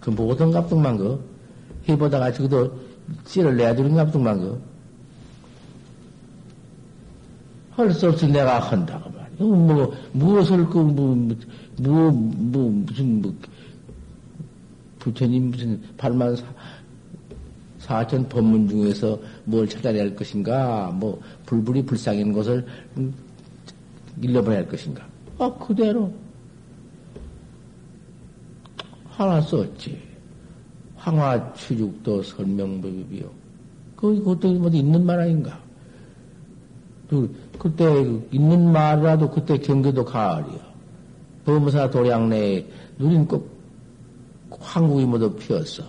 그 0.00 0.10
모든 0.10 0.52
갑등만 0.52 0.96
그, 0.96 1.20
해보다가 1.88 2.32
저도 2.32 2.72
씨를 3.26 3.56
내주는 3.56 3.94
갑등만 3.94 4.38
그. 4.38 4.62
할수 7.72 8.08
없이 8.08 8.26
내가 8.26 8.60
한다고 8.60 9.10
말이야. 9.10 9.28
뭐, 9.38 9.92
무엇을 10.12 10.66
그, 10.66 10.78
뭐, 10.78 11.16
뭐, 11.78 12.10
뭐, 12.10 12.70
무슨, 12.86 13.22
뭐, 13.22 13.34
부처님 15.00 15.50
무슨 15.50 15.82
발만 15.96 16.36
사, 16.36 16.44
사천 17.78 18.28
법문 18.28 18.68
중에서 18.68 19.18
뭘 19.44 19.68
찾아낼 19.68 20.14
것인가, 20.14 20.92
뭐, 20.94 21.20
불불이 21.46 21.84
불쌍인 21.84 22.32
것을 22.32 22.64
일러보낼 24.20 24.68
것인가. 24.68 25.11
아, 25.42 25.52
그대로. 25.54 26.12
하나 29.08 29.40
썼지. 29.40 30.00
황화 30.94 31.52
취죽도 31.54 32.22
설명법이요. 32.22 33.28
그, 33.96 34.18
그것도 34.18 34.52
뭐 34.54 34.70
있는 34.70 35.04
말 35.04 35.18
아닌가. 35.18 35.58
그, 37.10 37.34
그때 37.58 37.84
있는 38.30 38.70
말이라도 38.70 39.30
그때 39.30 39.58
경계도 39.58 40.04
가을이요. 40.04 40.60
법무사 41.44 41.90
도량 41.90 42.28
내에 42.28 42.64
누린 42.98 43.26
꼭 43.26 43.50
황국이 44.60 45.04
모두 45.04 45.34
피었어. 45.34 45.82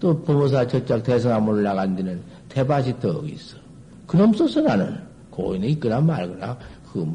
또 0.00 0.22
법무사 0.22 0.66
저짝 0.66 1.02
대성암 1.02 1.46
올라간 1.46 1.96
데는 1.96 2.22
대밭이 2.48 2.98
더 2.98 3.22
있어. 3.26 3.58
그놈 4.06 4.32
써서 4.32 4.62
나는 4.62 4.98
고인에 5.30 5.68
있거나 5.68 6.00
말거나 6.00 6.56
그 6.90 7.06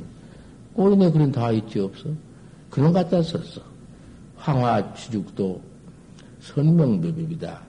고인에 0.73 1.11
그런 1.11 1.31
다 1.31 1.51
있지 1.51 1.79
없어. 1.79 2.09
그놈 2.69 2.93
갖다 2.93 3.21
썼어. 3.21 3.61
황화 4.37 4.93
취죽도 4.93 5.61
선명법입니다. 6.39 7.61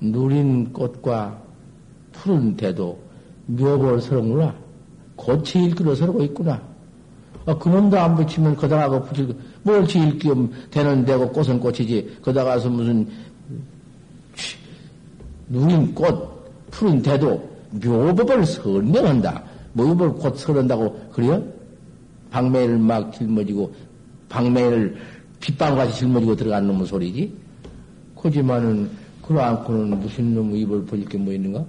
누린 0.00 0.72
꽃과 0.72 1.42
푸른 2.12 2.56
대도 2.56 2.98
묘볼 3.46 4.00
서는구나. 4.00 4.54
꽃이 5.16 5.66
일기로 5.66 5.94
서르고 5.94 6.22
있구나. 6.24 6.62
아, 7.46 7.58
그놈도 7.58 7.98
안 7.98 8.14
붙이면 8.14 8.56
거다가 8.56 9.02
붙일, 9.02 9.36
뭘 9.62 9.86
지일 9.86 10.18
겸 10.18 10.50
되는 10.70 11.04
데고 11.04 11.30
꽃은 11.30 11.60
꽃이지. 11.60 12.18
거다가서 12.22 12.70
무슨, 12.70 13.06
누린 15.48 15.94
꽃, 15.94 16.70
푸른 16.70 17.02
대도 17.02 17.50
묘법을 17.72 18.46
설명한다. 18.46 19.42
묘법을 19.74 20.12
곧 20.14 20.38
설한다고 20.38 21.10
그래요? 21.12 21.42
방매를 22.34 22.78
막 22.78 23.12
짊어지고 23.12 23.72
방매를 24.28 24.96
빗방같이 25.38 26.00
짊어지고 26.00 26.34
들어가는 26.34 26.66
놈의 26.66 26.86
소리지. 26.86 27.32
하지만은, 28.16 28.90
그러않고는 29.22 30.00
무슨 30.00 30.34
놈의 30.34 30.62
입을 30.62 30.84
벌릴 30.84 31.06
게 31.06 31.16
뭐 31.16 31.32
있는가? 31.32 31.64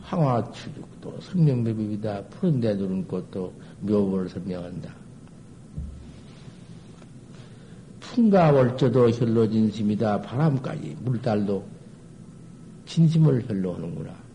항화 0.00 0.50
추죽도 0.52 1.20
설명배비이다. 1.20 2.22
푸른데 2.30 2.78
두는 2.78 3.06
것도 3.06 3.52
묘법을 3.80 4.30
설명한다. 4.30 4.94
풍가 8.00 8.52
월저도 8.52 9.10
혈로 9.10 9.50
진심이다. 9.50 10.22
바람까지 10.22 10.96
물달도 11.02 11.66
진심을 12.86 13.44
혈로 13.46 13.74
하는구나. 13.74 14.27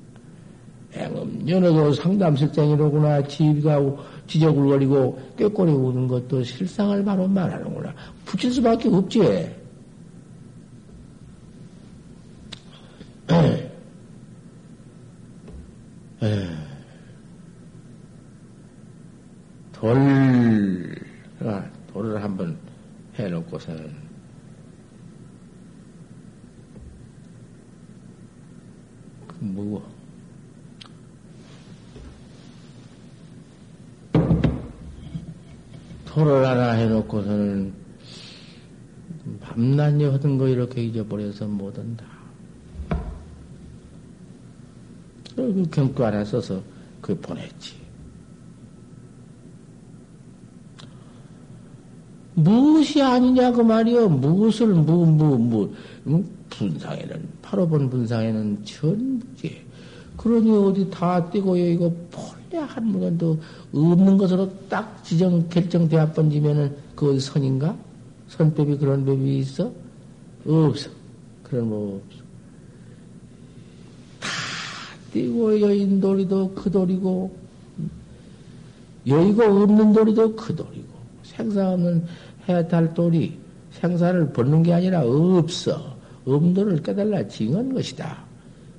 연어도 0.96 1.94
상담실장이로구나. 1.94 3.24
지가 3.28 3.80
지적을거리고 4.28 5.20
꾀꼬리 5.38 5.72
우는 5.72 6.08
것도 6.08 6.44
실상을 6.44 7.04
바로 7.04 7.28
말하는구나. 7.28 7.94
붙일 8.26 8.52
수밖에 8.52 8.90
없지. 8.90 9.64
돌, 19.74 20.96
아, 21.42 21.66
돌을 21.92 22.24
한번 22.24 22.58
해놓고서는 23.16 23.94
그 29.28 29.36
무거 29.42 29.93
돌을 36.14 36.46
하나 36.46 36.72
해놓고서는 36.74 37.74
밤낮이 39.42 40.04
하던 40.06 40.38
거 40.38 40.48
이렇게 40.48 40.84
잊어버려서 40.84 41.48
못 41.48 41.76
한다. 41.78 42.06
그 45.36 45.66
경구 45.72 46.06
하나 46.06 46.24
써서 46.24 46.62
그 47.02 47.20
보냈지. 47.20 47.82
무엇이 52.36 53.02
아니냐 53.02 53.52
그 53.52 53.62
말이요. 53.62 54.10
무엇을 54.10 54.68
무 54.68 55.06
무 55.06 55.38
무 55.38 56.24
분상에는 56.50 57.28
팔로본 57.42 57.90
분상에는 57.90 58.64
전부지. 58.64 59.66
그러니 60.18 60.52
어디 60.52 60.90
다 60.92 61.30
떼고 61.32 61.60
여기고 61.60 62.08
본래 62.54 62.60
한 62.60 62.86
물건도 62.86 63.40
없는 63.74 64.18
것으로 64.18 64.48
딱 64.70 65.04
지정 65.04 65.50
결정되어 65.50 66.14
번지면은 66.14 66.76
그건 66.96 67.20
선인가? 67.20 67.76
선법이 68.28 68.78
그런 68.78 69.04
법이 69.04 69.40
있어? 69.40 69.72
없어. 70.46 70.92
그런 71.42 71.68
법 71.68 71.96
없어. 71.96 72.24
다 74.20 74.28
떼고 75.12 75.60
여인 75.62 76.00
돌이도 76.00 76.54
그 76.54 76.70
돌이고 76.70 77.36
여의고 79.08 79.44
없는 79.44 79.94
돌이도 79.94 80.36
그 80.36 80.56
돌이고 80.56 80.94
생사 81.24 81.72
없는 81.72 82.06
해탈 82.48 82.94
돌이 82.94 83.36
생사를 83.72 84.32
벗는 84.32 84.62
게 84.62 84.74
아니라 84.74 85.04
없어. 85.04 85.98
엄도를 86.26 86.84
깨달라 86.84 87.28
징한 87.28 87.74
것이다. 87.74 88.24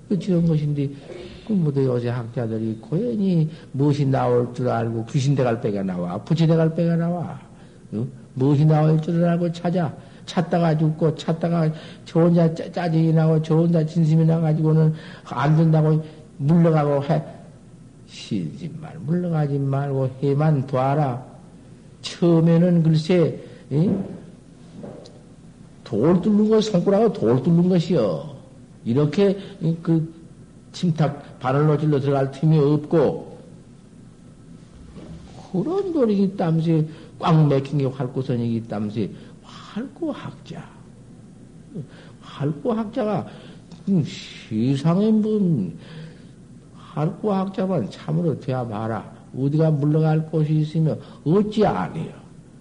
그 0.08 0.18
징한 0.18 0.46
것인데, 0.46 0.88
그 1.46 1.52
모두 1.52 1.84
요새 1.84 2.08
학자들이 2.08 2.78
고연히 2.80 3.50
무엇이 3.72 4.06
나올 4.06 4.52
줄 4.54 4.68
알고 4.68 5.04
귀신대갈 5.06 5.60
빼가 5.60 5.82
나와. 5.82 6.18
부지대갈 6.18 6.74
빼가 6.74 6.96
나와. 6.96 7.38
어? 7.92 8.06
무엇이 8.34 8.64
나올 8.64 9.00
줄 9.00 9.24
알고 9.24 9.52
찾아. 9.52 9.94
찾다가 10.26 10.76
죽고, 10.78 11.14
찾다가 11.16 11.70
저 12.06 12.20
혼자 12.20 12.52
짜 12.54 12.90
증이 12.90 13.12
나고, 13.12 13.42
저 13.42 13.56
혼자 13.56 13.84
진심이 13.84 14.24
나가지고는 14.24 14.94
안 15.24 15.56
된다고 15.56 16.02
물러가고 16.38 17.04
해. 17.04 17.22
신심말 18.06 18.96
물러가지 19.04 19.58
말고 19.58 20.08
해만 20.22 20.66
봐라. 20.66 21.22
처음에는 22.00 22.82
글쎄, 22.82 23.38
돌 25.82 26.20
뚫는 26.22 26.48
거, 26.48 26.60
손가락으로 26.60 27.12
돌 27.12 27.42
뚫는 27.42 27.68
것이요. 27.68 28.34
이렇게 28.84 29.38
그 29.82 30.23
침탁 30.74 31.38
바늘로 31.38 31.78
질러 31.78 31.98
들어갈 31.98 32.30
틈이 32.30 32.58
없고, 32.58 33.38
그런 35.52 35.92
돌이기 35.92 36.36
땀시 36.36 36.86
꽉 37.18 37.46
맥힌 37.48 37.78
게 37.78 37.86
활구선이기 37.86 38.68
땀시 38.68 39.10
활구학자. 39.42 40.68
활구학자가 42.20 43.26
세상에 43.86 45.10
뭔 45.10 45.76
활구학자만 46.76 47.90
참으로 47.90 48.38
되어 48.38 48.66
봐라. 48.66 49.12
어디가 49.36 49.70
물러갈 49.70 50.26
곳이 50.26 50.60
있으면 50.60 51.00
어찌 51.24 51.64
아니요. 51.64 52.12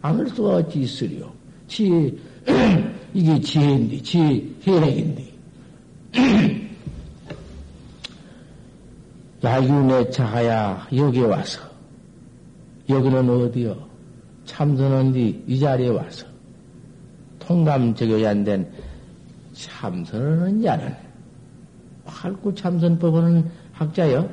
안할 0.01 0.27
수가 0.29 0.57
어찌 0.57 0.81
있으리요. 0.81 1.31
지, 1.67 2.19
이게 3.13 3.39
지혜인데, 3.39 4.01
지, 4.01 4.55
혜행인데. 4.65 5.33
야윤의 9.43 10.11
자하야, 10.11 10.87
여기 10.95 11.19
와서. 11.21 11.61
여기는 12.89 13.29
어디요? 13.29 13.75
참선한 14.45 15.11
뒤 15.13 15.43
이 15.47 15.59
자리에 15.59 15.89
와서. 15.89 16.25
통감 17.39 17.95
적용이 17.95 18.25
안 18.25 18.43
된 18.43 18.69
참선하는 19.53 20.61
자는, 20.61 20.95
활구 22.05 22.55
참선법은 22.55 23.49
학자요. 23.73 24.29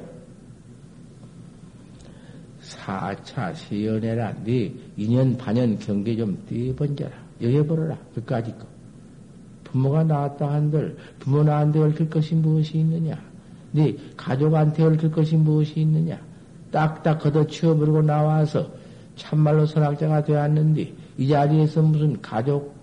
사차 2.61 3.53
세연해라. 3.55 4.45
네 4.45 4.73
2년 4.97 5.37
반년 5.37 5.79
경계 5.79 6.17
좀 6.17 6.41
떼번져라. 6.49 7.11
여해버려라. 7.43 7.99
그까지 8.15 8.53
거. 8.53 8.67
부모가 9.65 10.05
나왔다 10.05 10.51
한들 10.51 10.97
부모 11.19 11.43
나한테 11.43 11.81
얽힐 11.81 12.11
것이 12.11 12.35
무엇이 12.35 12.79
있느냐? 12.79 13.17
네 13.73 13.97
가족한테 14.17 14.83
얽힐 14.83 15.11
것이 15.11 15.37
무엇이 15.37 15.81
있느냐? 15.81 16.19
딱딱 16.71 17.21
걷어 17.21 17.47
치워버리고 17.47 18.03
나와서 18.03 18.71
참말로 19.17 19.67
선악자가 19.67 20.25
되었는데 20.25 20.93
이 21.19 21.29
자리에서 21.29 21.83
무슨 21.83 22.21
가족, 22.23 22.75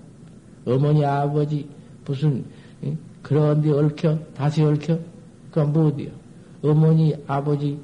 어머니, 0.65 1.03
아버지 1.05 1.67
무슨 2.05 2.45
그런 3.21 3.61
데 3.61 3.71
얽혀 3.71 4.17
다시 4.35 4.63
얽혀 4.63 4.99
그건 5.49 5.73
뭐디요? 5.73 6.11
어머니, 6.63 7.15
아버지 7.27 7.79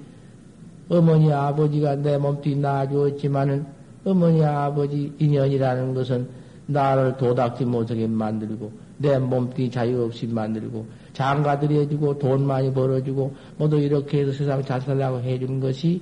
어머니 0.89 1.31
아버지가 1.31 1.95
내 1.95 2.17
몸뚱이 2.17 2.57
낳아주었지만은 2.57 3.65
어머니 4.05 4.43
아버지 4.43 5.13
인연이라는 5.17 5.93
것은 5.93 6.27
나를 6.65 7.17
도닥지 7.17 7.65
못하게 7.65 8.07
만들고 8.07 8.71
내 8.97 9.17
몸뚱이 9.17 9.71
자유 9.71 10.03
없이 10.03 10.27
만들고 10.27 10.85
장가들이 11.13 11.79
해주고 11.79 12.17
돈 12.19 12.45
많이 12.45 12.73
벌어주고 12.73 13.35
모두 13.57 13.79
이렇게 13.79 14.21
해서 14.21 14.31
세상 14.31 14.63
잘 14.63 14.81
살라고 14.81 15.21
해주는 15.21 15.59
것이 15.59 16.01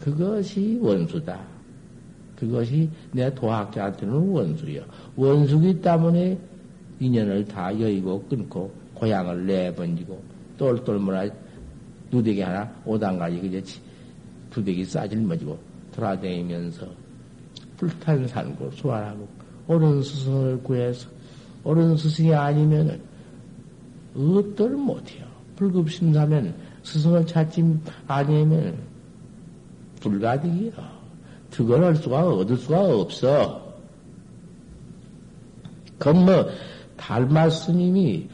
그것이 0.00 0.78
원수다. 0.80 1.40
그것이 2.36 2.88
내 3.12 3.32
도학자한테는 3.34 4.14
원수요. 4.30 4.82
원수기 5.14 5.80
때문에 5.82 6.38
인연을 6.98 7.44
다 7.44 7.78
여의고 7.78 8.24
끊고 8.28 8.72
고향을 8.94 9.46
내번지고 9.46 10.22
똘똘 10.56 10.98
몰아 10.98 11.28
누대기 12.10 12.40
하나 12.40 12.70
오단가지 12.84 13.40
그저 13.40 13.80
부대기 14.50 14.84
싸질머지고 14.84 15.58
돌아다니면서 15.92 16.86
불탄 17.76 18.26
산고 18.26 18.70
소환하고 18.72 19.28
옳은 19.68 20.02
스승을 20.02 20.62
구해서 20.62 21.08
옳은 21.64 21.96
스승이 21.96 22.34
아니면은 22.34 23.00
어떨 24.16 24.70
못해요. 24.70 25.26
불급심사면 25.56 26.54
스승을 26.82 27.26
찾지 27.26 27.64
아니면 28.06 28.76
불가득이요. 30.00 30.72
득을 31.50 31.96
수가 31.96 32.28
얻을 32.28 32.56
수가 32.56 32.80
없어. 32.96 33.74
그럼 35.98 36.24
뭐 36.24 36.46
달마 36.96 37.50
스님이 37.50 38.28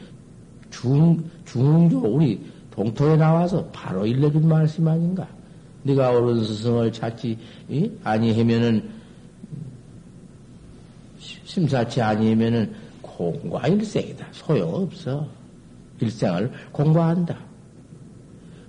중 0.69 1.23
중조 1.45 1.99
우리 1.99 2.45
동토에 2.71 3.17
나와서 3.17 3.65
바로 3.73 4.05
일러준 4.05 4.47
말씀 4.47 4.87
아닌가? 4.87 5.27
네가 5.83 6.11
옳은 6.11 6.43
스승을 6.43 6.91
찾지 6.91 7.37
이? 7.69 7.91
아니하면은 8.03 8.89
심사치 11.17 12.01
아니하면은 12.01 12.73
공과 13.01 13.67
일생이다. 13.67 14.27
소용없어. 14.31 15.27
일생을 15.99 16.51
공부한다. 16.71 17.37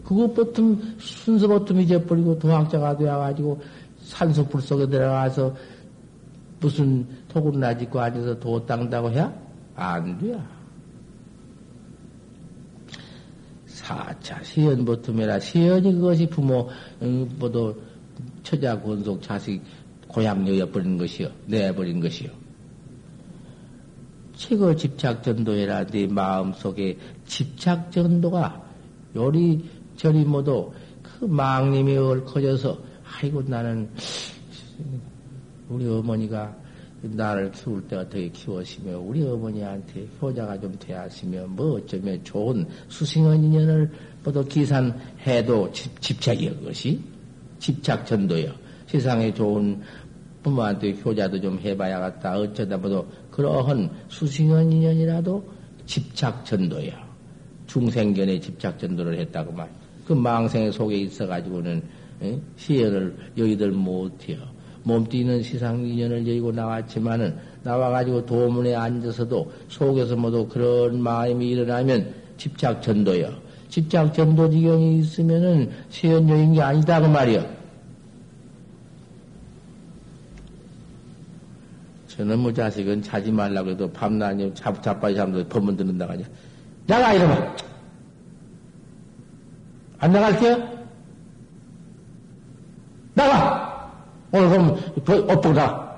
그것부터 0.05 0.63
순서부터 0.99 1.75
잊어버리고 1.75 2.39
도학자가 2.39 2.97
되어가지고 2.97 3.61
산소불 4.01 4.63
속에 4.63 4.87
들어가서 4.89 5.55
무슨 6.61 7.07
토구나 7.29 7.77
짓고 7.77 8.01
앉아서 8.01 8.39
도 8.41 8.65
닦는다고 8.65 9.11
해야? 9.11 9.33
안 9.77 10.19
돼요. 10.19 10.43
사차 13.67 14.43
시연 14.43 14.85
보tum해라. 14.85 15.39
시연이 15.39 15.93
그것이 15.93 16.27
부모, 16.27 16.69
음, 17.03 17.31
뭐도 17.39 17.77
처자 18.43 18.81
권속 18.81 19.23
자식 19.23 19.63
고향 20.09 20.47
여여버린 20.49 20.99
것이요. 20.99 21.29
내버린 21.47 22.01
것이요. 22.01 22.31
최고 24.35 24.75
집착전도해라. 24.75 25.87
네 25.87 26.07
마음속에 26.07 26.97
집착전도가 27.29 28.65
요리 29.15 29.65
저리 29.97 30.25
모두 30.25 30.73
그 31.03 31.25
망님이 31.25 31.97
얽혀져서 31.97 32.79
아이고 33.05 33.43
나는 33.43 33.89
우리 35.69 35.89
어머니가 35.89 36.57
나를 37.01 37.53
키울 37.53 37.87
때 37.87 37.97
어떻게 37.97 38.29
키웠으며 38.29 38.99
우리 38.99 39.23
어머니한테 39.23 40.09
효자가 40.21 40.59
좀 40.61 40.77
되었으며 40.79 41.47
뭐 41.47 41.77
어쩌면 41.77 42.23
좋은 42.25 42.67
수승원 42.89 43.43
인연을 43.45 43.91
모두 44.25 44.45
기산해도 44.45 45.71
집, 45.73 46.21
착이여 46.21 46.55
그것이? 46.57 47.01
집착 47.61 48.05
전도여. 48.07 48.53
세상에 48.87 49.33
좋은 49.33 49.81
부모한테 50.43 50.97
효자도 51.05 51.41
좀 51.41 51.59
해봐야겠다. 51.59 52.39
어쩌다 52.39 52.77
보도 52.77 53.07
그러한 53.31 53.91
수승원 54.09 54.73
인연이라도 54.73 55.49
집착 55.87 56.45
전도여 56.45 57.08
중생견에 57.69 58.41
집착 58.41 58.79
전도를 58.79 59.19
했다고 59.21 59.53
말. 59.53 59.69
그 60.07 60.13
망생의 60.15 60.73
속에 60.73 60.97
있어가지고는 60.97 61.83
시연을 62.57 63.15
여의들 63.37 63.71
못해요. 63.71 64.39
몸뛰는 64.83 65.43
시상 65.43 65.85
인연을 65.87 66.27
여의고 66.27 66.51
나왔지만은 66.51 67.37
나와가지고 67.63 68.25
도문에 68.27 68.75
앉아서도 68.75 69.53
속에서 69.69 70.17
모두 70.17 70.49
그런 70.49 71.01
마음이 71.01 71.51
일어나면 71.51 72.15
집착 72.39 72.83
전도요. 72.83 73.37
집착 73.69 74.15
전도 74.15 74.51
지경이 74.51 75.01
있으면은 75.01 75.71
시연 75.91 76.29
여인 76.29 76.55
게 76.55 76.63
아니다 76.63 77.01
그 77.01 77.07
말이요. 77.07 77.59
저놈의 82.09 82.55
자식은 82.55 83.03
자지 83.03 83.31
말라고 83.31 83.71
해도 83.71 83.93
밤낮이 83.93 84.53
자빠지 84.55 85.15
잠도 85.15 85.47
법문 85.47 85.77
듣는다고 85.77 86.13
하냐. 86.15 86.25
나가 86.89 87.13
이러면 87.13 87.55
안 89.99 90.11
나갈게요? 90.11 90.79
나가! 93.15 93.93
오늘 94.33 94.49
그럼 94.49 95.29
엎보다. 95.29 95.89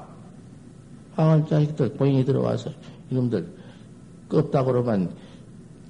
황한 1.15 1.47
자식들, 1.47 1.93
본인이 1.95 2.25
들어와서 2.25 2.71
이놈들 3.11 3.47
그러면 4.29 5.11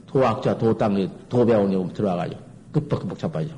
도학자, 0.06 0.56
도땅, 0.58 1.08
도배원 1.28 1.72
이 1.72 1.92
들어와가지고 1.92 2.40
끄뻑끄뻑 2.72 3.18
자빠져. 3.18 3.50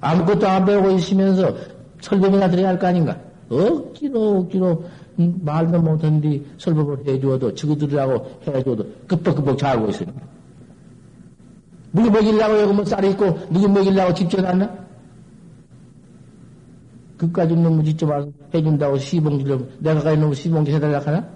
아무것도 0.00 0.46
안 0.46 0.64
배우고 0.64 0.90
있으면서 0.92 1.56
설법이나 2.00 2.48
들어야 2.50 2.68
할 2.68 2.78
거 2.78 2.86
아닌가? 2.86 3.18
억지로, 3.48 4.40
억지로, 4.40 4.84
음, 5.18 5.40
말도 5.44 5.80
못한뒤 5.80 6.44
설법을 6.58 7.06
해주어도, 7.06 7.54
지그들이라고 7.54 8.40
해줘도 8.46 8.86
끄뻑끄뻑 9.06 9.58
잘하고 9.58 9.90
있으니까. 9.90 10.20
누구 11.92 12.10
먹이려고 12.10 12.60
여기 12.60 12.72
뭐 12.72 12.84
쌀이 12.84 13.10
있고, 13.10 13.38
누구 13.50 13.68
먹이려고 13.68 14.14
집져놨나? 14.14 14.82
그까지 17.18 17.54
놈을 17.54 17.84
직접 17.84 18.08
와서 18.08 18.28
해준다고 18.54 18.98
시봉지를, 18.98 19.68
내가 19.80 20.00
가진 20.00 20.20
놈을 20.20 20.34
시봉지 20.34 20.72
해달라고 20.72 21.06
하나? 21.06 21.28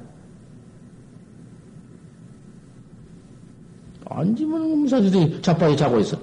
앉으면 4.08 4.62
음사들이 4.62 5.42
자빠게 5.42 5.76
자고 5.76 5.98
있어. 6.00 6.16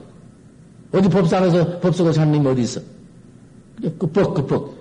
어디 0.92 1.08
법상에서 1.10 1.80
법석을 1.80 2.14
잡는 2.14 2.42
놈이 2.42 2.54
어디 2.54 2.62
있어? 2.64 2.82
끄뻑끄뻑. 4.00 4.74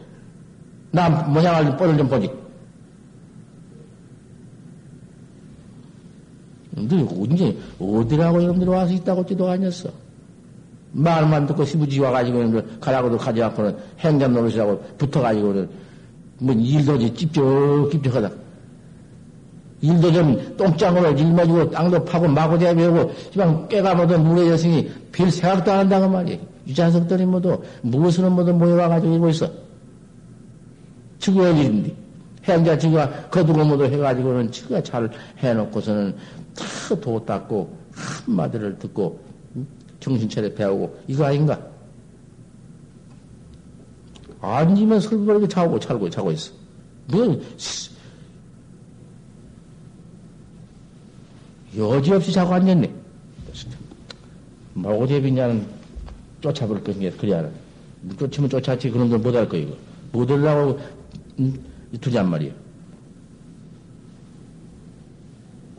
나 0.93 1.09
모양을 1.09 1.77
뻔을 1.77 1.97
좀 1.99 2.09
보지. 2.09 2.42
너 6.75 7.07
언제, 7.21 7.57
어디라고 7.79 8.41
이놈들이 8.41 8.69
와서 8.71 8.93
있다고 8.93 9.27
지도 9.27 9.49
아니었어. 9.49 9.91
말만 10.93 11.47
듣고 11.47 11.65
시부지 11.65 12.01
와가지고 12.01 12.81
가라고도 12.81 13.17
가지 13.19 13.43
않고는 13.43 13.77
행전 14.01 14.33
노릇이라고 14.33 14.83
붙어가지고는 14.99 15.69
뭐 16.39 16.55
일도지 16.55 17.15
찝쩍찝쩍하다. 17.15 18.31
일도 19.83 20.13
좀 20.13 20.57
똥장으로 20.57 21.11
일머지고 21.13 21.71
땅도 21.71 22.05
파고 22.05 22.29
마구대 22.29 22.75
배우고 22.75 23.13
지방 23.33 23.69
깨가 23.69 23.95
모두 23.95 24.19
물에 24.19 24.49
졌으니 24.49 24.91
별 25.11 25.31
생각도 25.31 25.73
안 25.73 25.79
한다고 25.81 26.09
말이야. 26.09 26.37
유자석들이 26.69 27.27
모두 27.27 27.61
무엇으로 27.83 28.31
모두 28.31 28.53
모여와가지고 28.53 29.13
이러고 29.13 29.29
있어. 29.31 29.51
지구의 31.19 31.59
일인데. 31.59 31.95
행자 32.45 32.77
지가 32.77 33.29
거두고 33.31 33.65
모두 33.65 33.85
해가지고는 33.85 34.51
지가 34.51 34.83
잘 34.83 35.09
해놓고서는 35.39 36.15
다 36.55 36.95
도 37.01 37.25
닦고 37.25 37.77
한마디를 38.27 38.79
듣고 38.79 39.21
정신 40.01 40.29
차려 40.29 40.53
배우고 40.55 40.99
이거 41.09 41.25
아닌가? 41.25 41.61
앉으면 44.41 45.01
설거리고 45.01 45.47
자고 45.49 45.79
자고 45.79 46.11
자고 46.11 46.33
있어. 46.33 46.53
뭐 47.07 47.41
여지없이 51.77 52.33
자고 52.33 52.53
앉았네. 52.55 52.93
마고제비냐는 54.75 55.67
쫓아볼 56.41 56.83
것이냐 56.83 57.11
그래야 57.19 57.49
쫓으면 58.19 58.51
쫓았지 58.51 58.91
그놈들 58.91 59.19
못할 59.19 59.49
거 59.49 59.57
이거 59.57 59.77
못 60.11 60.29
하려고 60.31 60.81
음, 61.39 61.65
두잔 62.01 62.29
말이야. 62.29 62.53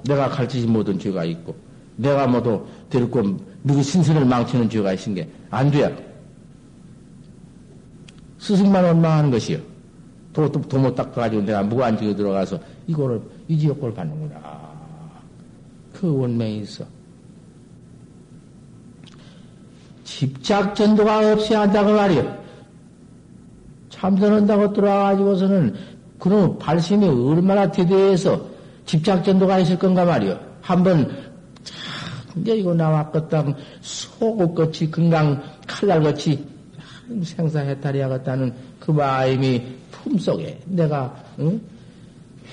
내가 0.04 0.30
가르치지 0.30 0.68
못한 0.68 1.00
죄가 1.00 1.24
있고 1.26 1.56
내가 1.96 2.28
모두 2.28 2.66
데리고 2.90 3.22
누구 3.64 3.82
신선을 3.82 4.26
망치는 4.26 4.70
죄가 4.70 4.94
있은 4.94 5.16
게 5.16 5.30
안 5.54 5.70
돼요. 5.70 5.96
스승만 8.40 8.84
원망하는 8.84 9.30
것이요. 9.30 9.60
도, 10.34 10.52
도, 10.52 10.60
도못 10.62 10.96
닦아가지고 10.96 11.44
내가 11.44 11.62
무관지에 11.62 12.16
들어가서 12.16 12.60
이거를, 12.88 13.22
이 13.48 13.60
지역골을 13.60 13.94
받는구나. 13.94 14.42
그 15.94 16.12
원명이 16.12 16.58
있어. 16.62 16.84
집착 20.04 20.76
전도가 20.76 21.34
없이 21.34 21.54
한다고 21.54 21.94
말이요. 21.94 22.36
참선한다고 23.92 24.74
들어와가지고서는 24.74 25.76
그런 26.18 26.58
발심이 26.58 27.08
얼마나 27.08 27.70
대대해서 27.70 28.44
집착 28.86 29.24
전도가 29.24 29.60
있을 29.60 29.78
건가 29.78 30.06
말이요. 30.06 30.40
한번 30.62 31.10
이제 32.36 32.56
이거 32.56 32.74
나왔겠다. 32.74 33.46
소고같이 33.82 34.90
건강 34.90 35.42
칼날같이 35.68 36.46
생사해탈이하겠다는 37.24 38.54
그 38.80 38.92
마음이 38.92 39.64
품속에 39.92 40.60
내가 40.66 41.16
응? 41.40 41.62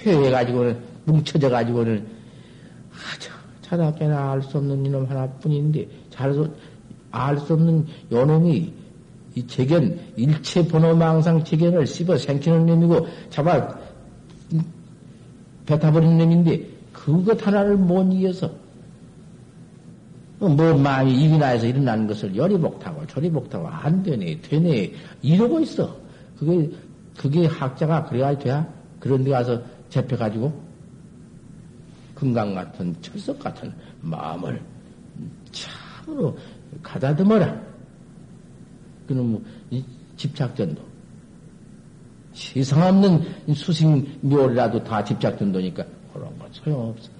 회해가지고는 0.02 0.78
뭉쳐져가지고는 1.04 2.06
아주 2.92 3.30
자답게나 3.62 4.32
알 4.32 4.42
수 4.42 4.58
없는 4.58 4.84
이놈 4.84 5.06
하나뿐인데 5.06 5.86
알수 7.10 7.52
없는 7.54 7.86
요놈이 8.12 8.72
이 9.34 9.46
재견 9.46 9.98
일체 10.16 10.66
번호망상 10.66 11.44
재견을 11.44 11.86
씹어 11.86 12.18
생기는 12.18 12.66
놈이고 12.66 13.06
잡아 13.30 13.78
뱉어버리는 15.70 16.18
놈인데 16.18 16.68
그것 16.92 17.46
하나를 17.46 17.76
못 17.76 18.12
이겨서 18.12 18.50
뭐 20.40 20.48
마음이 20.48 21.14
입이 21.14 21.38
나해서 21.38 21.66
일어나는 21.66 22.08
것을 22.08 22.34
열이 22.34 22.58
복타고 22.58 23.06
저리 23.06 23.30
복타고 23.30 23.68
안 23.68 24.02
되네 24.02 24.40
되네 24.40 24.92
이러고 25.22 25.60
있어. 25.60 25.96
그게 26.38 26.70
그게 27.16 27.46
학자가 27.46 28.04
그래야 28.06 28.36
돼야 28.36 28.66
그런 28.98 29.22
데 29.22 29.30
가서 29.30 29.62
잡혀 29.90 30.16
가지고 30.16 30.52
금강 32.14 32.54
같은 32.54 32.94
철석 33.00 33.38
같은 33.38 33.72
마음을 34.00 34.60
참으로 35.52 36.36
가다듬어라. 36.82 37.60
그놈 39.06 39.44
집착전도 40.16 40.89
세상 42.40 42.82
없는 42.82 43.22
수식 43.54 43.86
묘리라도 44.22 44.82
다 44.82 45.04
집착전도니까 45.04 45.84
그런 46.12 46.38
건 46.38 46.48
소용없어. 46.52 47.10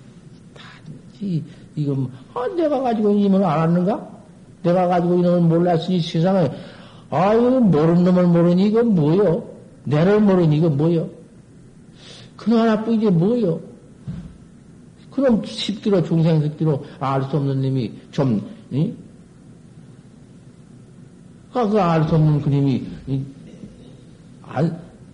단지 0.54 1.44
이거, 1.76 2.08
아, 2.34 2.48
내가 2.56 2.80
가지고 2.80 3.10
이놈을 3.10 3.44
알았는가? 3.44 4.20
내가 4.62 4.88
가지고 4.88 5.18
이놈을 5.18 5.40
몰랐으니 5.42 6.00
세상에, 6.00 6.50
아유, 7.10 7.60
모르는 7.60 8.04
놈을 8.04 8.26
모르니 8.28 8.68
이건 8.68 8.94
뭐요? 8.94 9.46
내를 9.84 10.20
모르니 10.20 10.56
이건 10.56 10.76
뭐요? 10.76 11.08
그놈 12.36 12.60
하나뿐이지 12.60 13.10
뭐요? 13.10 13.60
그럼 15.10 15.44
십기로 15.44 16.02
중생 16.02 16.40
십기로 16.40 16.84
알 16.98 17.22
수 17.24 17.36
없는 17.36 17.60
님이 17.60 17.92
좀, 18.10 18.40
이? 18.70 18.92
그알 21.52 22.08
수 22.08 22.14
없는 22.14 22.40
그님이, 22.40 22.86
이, 23.06 23.22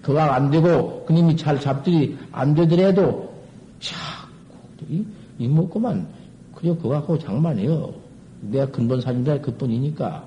안, 0.06 0.12
그가 0.12 0.34
안 0.34 0.50
되고 0.50 1.04
그님이 1.04 1.36
잘 1.36 1.60
잡들이 1.60 2.16
안 2.30 2.54
되더라도, 2.54 3.32
자꾸, 3.80 4.84
이, 4.88 5.04
이 5.38 5.48
먹고만, 5.48 6.06
그저 6.54 6.74
그거 6.76 6.90
갖고 6.90 7.18
장만해요. 7.18 7.92
내가 8.42 8.70
근본 8.70 9.00
살인다 9.00 9.40
그뿐이니까. 9.40 10.24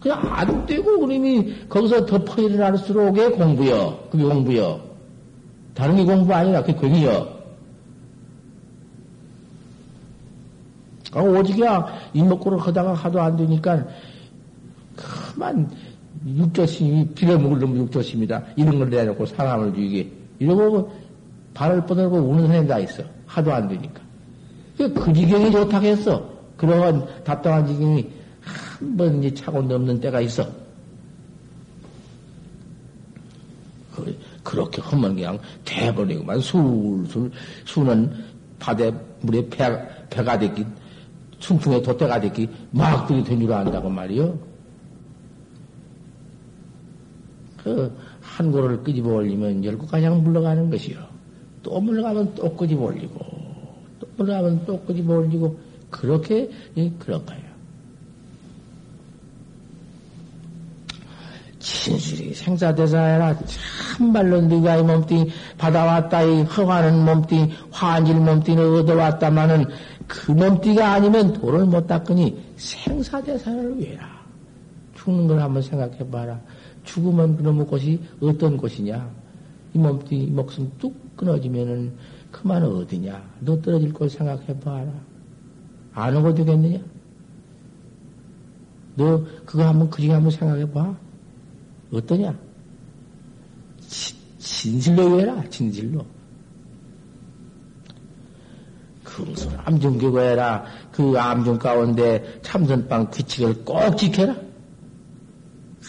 그냥 0.00 0.20
안 0.22 0.66
되고 0.66 0.98
그님이 0.98 1.68
거기서 1.68 2.06
덮어 2.06 2.42
일어날수록의 2.42 3.32
공부여. 3.32 4.08
그게 4.10 4.24
공부여. 4.24 4.80
다른 5.74 5.96
게 5.96 6.04
공부 6.04 6.34
아니라 6.34 6.62
그게 6.62 6.78
괜이여. 6.78 7.36
아, 11.12 11.20
오직이야, 11.22 11.86
이먹고를 12.12 12.58
하다가 12.58 12.92
하도 12.92 13.20
안 13.20 13.36
되니까, 13.36 13.86
그만, 14.96 15.70
육조심이, 16.26 17.08
빌어먹을 17.14 17.58
놈 17.58 17.76
육조심이다. 17.76 18.42
이런 18.56 18.78
걸 18.78 18.90
내놓고 18.90 19.26
사람을 19.26 19.74
죽이게. 19.74 20.10
이러고, 20.38 20.92
발을 21.54 21.84
뻗어고 21.86 22.16
우는 22.18 22.46
사람이 22.48 22.68
다 22.68 22.78
있어. 22.78 23.02
하도 23.26 23.52
안 23.52 23.68
되니까. 23.68 24.00
그 24.76 25.12
지경이 25.12 25.50
좋다고 25.50 25.86
했어. 25.86 26.36
그러한 26.56 27.06
답답한 27.24 27.66
지경이 27.66 28.06
한 28.40 28.96
번 28.96 29.18
이제 29.22 29.34
차고 29.34 29.62
넘는 29.62 30.00
때가 30.00 30.20
있어. 30.20 30.46
그렇게 34.42 34.80
하면 34.82 35.14
그냥 35.14 35.38
대버리고만 35.64 36.40
술술 36.40 37.30
수는 37.64 38.12
바대 38.58 38.92
물에 39.22 39.48
배, 39.48 39.66
배가 40.10 40.38
됐기 40.38 40.64
순풍에 41.40 41.82
돛대가 41.82 42.20
됐기 42.20 42.48
막 42.70 43.06
들이댄 43.06 43.40
줄 43.40 43.52
안다고 43.52 43.88
말이요. 43.88 44.38
그한 47.66 48.52
고를 48.52 48.80
끄집어 48.84 49.14
올리면 49.14 49.64
열고 49.64 49.86
가장 49.86 50.22
물러가는 50.22 50.70
것이요. 50.70 50.98
또 51.64 51.80
물러가면 51.80 52.36
또 52.36 52.54
끄집어 52.54 52.84
올리고 52.84 53.18
또 53.98 54.08
물러가면 54.16 54.62
또 54.66 54.80
끄집어 54.82 55.14
올리고 55.14 55.58
그렇게 55.90 56.48
그런 57.00 57.26
거예요. 57.26 57.42
진실이 61.58 62.34
생사대사해라 62.34 63.36
참말로 63.96 64.40
네가 64.42 64.76
이 64.76 64.82
몸뚱이 64.84 65.30
받아왔다 65.58 66.22
이 66.22 66.42
허하는 66.42 67.04
몸뚱이 67.04 67.52
환질 67.72 68.14
몸뚱이를 68.16 68.64
얻어왔다마는 68.76 69.64
그 70.06 70.30
몸띠가 70.30 70.92
아니면 70.92 71.32
돌을 71.32 71.64
못 71.64 71.88
닦으니 71.88 72.36
생사대사를 72.56 73.80
위해라. 73.80 74.06
죽는 74.94 75.26
걸 75.26 75.40
한번 75.40 75.62
생각해 75.62 76.08
봐라. 76.08 76.38
죽으면 76.86 77.36
그놈의 77.36 77.66
곳이 77.66 78.00
어떤 78.20 78.56
곳이냐? 78.56 79.10
이 79.74 79.78
몸띠, 79.78 80.16
이 80.16 80.30
목숨 80.30 80.72
뚝 80.78 81.16
끊어지면은 81.16 81.92
그만 82.32 82.62
어디냐? 82.62 83.22
너 83.40 83.60
떨어질 83.60 83.92
곳 83.92 84.08
생각해 84.08 84.58
봐라. 84.60 84.90
아는 85.92 86.22
거 86.22 86.32
되겠느냐? 86.32 86.78
너 88.94 89.22
그거 89.44 89.66
한번 89.66 89.90
그리 89.90 90.08
한번 90.08 90.30
생각해 90.30 90.70
봐. 90.70 90.96
어떠냐? 91.92 92.34
지, 93.80 94.14
진실로 94.38 95.20
해라, 95.20 95.42
진실로. 95.50 96.04
금수 99.04 99.48
암중교거해라. 99.64 100.64
그 100.92 101.18
암중 101.18 101.58
가운데 101.58 102.40
참선방 102.42 103.10
규칙을 103.10 103.64
꼭 103.64 103.96
지켜라. 103.96 104.45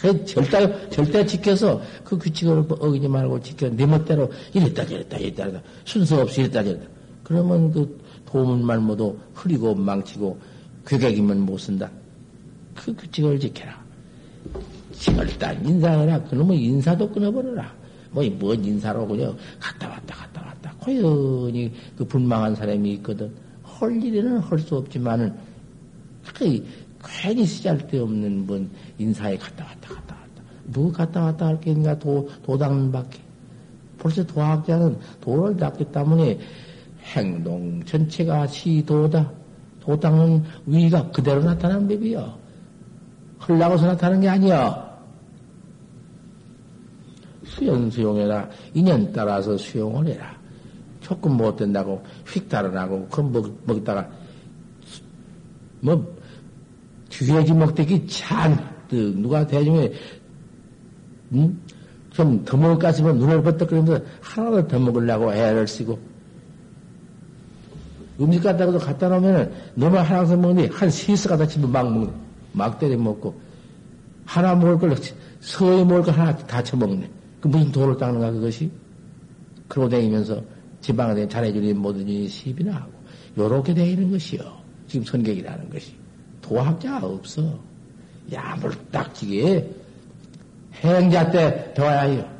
그 0.00 0.24
절대, 0.24 0.88
절대 0.90 1.26
지켜서 1.26 1.80
그 2.04 2.16
규칙을 2.18 2.64
어기지 2.68 3.08
말고 3.08 3.40
지켜. 3.40 3.68
내 3.68 3.84
멋대로 3.84 4.30
이랬다 4.54 4.86
저랬다 4.86 5.16
이랬다 5.16 5.44
저랬다. 5.44 5.62
순서 5.84 6.20
없이 6.22 6.42
이랬다 6.42 6.62
저랬다. 6.62 6.86
그러면 7.24 7.72
그 7.72 7.98
도문만 8.26 8.82
모두 8.84 9.16
흐리고 9.34 9.74
망치고 9.74 10.38
괴객이면 10.86 11.40
못 11.40 11.58
쓴다. 11.58 11.90
그 12.74 12.94
규칙을 12.94 13.40
지켜라. 13.40 13.82
절단 14.92 15.64
인사해라. 15.66 16.22
그놈의 16.24 16.62
인사도 16.62 17.10
끊어버려라. 17.10 17.72
뭐, 18.10 18.24
뭔 18.38 18.64
인사로 18.64 19.06
그냥 19.06 19.36
갔다 19.60 19.88
왔다 19.88 20.14
갔다 20.14 20.42
왔다. 20.46 20.74
고연히 20.78 21.72
그 21.96 22.04
분망한 22.04 22.54
사람이 22.54 22.92
있거든. 22.94 23.30
할 23.62 24.02
일에는 24.02 24.38
할 24.38 24.58
수 24.58 24.76
없지만은, 24.76 25.34
그, 26.34 26.64
괜히 27.04 27.46
쓰잘데없는 27.46 28.46
뭔 28.46 28.70
인사에 28.98 29.36
갔다 29.36 29.64
왔다 29.64 29.94
갔다 29.94 30.14
왔다. 30.14 30.42
뭐 30.64 30.92
갔다 30.92 31.24
왔다 31.24 31.46
할 31.46 31.60
게인가 31.60 31.98
도, 31.98 32.28
도당은 32.44 32.92
밖에. 32.92 33.20
벌써 33.98 34.24
도학자는 34.24 34.98
도를 35.20 35.56
닦기 35.56 35.86
때문에 35.86 36.38
행동 37.14 37.82
전체가 37.84 38.46
시도다. 38.46 39.32
도당은 39.80 40.44
위가 40.66 41.10
그대로 41.10 41.42
나타난 41.42 41.88
법이요. 41.88 42.38
흘라고서 43.38 43.86
나타나는 43.86 44.20
게 44.20 44.28
아니야. 44.28 44.88
수연 47.44 47.90
수용해라. 47.90 48.48
인연 48.74 49.10
따라서 49.12 49.56
수용을 49.56 50.08
해라. 50.08 50.36
조금 51.00 51.36
못 51.36 51.56
된다고 51.56 52.02
휙 52.26 52.48
달아나고 52.48 53.08
그럼 53.08 53.32
먹, 53.32 53.58
먹다가 53.64 54.08
뭐 55.80 56.16
뒤에지 57.08 57.54
먹대기 57.54 58.06
잔뜩 58.88 59.20
누가 59.20 59.46
대중에 59.46 59.92
음? 61.32 61.60
좀 62.10 62.44
더 62.44 62.56
먹을까 62.56 62.90
싶으면 62.90 63.18
눈을 63.18 63.42
버떡거리면서 63.42 64.04
하나도 64.20 64.66
더 64.66 64.78
먹으려고 64.78 65.32
애를 65.32 65.68
쓰고 65.68 65.98
음식 68.20 68.42
갖다 68.42 68.66
가 68.66 68.76
갖다 68.78 69.08
놓으면은 69.08 69.52
너무 69.74 69.98
하나서 69.98 70.36
먹는데 70.36 70.74
한 70.74 70.90
세스 70.90 71.28
갖다 71.28 71.46
집어 71.46 71.68
막 71.68 71.92
먹네. 71.92 72.10
막 72.52 72.78
때려 72.78 72.96
먹고 72.98 73.38
하나 74.24 74.54
먹을 74.56 74.78
걸 74.78 74.96
서히 75.40 75.84
먹을 75.84 76.02
걸 76.02 76.14
하나 76.14 76.34
다 76.36 76.62
쳐먹네. 76.62 77.08
그 77.40 77.46
무슨 77.46 77.70
도를 77.70 77.96
닦는가 77.96 78.32
그것이? 78.32 78.68
그러고 79.68 79.88
다니면서 79.88 80.42
지방에 80.80 81.28
잘해주니 81.28 81.74
뭐든지 81.74 82.26
시비나 82.26 82.74
하고 82.74 82.90
요렇게 83.36 83.74
되는 83.74 84.10
것이요. 84.10 84.40
지금 84.88 85.04
선객이라는 85.06 85.70
것이. 85.70 85.94
도학자 86.40 86.98
없어. 86.98 87.67
야물딱지게 88.32 89.70
행자 90.82 91.30
때 91.30 91.72
배워야 91.74 92.02
해요. 92.02 92.38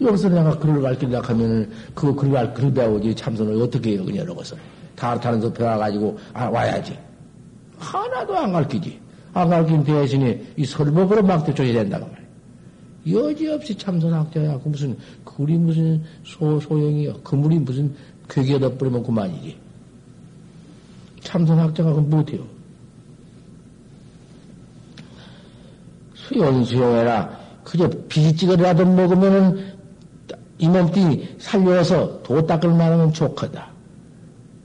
여기서 0.00 0.28
내가 0.28 0.58
글을 0.58 0.82
가르치려고 0.82 1.26
하면은, 1.28 1.70
그거 1.94 2.14
글을, 2.14 2.32
갈, 2.32 2.54
글 2.54 2.74
배우지, 2.74 3.14
참선을 3.14 3.62
어떻게 3.62 3.92
해요, 3.92 4.04
그냥 4.04 4.24
이러고서. 4.24 4.56
다르타는서 4.96 5.52
배워가지고, 5.52 6.18
아, 6.32 6.46
와야지. 6.46 6.98
하나도 7.78 8.36
안 8.36 8.52
가르치지. 8.52 9.00
안 9.34 9.48
가르친 9.48 9.84
대신에 9.84 10.42
이 10.56 10.64
설법으로 10.64 11.22
막대줘야 11.22 11.72
된다고 11.72 12.06
말이야. 12.06 12.22
여지없이 13.10 13.76
참선학자야. 13.76 14.58
그 14.60 14.68
무슨, 14.68 14.96
글이 15.24 15.56
무슨 15.58 16.02
소, 16.24 16.60
소용이요. 16.60 17.20
그물이 17.22 17.58
무슨 17.60 17.94
괴기에 18.28 18.58
덮버리면 18.58 19.02
그만이지. 19.02 19.61
참선학자가 21.22 21.92
그럼 21.92 22.10
못해요. 22.10 22.44
수용, 26.14 26.64
수용해라. 26.64 27.40
그저 27.64 27.88
비지찌개라도 28.08 28.84
먹으면은 28.84 29.72
이 30.58 30.68
몸뚱이 30.68 31.36
살려서 31.38 32.22
도 32.22 32.46
닦을 32.46 32.70
만하면 32.70 33.12
좋거다. 33.12 33.70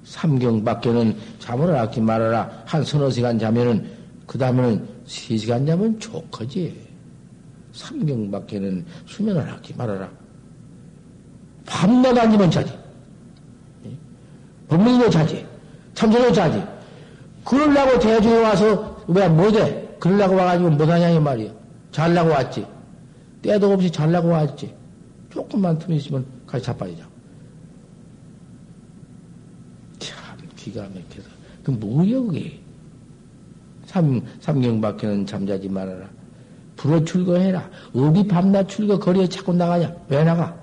삼경 0.03 0.63
밖에는 0.63 1.15
잠을 1.39 1.75
아끼 1.75 1.99
말아라. 1.99 2.63
한 2.65 2.83
서너 2.83 3.09
시간 3.09 3.37
자면은 3.37 3.89
그 4.25 4.37
다음에는 4.37 4.87
3시간 5.05 5.65
자면 5.65 5.99
좋거지. 5.99 6.87
삼경 7.73 8.31
밖에는 8.31 8.85
수면을 9.05 9.51
하지 9.51 9.73
말아라. 9.75 10.09
밤낮 11.65 12.17
앉으면 12.17 12.49
자지. 12.49 12.73
법문이도 14.67 15.09
자지. 15.09 15.45
참선도 15.97 16.31
자지. 16.31 16.63
그러려고 17.43 17.97
대중에 17.97 18.35
와서 18.43 19.03
왜 19.07 19.27
못해? 19.27 19.89
그러려고 19.99 20.35
와가지고 20.35 20.69
못하냐 20.69 21.09
이 21.09 21.19
말이야. 21.19 21.51
잘라고 21.91 22.29
왔지. 22.29 22.67
때도 23.41 23.73
없이 23.73 23.89
잘라고 23.89 24.27
왔지. 24.27 24.71
조금만 25.31 25.79
틈이 25.79 25.97
있으면 25.97 26.23
같이 26.45 26.65
자빠지자고. 26.65 27.09
참 29.97 30.37
기가 30.55 30.83
막혀서. 30.83 31.29
그 31.63 31.71
뭐야 31.71 32.19
그게. 32.21 32.59
삼, 33.87 34.21
삼경밖에는 34.41 35.25
잠자지 35.25 35.67
말아라. 35.67 36.07
불어 36.75 37.03
출거해라. 37.03 37.71
어디 37.95 38.27
밤낮 38.27 38.69
출거 38.69 38.99
거리에 38.99 39.27
자꾸 39.27 39.51
나가냐? 39.51 39.95
왜 40.09 40.23
나가? 40.23 40.55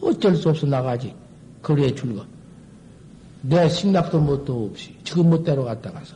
어쩔 0.00 0.36
수 0.36 0.50
없어 0.50 0.68
나가지. 0.68 1.16
거리에 1.62 1.92
출거. 1.96 2.24
내 3.42 3.68
식락도 3.68 4.20
뭣도 4.20 4.66
없이 4.66 4.96
지금 5.04 5.30
못대로 5.30 5.64
갔다 5.64 5.90
가서 5.90 6.14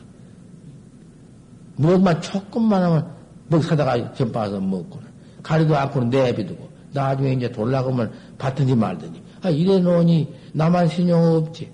무엇만 1.77 2.21
조금만 2.21 2.83
하면 2.83 3.11
먹 3.47 3.63
사다가 3.63 4.13
전파서 4.13 4.59
먹고 4.59 4.99
가리도 5.43 5.75
않고 5.75 6.05
내비두고 6.05 6.69
나중에 6.93 7.33
이제 7.33 7.51
돌라가면 7.51 8.11
받든지 8.37 8.73
말든지. 8.75 9.21
아 9.41 9.49
이래 9.49 9.79
놓으니 9.79 10.33
나만 10.53 10.87
신용 10.87 11.35
없지. 11.35 11.69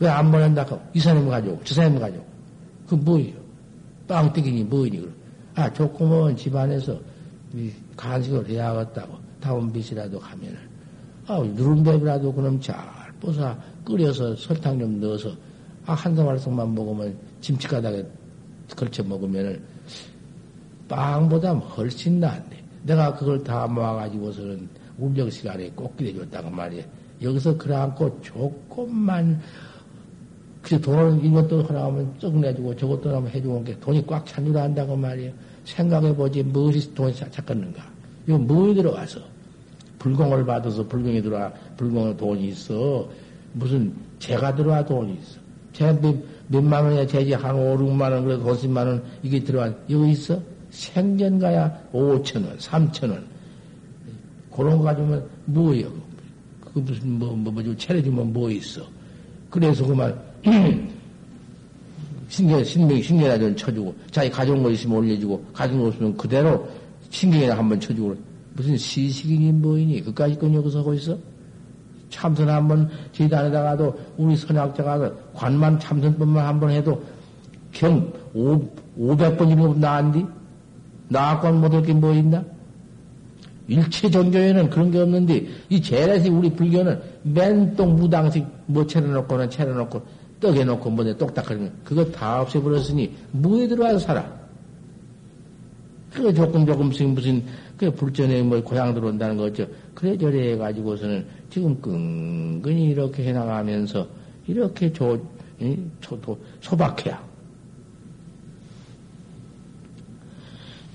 왜 0.00 0.08
안 0.08 0.32
보낸다고 0.32 0.80
이 0.94 0.98
사람이 0.98 1.28
가져오고 1.30 1.60
저 1.62 1.74
사람이 1.74 2.00
가져오고. 2.00 2.26
그 2.88 2.94
뭐예요? 2.96 3.36
빵뜨기니 4.08 4.64
뭐니 4.64 4.98
그럼 4.98 5.14
아 5.54 5.72
조금은 5.72 6.36
집안에서 6.36 6.98
간식을 7.96 8.48
해야겠다고 8.48 9.14
다운빛이라도 9.40 10.18
가면은. 10.18 10.56
아 11.28 11.38
누른밥이라도 11.38 12.32
그럼 12.32 12.60
잘 12.60 12.76
뽀사 13.20 13.56
끓여서 13.84 14.36
설탕 14.36 14.78
좀 14.78 15.00
넣어서 15.00 15.30
아, 15.86 15.94
한성 15.94 16.28
알성만 16.28 16.74
먹으면 16.74 17.16
김치가닥에 17.40 18.04
걸쳐 18.76 19.02
먹으면 19.02 19.60
빵보다 20.88 21.52
훨씬 21.52 22.20
나은데 22.20 22.62
내가 22.84 23.14
그걸 23.14 23.42
다 23.42 23.66
모아가지고서는 23.66 24.68
운정 24.98 25.30
시간에 25.30 25.70
꼭 25.70 25.96
기대줬다고 25.96 26.50
말이야. 26.50 26.84
여기서 27.22 27.56
그래갖고 27.56 28.20
조금만 28.20 29.40
그 30.60 30.80
돈을 30.80 31.24
이것도 31.24 31.64
하나 31.64 31.84
하면 31.86 32.14
쩍 32.18 32.36
내주고 32.36 32.76
저것도 32.76 33.08
하나면 33.08 33.30
해주고 33.30 33.64
게 33.64 33.78
돈이 33.80 34.06
꽉찬줄 34.06 34.56
안다고 34.56 34.96
말이야. 34.96 35.32
생각해보지 35.64 36.42
무엇이 36.44 36.94
돈이 36.94 37.14
찾겠는가. 37.14 37.82
이거 38.26 38.38
뭐에 38.38 38.74
들어가서 38.74 39.20
불공을 39.98 40.44
받아서 40.44 40.86
불공이 40.86 41.22
들어와 41.22 41.52
불공에 41.76 42.16
돈이 42.16 42.48
있어. 42.48 43.08
무슨 43.52 43.92
재가 44.18 44.54
들어와 44.54 44.84
돈이 44.84 45.14
있어. 45.14 45.40
재 45.72 45.92
몇, 46.00 46.14
몇만 46.48 46.84
원이야 46.84 47.06
재지 47.06 47.32
한 47.32 47.54
5, 47.54 47.78
6만 47.78 48.12
원, 48.12 48.24
그래도 48.24 48.44
50만 48.44 48.76
원 48.86 49.02
이게 49.22 49.42
들어와. 49.42 49.72
이거 49.88 50.06
있어? 50.06 50.40
생전 50.70 51.38
가야 51.38 51.82
5천 51.92 52.46
원, 52.46 52.56
3천 52.58 53.10
원. 53.10 53.24
그런 54.50 54.78
거 54.78 54.84
가지면 54.84 55.26
뭐예요? 55.46 55.90
그 56.60 56.78
무슨 56.78 57.18
뭐, 57.18 57.34
뭐, 57.34 57.52
뭐, 57.52 57.76
차려주면 57.76 58.32
뭐 58.32 58.50
있어? 58.50 58.82
그래서 59.50 59.86
그만, 59.86 60.18
신경, 62.28 62.64
신명, 62.64 63.02
신경이나 63.02 63.38
좀 63.38 63.54
쳐주고, 63.54 63.94
자기 64.10 64.30
가져온 64.30 64.62
거 64.62 64.70
있으면 64.70 64.98
올려주고, 64.98 65.44
가져온 65.52 65.82
거 65.82 65.88
없으면 65.88 66.16
그대로 66.16 66.66
신경이나 67.10 67.58
한번 67.58 67.78
쳐주고, 67.78 68.16
무슨 68.54 68.76
시식이니 68.76 69.52
뭐이니, 69.52 70.02
그까지 70.02 70.38
건 70.38 70.54
여기서 70.54 70.78
하고 70.78 70.94
있어? 70.94 71.18
참선 72.12 72.48
한번 72.48 72.88
지단에다가도 73.12 73.98
우리 74.18 74.36
선학자가 74.36 75.10
관만 75.34 75.80
참선법만 75.80 76.46
한번 76.46 76.70
해도 76.70 77.02
경 77.72 78.12
5, 78.34 78.60
500번이면 78.98 79.78
나안디? 79.78 80.24
나학관 81.08 81.60
못할 81.60 81.82
게 81.82 81.92
뭐 81.92 82.12
있나? 82.12 82.44
일체 83.68 84.10
종교에는 84.10 84.68
그런 84.70 84.90
게 84.90 84.98
없는데, 85.00 85.46
이 85.70 85.80
재래시 85.80 86.28
우리 86.28 86.50
불교는 86.50 87.00
맨똥 87.22 87.96
무당식 87.96 88.46
뭐 88.66 88.86
차려놓고는 88.86 89.48
차려놓고, 89.50 90.02
떡해놓고 90.40 90.90
뭐내 90.90 91.16
똑딱거리는 91.16 91.68
거, 91.68 91.72
그거 91.84 92.04
다 92.04 92.42
없애버렸으니, 92.42 93.14
뭐에 93.32 93.68
들어와서 93.68 93.98
살아? 94.00 94.42
그거 96.12 96.32
조금 96.32 96.66
조금씩 96.66 97.08
무슨, 97.08 97.42
그 97.82 97.90
불전에 97.90 98.42
뭐 98.42 98.62
고향 98.62 98.94
들어온다는 98.94 99.36
거죠. 99.36 99.66
그래 99.92 100.16
저래 100.16 100.52
해가지고서는 100.52 101.26
지금 101.50 101.80
끈끈이 101.80 102.90
이렇게 102.90 103.24
해나가면서 103.24 104.06
이렇게 104.46 104.92
조, 104.92 105.20
조, 106.00 106.38
소박해야. 106.60 107.20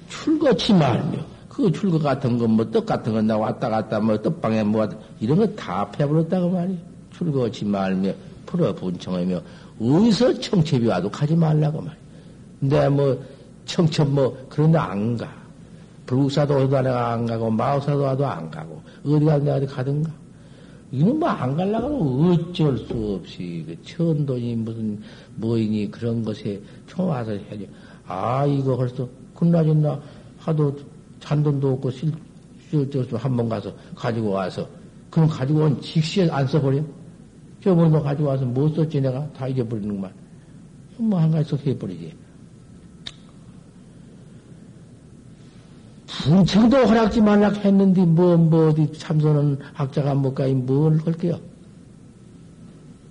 출거치 0.07 0.71
말며, 0.75 1.19
그 1.49 1.69
출거 1.73 1.99
같은 1.99 2.37
거, 2.37 2.47
뭐, 2.47 2.71
떡 2.71 2.85
같은 2.85 3.11
거, 3.11 3.21
나 3.21 3.37
왔다 3.37 3.67
갔다, 3.67 3.99
뭐, 3.99 4.21
떡방에 4.21 4.63
뭐, 4.63 4.87
이런 5.19 5.39
거 5.39 5.55
다 5.55 5.91
패버렸다고 5.91 6.49
말이야. 6.49 6.77
출거치 7.11 7.65
말며, 7.65 8.13
풀어 8.45 8.73
분청하며, 8.73 9.41
어디서 9.81 10.39
청첩이 10.39 10.87
와도 10.87 11.11
가지 11.11 11.35
말라고 11.35 11.81
말이야. 11.81 11.97
근데 12.61 12.87
뭐, 12.87 13.21
청첩 13.65 14.07
뭐, 14.09 14.47
그런 14.47 14.71
데안 14.71 15.17
가. 15.17 15.46
불국사도 16.07 16.55
어디도 16.55 16.81
내가 16.81 17.11
안 17.11 17.25
가고, 17.27 17.51
마우사도 17.51 18.01
와도 18.01 18.25
안 18.25 18.49
가고, 18.49 18.81
어디 19.05 19.23
가든 19.23 19.43
내가 19.45 19.57
어디 19.57 19.65
가든가. 19.67 20.11
이는 20.91 21.19
뭐안 21.19 21.55
갈라고 21.57 22.31
어쩔 22.31 22.77
수 22.77 23.19
없이 23.19 23.63
그 23.67 23.75
천돈이 23.83 24.55
무슨 24.55 25.01
뭐이니 25.35 25.91
그런 25.91 26.23
것에 26.23 26.61
총와서 26.87 27.31
해야지. 27.31 27.69
아 28.07 28.45
이거 28.45 28.77
벌써 28.77 29.07
끝나졌나 29.35 29.99
하도 30.39 30.73
잔돈도 31.19 31.73
없고 31.73 31.91
실저한 31.91 33.35
번 33.35 33.49
가서 33.49 33.73
가지고 33.95 34.29
와서 34.29 34.65
그럼 35.09 35.27
가지고 35.27 35.65
온 35.65 35.81
직시에 35.81 36.29
안 36.29 36.47
써버려? 36.47 36.81
저번에 37.61 37.89
너 37.89 38.01
가지고 38.01 38.29
와서 38.29 38.45
뭐 38.45 38.69
썼지 38.69 39.01
내가 39.01 39.27
다 39.33 39.45
잊어버리는구만. 39.45 40.09
뭐 40.99 41.19
한 41.19 41.31
가지 41.31 41.49
써 41.49 41.57
해버리지. 41.57 42.13
분청도 46.27 46.75
허락지 46.75 47.21
말라 47.21 47.49
했는데, 47.49 48.03
뭐, 48.03 48.35
뭐, 48.35 48.67
어디 48.67 48.91
참선은 48.91 49.59
학자가 49.73 50.13
뭐까지 50.13 50.53
뭘 50.53 50.99
할게요? 51.05 51.39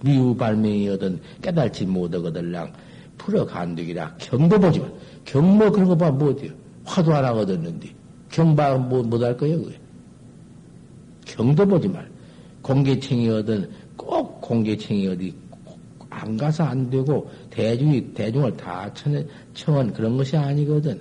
미우 0.03 0.37
발명이 0.37 0.87
얻은 0.91 1.21
깨달지 1.41 1.87
못하거들랑 1.87 2.73
풀어 3.17 3.47
간득이라 3.47 4.17
경도 4.19 4.61
보지만, 4.61 4.93
경뭐 5.25 5.71
그런 5.71 5.89
거 5.89 5.97
봐면 5.97 6.19
뭐 6.19 6.31
어때요? 6.31 6.53
화도 6.85 7.15
하나 7.15 7.33
얻었는데, 7.33 7.89
경바 8.31 8.77
뭐, 8.77 9.03
못할 9.03 9.35
거예요, 9.35 9.63
그게. 9.63 9.81
경도 11.25 11.67
보지 11.67 11.89
말. 11.89 12.09
공개청이 12.61 13.31
얻은 13.31 13.71
꼭 13.97 14.41
공개청이 14.43 15.09
어디 15.09 15.35
안 16.11 16.37
가서 16.37 16.65
안 16.65 16.91
되고, 16.91 17.31
대중이, 17.49 18.13
대중을 18.13 18.57
다 18.59 18.93
청, 18.93 19.25
청은 19.55 19.95
그런 19.95 20.19
것이 20.19 20.37
아니거든. 20.37 21.01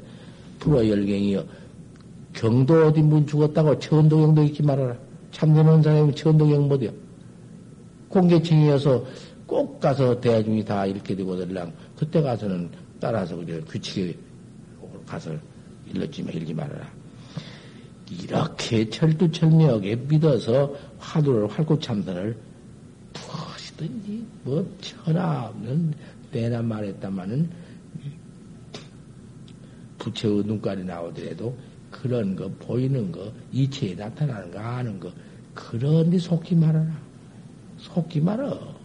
불어 0.59 0.87
열갱이여. 0.87 1.43
경도 2.35 2.87
어디 2.87 3.01
문 3.01 3.25
죽었다고 3.25 3.79
천도경도 3.79 4.43
잊지 4.43 4.61
말아라. 4.63 4.95
참선한 5.31 5.81
사람이 5.81 6.15
천도경 6.15 6.67
못해요. 6.67 6.91
공개층이어서 8.09 9.05
꼭 9.45 9.79
가서 9.79 10.19
대중이 10.19 10.63
다 10.63 10.85
이렇게 10.85 11.15
되고 11.15 11.35
들랑 11.35 11.73
그때 11.97 12.21
가서는 12.21 12.69
따라서 12.99 13.35
그냥 13.35 13.63
규칙에 13.65 14.15
가서 15.05 15.31
일렀지만 15.93 16.33
일지 16.33 16.53
말아라. 16.53 16.87
이렇게 18.09 18.89
철두철미하게 18.89 19.95
믿어서 19.95 20.73
화두를 20.99 21.47
활구 21.47 21.79
참선을 21.79 22.37
무엇이든지 23.13 24.25
뭐 24.43 24.77
천하 24.81 25.47
없는 25.47 25.93
때나 26.31 26.61
말했다마는 26.61 27.49
부처의 29.97 30.43
눈깔이 30.43 30.83
나오더라도 30.83 31.55
그런 32.05 32.35
거, 32.35 32.47
보이는 32.59 33.11
거, 33.11 33.33
이체에 33.51 33.95
나타나는 33.95 34.51
거, 34.51 34.59
아는 34.59 34.99
거, 34.99 35.11
그런 35.55 36.11
데 36.11 36.19
속지 36.19 36.53
말아라. 36.53 36.95
속지 37.79 38.21
말어. 38.21 38.75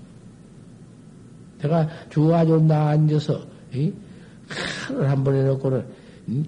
내가 1.61 1.87
좋아가지고 2.09 2.63
나 2.63 2.89
앉아서, 2.89 3.47
이? 3.75 3.93
칼을 4.49 5.11
한 5.11 5.23
번 5.23 5.35
해놓고는, 5.35 5.87
이? 6.29 6.45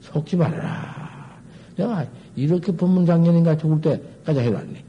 속지 0.00 0.34
말아라. 0.36 1.38
내가 1.76 2.08
이렇게 2.34 2.72
법문장년인가 2.76 3.56
죽을 3.56 3.80
때까지 3.80 4.40
해놨네. 4.40 4.84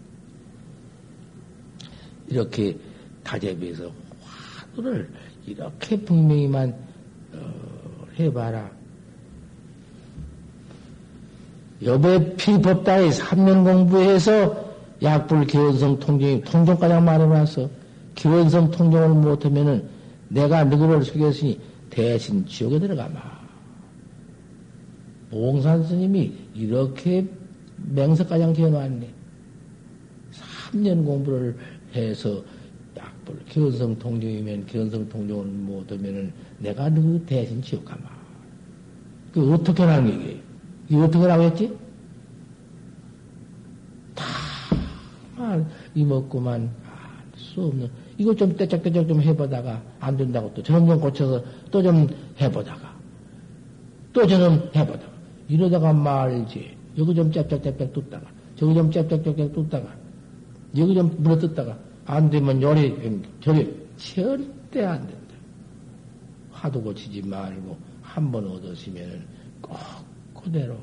이렇게 2.30 2.80
다재비해서 3.24 3.92
화두를 4.24 5.08
이렇게 5.46 6.02
분명히만 6.02 6.76
어, 7.34 8.08
해봐라. 8.18 8.72
여배 11.84 12.36
피법다에 12.36 13.10
3년 13.10 13.64
공부해서 13.64 14.66
약불 15.02 15.46
기원성 15.46 16.00
통정, 16.00 16.42
통정가장 16.42 17.04
말해놨어. 17.04 17.70
기원성 18.16 18.72
통정을 18.72 19.10
못하면은 19.10 19.84
내가 20.30 20.64
누구를 20.64 21.04
속였으니 21.04 21.60
대신 21.90 22.46
지옥에 22.48 22.80
들어가마. 22.80 23.20
몽산 25.32 25.84
스님이 25.84 26.32
이렇게 26.54 27.28
맹석가장 27.78 28.54
지어놨네. 28.54 29.10
3년 30.72 31.06
공부를 31.06 31.58
해서 31.94 32.42
약불 32.98 33.38
기원성 33.50 34.00
통정이면 34.00 34.66
기원성 34.66 35.10
통정을 35.10 35.46
못하면은 35.46 36.32
내가 36.60 36.90
누구 36.90 37.24
대신 37.26 37.62
지옥 37.62 37.84
가마. 37.84 38.16
그 39.34 39.54
어떻게 39.54 39.84
하는 39.84 40.14
얘기예요? 40.14 40.45
이거 40.90 41.04
어떻게 41.06 41.20
하라고 41.20 41.44
했지? 41.44 41.78
다, 44.14 44.24
아, 45.38 45.66
이먹고만, 45.94 46.70
아, 46.86 47.22
수 47.36 47.62
없는. 47.66 47.90
이거 48.18 48.34
좀 48.34 48.56
떼짝떼짝 48.56 49.08
좀 49.08 49.22
해보다가 49.22 49.82
안 50.00 50.16
된다고 50.16 50.54
또좀 50.54 51.00
고쳐서 51.00 51.44
또 51.72 51.82
좀 51.84 52.08
해보다가 52.40 52.96
또 54.14 54.26
저놈 54.26 54.70
해보다가 54.74 55.12
이러다가 55.50 55.92
말지. 55.92 56.76
여기 56.98 57.14
좀 57.14 57.30
짭짭짭짭 57.30 57.92
뜯다가 57.92 58.26
저기 58.56 58.74
좀 58.74 58.90
짭짭짭짭 58.90 59.52
뜯다가 59.54 59.94
여기 60.78 60.94
좀 60.96 61.14
물어 61.20 61.38
뜯다가 61.40 61.78
안 62.06 62.30
되면 62.30 62.62
요리, 62.62 63.22
저리 63.42 63.86
절대 63.98 64.86
안 64.86 65.00
된다. 65.00 65.36
화도 66.52 66.82
고치지 66.82 67.22
말고 67.24 67.78
한 68.02 68.32
번 68.32 68.48
얻었으면 68.48 69.26
꼭 69.62 69.76
그대로 70.46 70.78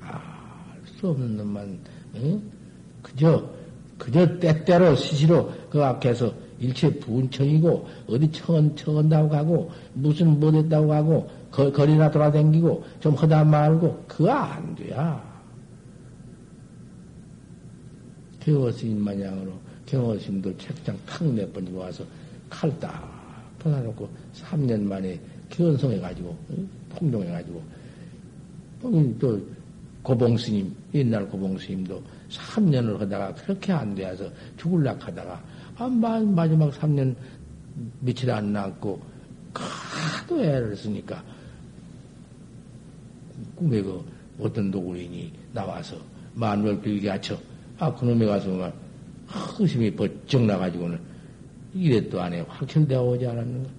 알수 0.00 1.08
없는 1.08 1.36
놈만 1.36 1.78
응? 2.16 2.42
그저 3.00 3.48
그저 3.96 4.38
때때로 4.40 4.96
시시로 4.96 5.52
그 5.70 5.82
앞에서 5.82 6.34
일체 6.58 6.90
분청이고 6.98 7.86
어디 8.08 8.30
청은 8.32 8.74
청은다고 8.74 9.28
가고 9.28 9.70
무슨 9.92 10.40
못했다고 10.40 10.88
가고 10.88 11.30
거, 11.52 11.70
거리나 11.70 12.10
돌아다니고 12.10 12.84
좀 12.98 13.14
하다 13.14 13.44
말고 13.44 14.04
그거 14.08 14.32
안 14.32 14.74
돼야. 14.74 15.32
경호스님 18.40 19.02
마냥으로 19.02 19.52
경호스님도 19.86 20.58
책장 20.58 20.98
탁 21.06 21.24
내번지고 21.24 21.78
와서 21.78 22.04
칼 22.50 22.78
딱 22.80 23.14
퍼놔놓고 23.60 24.08
3년 24.34 24.82
만에 24.82 25.18
견성해가지고 25.48 26.36
통종해가지고. 26.94 27.62
또 29.18 29.40
고봉스님 30.02 30.74
옛날 30.94 31.26
고봉스님도 31.28 32.02
3년을 32.30 32.98
하다가 32.98 33.34
그렇게 33.34 33.72
안 33.72 33.94
돼서 33.94 34.30
죽을락 34.58 35.06
하다가 35.06 35.42
아, 35.76 35.88
마지막 35.88 36.70
3년 36.72 37.14
며칠 38.00 38.30
안 38.30 38.52
남고 38.52 39.00
하도 39.54 40.42
애를 40.42 40.76
쓰니까 40.76 41.22
꿈에 43.56 43.80
그 43.80 44.04
어떤 44.38 44.70
노구인이 44.70 45.32
나와서 45.52 45.96
만월 46.34 46.80
빌게 46.80 47.08
하쳐 47.08 47.38
아 47.78 47.92
그놈에 47.94 48.26
가서 48.26 48.50
막 48.50 48.74
허심이 49.58 49.94
버쩍 49.94 50.44
나가지고는 50.44 50.98
이래도 51.72 52.20
안에 52.20 52.40
확철되어 52.40 53.02
오지 53.02 53.26
않았는가 53.26 53.70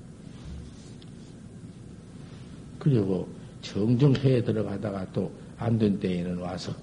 그리고 2.85 3.27
정정해에 3.61 4.43
들어가다가 4.43 5.11
또 5.11 5.31
안 5.57 5.79
된 5.79 5.99
때에는 5.99 6.37
와서 6.37 6.73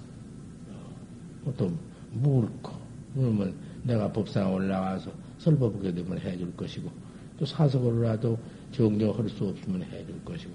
또 1.57 1.71
물고 2.11 2.71
그러면 3.13 3.53
내가 3.83 4.11
법상 4.11 4.53
올라와서 4.53 5.11
설법하게 5.37 5.93
되면 5.93 6.17
해줄 6.17 6.55
것이고 6.55 6.89
또 7.37 7.45
사석으로라도 7.45 8.37
정정할 8.71 9.29
수 9.29 9.47
없으면 9.47 9.83
해줄 9.83 10.23
것이고 10.25 10.51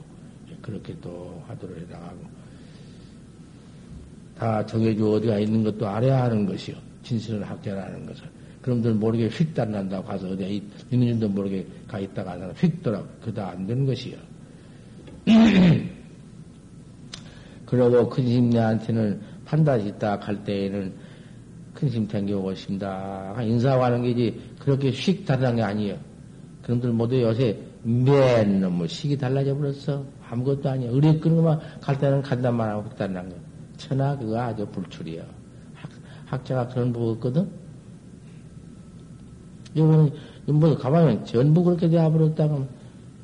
그렇게 0.62 0.96
또 1.00 1.42
하도록 1.46 1.76
해나가고 1.76 2.18
다 4.36 4.66
정해주 4.66 5.14
어디가 5.14 5.38
있는 5.38 5.62
것도 5.64 5.86
알아야 5.86 6.24
하는 6.24 6.46
것이요. 6.46 6.76
진실을 7.02 7.42
학자라는 7.48 8.06
것을. 8.06 8.24
그럼들 8.62 8.94
모르게 8.94 9.28
휙 9.28 9.54
달난다고 9.54 10.06
가서 10.06 10.28
어디에 10.30 10.60
있는 10.90 11.18
줄도 11.18 11.28
모르게 11.28 11.66
가 11.86 11.98
있다가 12.00 12.36
휙 12.54 12.82
돌아 12.82 13.02
그다 13.22 13.50
안 13.50 13.66
되는 13.66 13.86
것이요 13.86 14.16
그러고 17.66 18.08
큰 18.08 18.26
심 18.26 18.50
내한테는 18.50 19.20
판단이 19.44 19.88
있다 19.88 20.18
갈 20.18 20.42
때에는 20.44 20.92
큰심 21.74 22.08
탱겨오고 22.08 22.54
싶다. 22.54 23.36
인사하는 23.40 24.02
게지 24.02 24.40
그렇게 24.58 24.90
휙 24.90 25.24
달라는 25.24 25.56
게 25.56 25.62
아니에요. 25.62 25.96
그놈들 26.62 26.92
모두 26.92 27.20
요새 27.20 27.56
맨 27.82 28.60
놈의 28.60 28.88
식이 28.88 29.16
달라져 29.16 29.56
버렸어. 29.56 30.04
아무것도 30.28 30.68
아니야. 30.68 30.90
의뢰 30.90 31.18
끄는 31.18 31.36
것만 31.36 31.60
갈 31.80 31.98
때는 31.98 32.22
간단만 32.22 32.68
하고 32.68 32.82
휙 32.88 32.96
달라는 32.96 33.30
거. 33.30 33.36
천하 33.76 34.16
그거 34.18 34.38
아주 34.40 34.66
불출이야. 34.66 35.22
학, 35.74 35.90
학자가 36.26 36.68
그런 36.68 36.92
거 36.92 37.10
없거든? 37.10 37.48
이거는, 39.74 40.10
뭐, 40.46 40.76
가만히 40.76 41.24
전부 41.24 41.62
그렇게 41.62 41.88
되어버렸다고, 41.88 42.66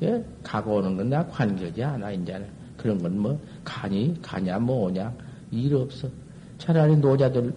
예? 0.01 0.23
가고 0.43 0.75
오는 0.75 0.97
건 0.97 1.09
나 1.09 1.25
관계지 1.27 1.83
않아, 1.83 2.11
이제는. 2.11 2.47
그런 2.77 2.97
건 3.01 3.17
뭐, 3.19 3.39
가니, 3.63 4.15
가냐, 4.21 4.59
뭐냐, 4.59 5.13
일 5.51 5.75
없어. 5.75 6.07
차라리 6.57 6.97
노자들 6.97 7.53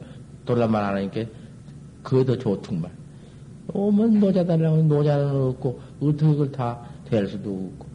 돌라만 0.47 0.85
하니까 0.97 1.23
그게 2.03 2.25
더 2.25 2.37
좋더만. 2.39 2.91
오면 3.73 4.21
노자 4.21 4.45
달라고 4.45 4.83
노자는 4.83 5.31
없고, 5.49 5.81
어떻게 6.01 6.27
그걸 6.27 6.53
다 6.53 6.83
될 7.11 7.27
수도 7.27 7.51
없고. 7.51 7.87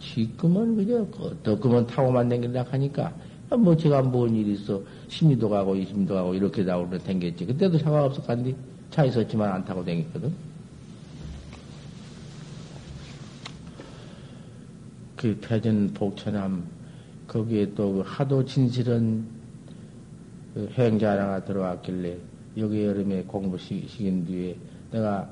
지금은 0.00 0.76
그저, 0.76 1.06
어떻게면 1.20 1.86
타고만 1.86 2.28
댕길라 2.28 2.64
하니까, 2.70 3.12
뭐 3.50 3.74
제가 3.76 4.02
뭔 4.02 4.34
일이 4.36 4.52
있어. 4.52 4.80
심리도 5.08 5.48
가고, 5.48 5.74
이심도 5.74 6.14
가고, 6.14 6.34
이렇게 6.34 6.62
나오면 6.62 7.00
댕겼지. 7.00 7.46
그때도 7.46 7.78
차가 7.78 8.04
없었간디. 8.04 8.54
차 8.90 9.04
있었지만 9.04 9.50
안 9.52 9.64
타고 9.64 9.84
댕겼거든. 9.84 10.32
그 15.18 15.36
태전 15.40 15.92
복천함, 15.94 16.64
거기에 17.26 17.74
또그 17.74 18.04
하도 18.06 18.44
진실은 18.44 19.24
그 20.54 20.68
행자 20.74 21.10
하나가 21.12 21.44
들어왔길래 21.44 22.16
여기 22.56 22.84
여름에 22.84 23.24
공부 23.24 23.58
시킨 23.58 24.24
뒤에 24.24 24.56
내가 24.92 25.28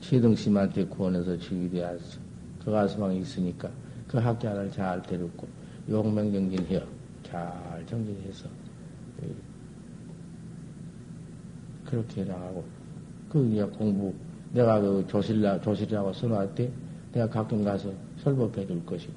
최등심한테 0.00 0.84
구원해서 0.86 1.36
주기 1.38 1.68
되었어. 1.70 2.20
그 2.64 2.70
가수망이 2.70 3.18
있으니까 3.20 3.68
그 4.06 4.18
학자를 4.18 4.70
잘 4.70 5.02
데렸고 5.02 5.48
용맹정진해요. 5.88 6.80
잘 7.24 7.84
정진해서 7.86 8.48
그렇게 11.84 12.22
나가고 12.24 12.64
그 13.28 13.44
이제 13.50 13.64
공부 13.64 14.14
내가 14.52 14.80
그 14.80 15.04
조실라 15.08 15.60
조실이라고 15.60 16.12
때 16.54 16.70
내가 17.12 17.28
가끔 17.28 17.64
가서 17.64 17.92
설법해 18.22 18.66
줄 18.66 18.84
것이고 18.84 19.12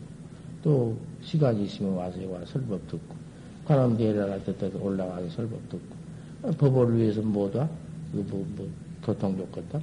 또 0.64 0.98
시간이 1.22 1.66
있으면 1.66 1.94
와서 1.94 2.18
와 2.30 2.40
설법 2.46 2.88
듣고 2.88 3.16
관람 3.66 3.98
대회를 3.98 4.44
듣다 4.44 4.68
올라가서 4.80 5.30
설법 5.30 5.60
듣고 5.70 6.54
법을 6.58 6.98
위해서 6.98 7.22
뭐다 7.22 7.70
그 8.12 8.18
뭐, 8.30 8.46
뭐 8.56 8.70
교통 9.04 9.38
좋겠다 9.38 9.80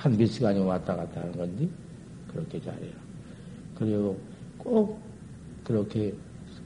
한 0.00 0.16
몇 0.16 0.26
시간이 0.26 0.58
왔다 0.60 0.96
갔다 0.96 1.20
하는 1.20 1.36
건데 1.36 1.68
그렇게 2.32 2.58
잘해요. 2.58 2.92
그리고 3.76 4.18
꼭 4.56 4.98
그렇게 5.62 6.14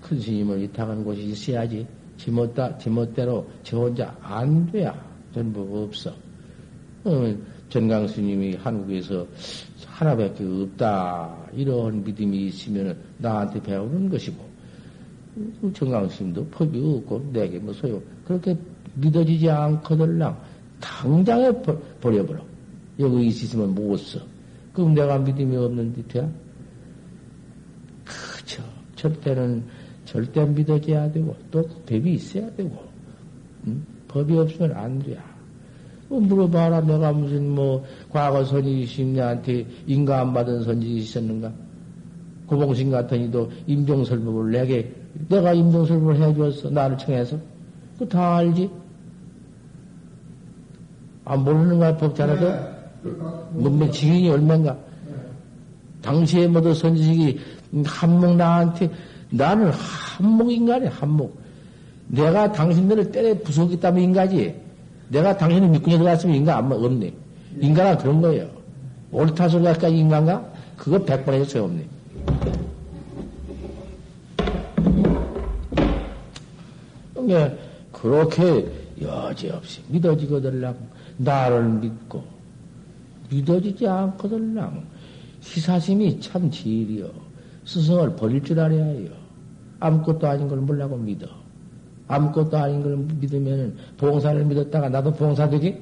큰 0.00 0.20
스님을 0.20 0.62
위탁하는 0.62 1.02
곳이 1.02 1.22
있어야지 1.24 1.84
지멋다 2.16 2.78
지멋대로 2.78 3.44
저 3.64 3.78
혼자 3.80 4.16
안 4.22 4.70
돼야 4.70 4.94
전부 5.32 5.82
없어. 5.82 6.12
어, 7.02 7.36
전강 7.74 8.06
스님이 8.06 8.55
한국에서 8.55 9.26
하나밖에 9.84 10.44
없다. 10.44 11.36
이런 11.55 12.05
믿음이 12.05 12.46
있으면 12.46 12.96
나한테 13.18 13.60
배우는 13.60 14.09
것이고, 14.10 14.36
정강 15.74 16.09
스님도 16.09 16.46
법이 16.51 16.78
없고, 16.78 17.30
내게 17.32 17.59
뭐 17.59 17.74
소용. 17.74 18.01
그렇게 18.24 18.56
믿어지지 18.94 19.51
않거들랑 19.51 20.40
당장에 20.80 21.51
버려버려. 22.01 22.44
여기 23.01 23.26
있으면 23.26 23.74
못 23.74 23.96
써. 23.96 24.20
그럼 24.72 24.94
내가 24.94 25.18
믿음이 25.18 25.56
없는 25.56 25.94
듯이야? 25.94 26.30
그죠. 28.05 28.62
절대는, 28.94 29.64
절대 30.05 30.44
믿어져야 30.44 31.10
되고, 31.10 31.34
또 31.51 31.66
법이 31.86 32.14
있어야 32.14 32.55
되고, 32.55 32.84
응? 33.66 33.84
법이 34.06 34.38
없으면 34.38 34.76
안 34.76 35.01
돼. 35.01 35.14
뭐 35.14 35.34
물어봐라. 36.20 36.82
내가 36.82 37.12
무슨 37.12 37.51
뭐 37.51 37.85
과거 38.11 38.45
선지심 38.45 39.15
내한테 39.15 39.66
인가 39.86 40.20
안 40.20 40.32
받은 40.32 40.62
선지 40.65 40.97
있었는가? 40.97 41.53
고봉신 42.47 42.91
같은 42.91 43.23
이도 43.24 43.51
임종설법을 43.66 44.51
내게 44.53 44.93
내가 45.28 45.53
임종설법을 45.53 46.20
해주었어. 46.20 46.70
나를 46.70 46.99
청해서. 46.99 47.39
그 47.99 48.09
다 48.09 48.36
알지? 48.36 48.69
아, 51.24 51.36
모르는가, 51.36 51.97
법자라도? 51.97 52.49
네. 52.51 53.11
뭐, 53.53 53.70
뭐, 53.70 53.91
증인이 53.91 54.28
얼마인가? 54.28 54.77
당시에 56.03 56.47
모두 56.49 56.74
선지식이 56.74 57.39
한몫 57.86 58.36
나한테, 58.36 58.91
나는 59.31 59.70
한몫 59.70 60.51
인간이야, 60.51 60.91
한몫. 60.91 61.32
내가 62.09 62.53
당신들을 62.53 63.11
때려 63.11 63.35
부수겠다면 63.39 64.03
인가지. 64.03 64.55
내가 65.09 65.36
당신을 65.36 65.68
밑궁에 65.68 65.98
들어갔으면 65.98 66.36
인간 66.36 66.59
아무 66.59 66.74
없네. 66.74 67.12
인간은 67.60 67.98
그런 67.98 68.20
거예요. 68.20 68.48
옳다 69.12 69.48
소리까지 69.48 69.97
인간가? 69.97 70.44
그거 70.76 70.98
백번 71.05 71.35
해서 71.35 71.44
소용없네. 71.44 71.86
그러니까 77.14 77.55
그렇게 77.93 78.66
여지없이 79.01 79.82
믿어지거들랑 79.89 80.76
나를 81.16 81.68
믿고 81.68 82.24
믿어지지 83.31 83.86
않거들랑 83.86 84.85
희사심이 85.43 86.20
참 86.20 86.51
지일이요. 86.51 87.10
스승을 87.64 88.16
버릴 88.16 88.43
줄 88.43 88.60
알아야 88.60 88.85
해요. 88.85 89.10
아무것도 89.81 90.26
아닌 90.26 90.48
걸 90.48 90.59
몰라고 90.59 90.97
믿어. 90.97 91.26
아무것도 92.09 92.56
아닌 92.56 92.82
걸 92.82 92.97
믿으면 92.97 93.76
봉사를 93.97 94.44
믿었다가 94.44 94.89
나도 94.89 95.12
봉사 95.12 95.48
되기? 95.48 95.74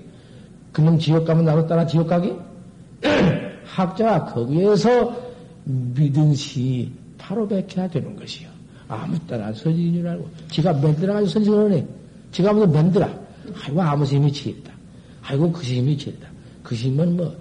그놈 0.73 0.99
지옥 0.99 1.24
가면 1.24 1.44
나도 1.44 1.66
따라 1.66 1.86
지옥 1.86 2.07
가기? 2.09 2.32
학자가 3.65 4.27
거기에서 4.32 5.15
믿은 5.65 6.35
시 6.35 6.90
바로 7.19 7.47
백해야 7.47 7.89
되는 7.89 8.16
것이요. 8.16 8.49
아무 8.89 9.19
따라 9.27 9.53
서지인 9.53 9.94
줄 9.94 10.07
알고. 10.07 10.28
지가 10.51 10.73
맨들어가지고 10.74 11.31
선생을 11.31 11.73
해. 11.73 11.86
지가 12.31 12.53
무슨 12.53 12.73
맨들어. 12.73 13.09
아이고, 13.65 13.81
아무 13.81 14.05
힘이 14.05 14.32
치다. 14.32 14.73
아이고, 15.23 15.51
그 15.51 15.62
힘이 15.62 15.97
치다. 15.97 16.28
그 16.62 16.74
힘은 16.74 17.16
뭐, 17.16 17.35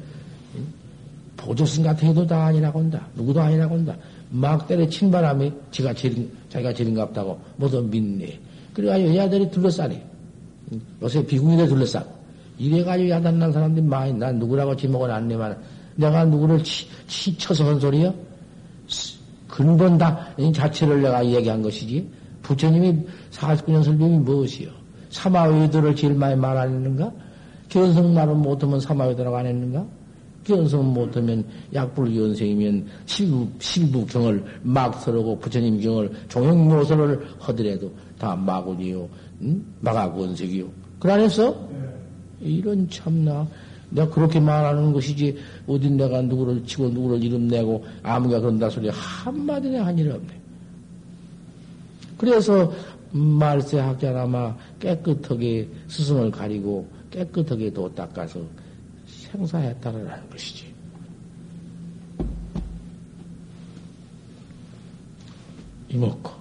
보조승 1.35 1.83
같은 1.83 2.07
해도 2.07 2.25
다 2.25 2.45
아니라고 2.45 2.79
한다. 2.79 3.05
누구도 3.15 3.41
아니라고 3.41 3.75
한다. 3.75 3.95
막 4.29 4.67
때려 4.67 4.87
친 4.87 5.11
바람에 5.11 5.51
지가 5.71 5.93
제린, 5.93 6.31
자기가 6.49 6.73
제린갑다고 6.73 7.39
모두 7.57 7.81
믿네. 7.81 8.39
그래가지고 8.73 9.15
여자들이 9.15 9.51
둘러싸네. 9.51 10.05
요새 11.01 11.25
비구니들 11.25 11.67
둘러싸고. 11.67 12.21
이래가지고 12.57 13.09
야단난 13.09 13.51
사람들이 13.51 13.85
많이, 13.85 14.13
난 14.13 14.37
누구라고 14.37 14.75
지목을 14.75 15.11
안 15.11 15.27
내만, 15.27 15.57
내가 15.95 16.25
누구를 16.25 16.63
치, 16.63 16.87
치, 17.07 17.35
쳐서 17.37 17.65
한 17.65 17.79
소리요? 17.79 18.13
근본 19.47 19.97
다, 19.97 20.27
자체를 20.53 21.01
내가 21.01 21.25
얘기한 21.25 21.61
것이지. 21.61 22.07
부처님이 22.41 22.97
49년 23.31 23.83
설명이 23.83 24.19
무엇이요? 24.19 24.69
사마위들을 25.09 25.95
제일 25.95 26.13
많이 26.13 26.35
말하는가? 26.35 27.11
견성 27.69 28.13
말은 28.13 28.37
못하면 28.37 28.79
사마위들라고 28.79 29.37
안 29.37 29.45
했는가? 29.45 29.85
견성 30.43 30.93
못하면 30.93 31.45
약불견성이면 31.73 32.87
실부, 33.05 33.47
실부경을 33.59 34.43
막 34.63 34.99
서르고 35.01 35.37
부처님 35.39 35.79
경을 35.79 36.11
종영모선을 36.29 37.19
하더라도 37.39 37.91
다 38.21 38.35
마군이요, 38.35 39.09
응? 39.41 39.65
마가권색이요. 39.79 40.69
그 40.99 41.11
안에서 41.11 41.67
이런 42.39 42.87
참나 42.87 43.47
내가 43.89 44.07
그렇게 44.11 44.39
말하는 44.39 44.93
것이지 44.93 45.35
어딘 45.65 45.97
내가 45.97 46.21
누구를 46.21 46.63
치고 46.63 46.89
누구를 46.89 47.23
이름 47.23 47.47
내고 47.47 47.83
아무가 48.03 48.39
그런다 48.39 48.69
소리 48.69 48.89
한마디내 48.89 49.79
한일 49.79 50.11
없네. 50.11 50.39
그래서 52.19 52.71
말세 53.11 53.79
학자나마 53.79 54.55
깨끗하게 54.79 55.67
스승을 55.87 56.29
가리고 56.29 56.87
깨끗하게 57.09 57.73
도 57.73 57.91
닦아서 57.95 58.39
생사했다라는 59.07 60.29
것이지. 60.29 60.71
이먹고 65.89 66.40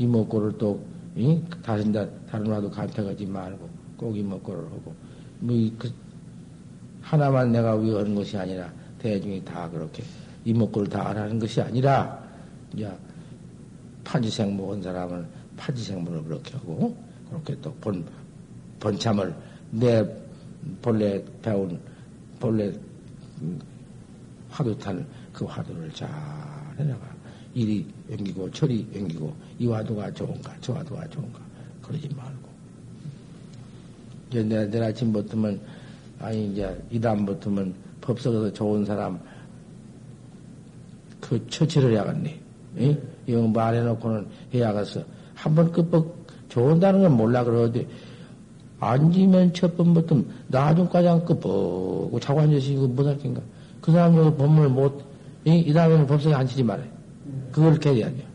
이먹고를 0.00 0.56
또 0.56 0.82
이? 1.14 1.40
다른 1.62 1.92
다 1.92 2.06
다른 2.30 2.46
와도 2.46 2.70
간택하지 2.70 3.26
말고 3.26 3.68
꼭 3.96 4.16
이먹고를 4.16 4.64
하고 4.64 4.94
뭐 5.40 5.70
그 5.78 5.92
하나만 7.02 7.50
내가 7.52 7.74
위하는 7.76 8.14
것이 8.14 8.36
아니라 8.36 8.70
대중이 8.98 9.44
다 9.44 9.68
그렇게 9.70 10.02
이목구를 10.44 10.88
다 10.88 11.08
하라는 11.08 11.38
것이 11.38 11.60
아니라 11.60 12.22
이제 12.72 12.90
파지생 14.04 14.56
먹은 14.56 14.82
사람은 14.82 15.26
파지생문을 15.56 16.24
그렇게 16.24 16.52
하고 16.56 16.96
그렇게 17.28 17.58
또 17.60 17.72
본 17.80 18.04
번참을 18.80 19.34
내 19.70 20.06
본래 20.82 21.22
배운 21.42 21.78
본래 22.38 22.72
화두 24.50 24.76
탄 24.78 25.04
그 25.32 25.44
화두를 25.44 25.90
잘 25.92 26.08
해나가 26.78 27.00
이리 27.54 27.86
옮기고 28.10 28.50
저리 28.52 28.86
옮기고 28.94 29.34
이 29.58 29.66
화두가 29.66 30.12
좋은가 30.12 30.54
저 30.60 30.72
화두가 30.72 31.08
좋은가 31.08 31.40
그러지 31.82 32.08
말고 32.14 32.48
이제 34.30 34.42
내가 34.42 34.70
내일 34.70 34.84
아침부터면 34.84 35.60
아니, 36.20 36.52
이제, 36.52 36.78
이다음부터는 36.90 37.74
법석에서 38.02 38.52
좋은 38.52 38.84
사람, 38.84 39.18
그 41.20 41.44
처치를 41.48 41.92
해야겠네. 41.92 42.40
예? 42.78 43.02
이거 43.26 43.42
말해놓고는 43.48 44.26
해야겠어. 44.52 45.02
한번 45.34 45.72
끝뻑 45.72 46.14
좋은다는 46.50 47.00
건 47.02 47.16
몰라 47.16 47.42
그러는데, 47.42 47.86
앉으면 48.80 49.54
첫 49.54 49.76
번부터 49.76 50.22
나중까지 50.48 51.08
안 51.08 51.24
끝뻑고 51.24 52.18
자고 52.20 52.42
이거 52.42 52.86
못할 52.86 53.16
낀가. 53.16 53.40
그 53.80 53.90
사람 53.92 54.16
여기 54.16 54.36
법문을 54.36 54.68
못, 54.68 55.02
이, 55.46 55.58
이 55.58 55.72
다음에는 55.72 56.06
법석에 56.06 56.34
앉히지 56.34 56.62
말아요. 56.62 56.99
그걸 57.52 57.78
캐야 57.78 58.08
돼요. 58.08 58.26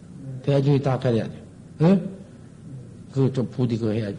대중이 0.44 0.82
다 0.82 0.98
캐야 1.00 1.24
돼요. 1.28 1.42
예? 1.82 2.02
그거 3.12 3.32
좀 3.32 3.48
부디 3.50 3.78
그거 3.78 3.92
해야지. 3.92 4.18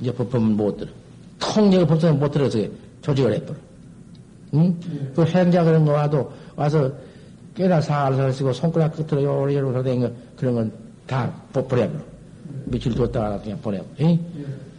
이제 0.00 0.12
법문 0.12 0.56
못 0.56 0.76
들어. 0.76 0.90
통역을 1.38 1.86
법석에 1.86 2.12
못 2.18 2.30
들어서 2.30 2.58
조직을 3.02 3.34
해버려. 3.34 3.58
응? 4.54 4.76
그 5.14 5.24
행자 5.24 5.62
그런 5.64 5.84
거 5.84 5.92
와도 5.92 6.32
와서 6.56 6.90
꽤나 7.54 7.80
살살 7.80 8.32
쓰고 8.32 8.52
손가락 8.52 8.94
끝으로 8.96 9.22
요리요리 9.22 9.72
소대는 9.74 10.00
거 10.08 10.14
그런 10.36 10.54
건 10.54 10.88
다 11.08 11.32
보내버려. 11.52 11.98
며칠 12.66 12.94
뒀다가 12.94 13.40
그냥 13.40 13.58
보내버려. 13.62 13.88
응? 14.02 14.18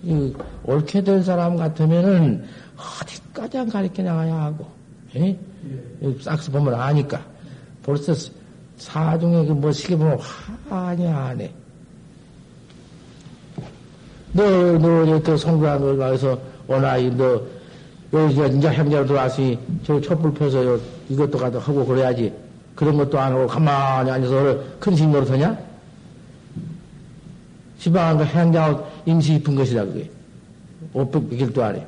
이, 0.04 0.34
옳게 0.64 1.04
된 1.04 1.22
사람 1.24 1.58
같으면은 1.58 2.46
어디까지 2.78 3.66
가르쳐 3.70 4.04
나가야 4.04 4.34
하고, 4.36 4.68
응? 5.18 5.36
싹스 6.22 6.52
보면 6.52 6.76
아니까. 6.76 7.26
벌써 7.84 8.14
사중에 8.80 9.46
그뭐 9.46 9.72
시계 9.72 9.96
보면 9.96 10.18
화냐 10.70 11.16
하네. 11.16 11.54
너, 14.32 14.44
너, 14.78 15.22
저, 15.24 15.38
송구한 15.38 15.80
걸 15.80 15.98
가서, 15.98 16.40
오나이, 16.68 17.10
너, 17.16 17.42
여기 18.14 18.58
이제 18.58 18.70
행자로 18.70 19.06
들어왔으니 19.06 19.60
저 19.84 20.00
촛불 20.02 20.34
펴서 20.34 20.66
요 20.66 20.80
이것도 21.10 21.38
가도 21.38 21.60
하고 21.60 21.86
그래야지. 21.86 22.34
그런 22.74 22.98
것도 22.98 23.20
안 23.20 23.34
하고 23.34 23.46
가만히 23.46 24.10
앉아서 24.10 24.58
큰신 24.80 25.12
노릇하냐? 25.12 25.58
지방한 27.78 28.18
거 28.18 28.24
행자 28.24 28.84
인시 29.06 29.34
깊은 29.34 29.56
것이다, 29.56 29.86
그게. 29.86 30.10
500, 30.94 31.30
100일도 31.30 31.60
안 31.60 31.76
해. 31.76 31.86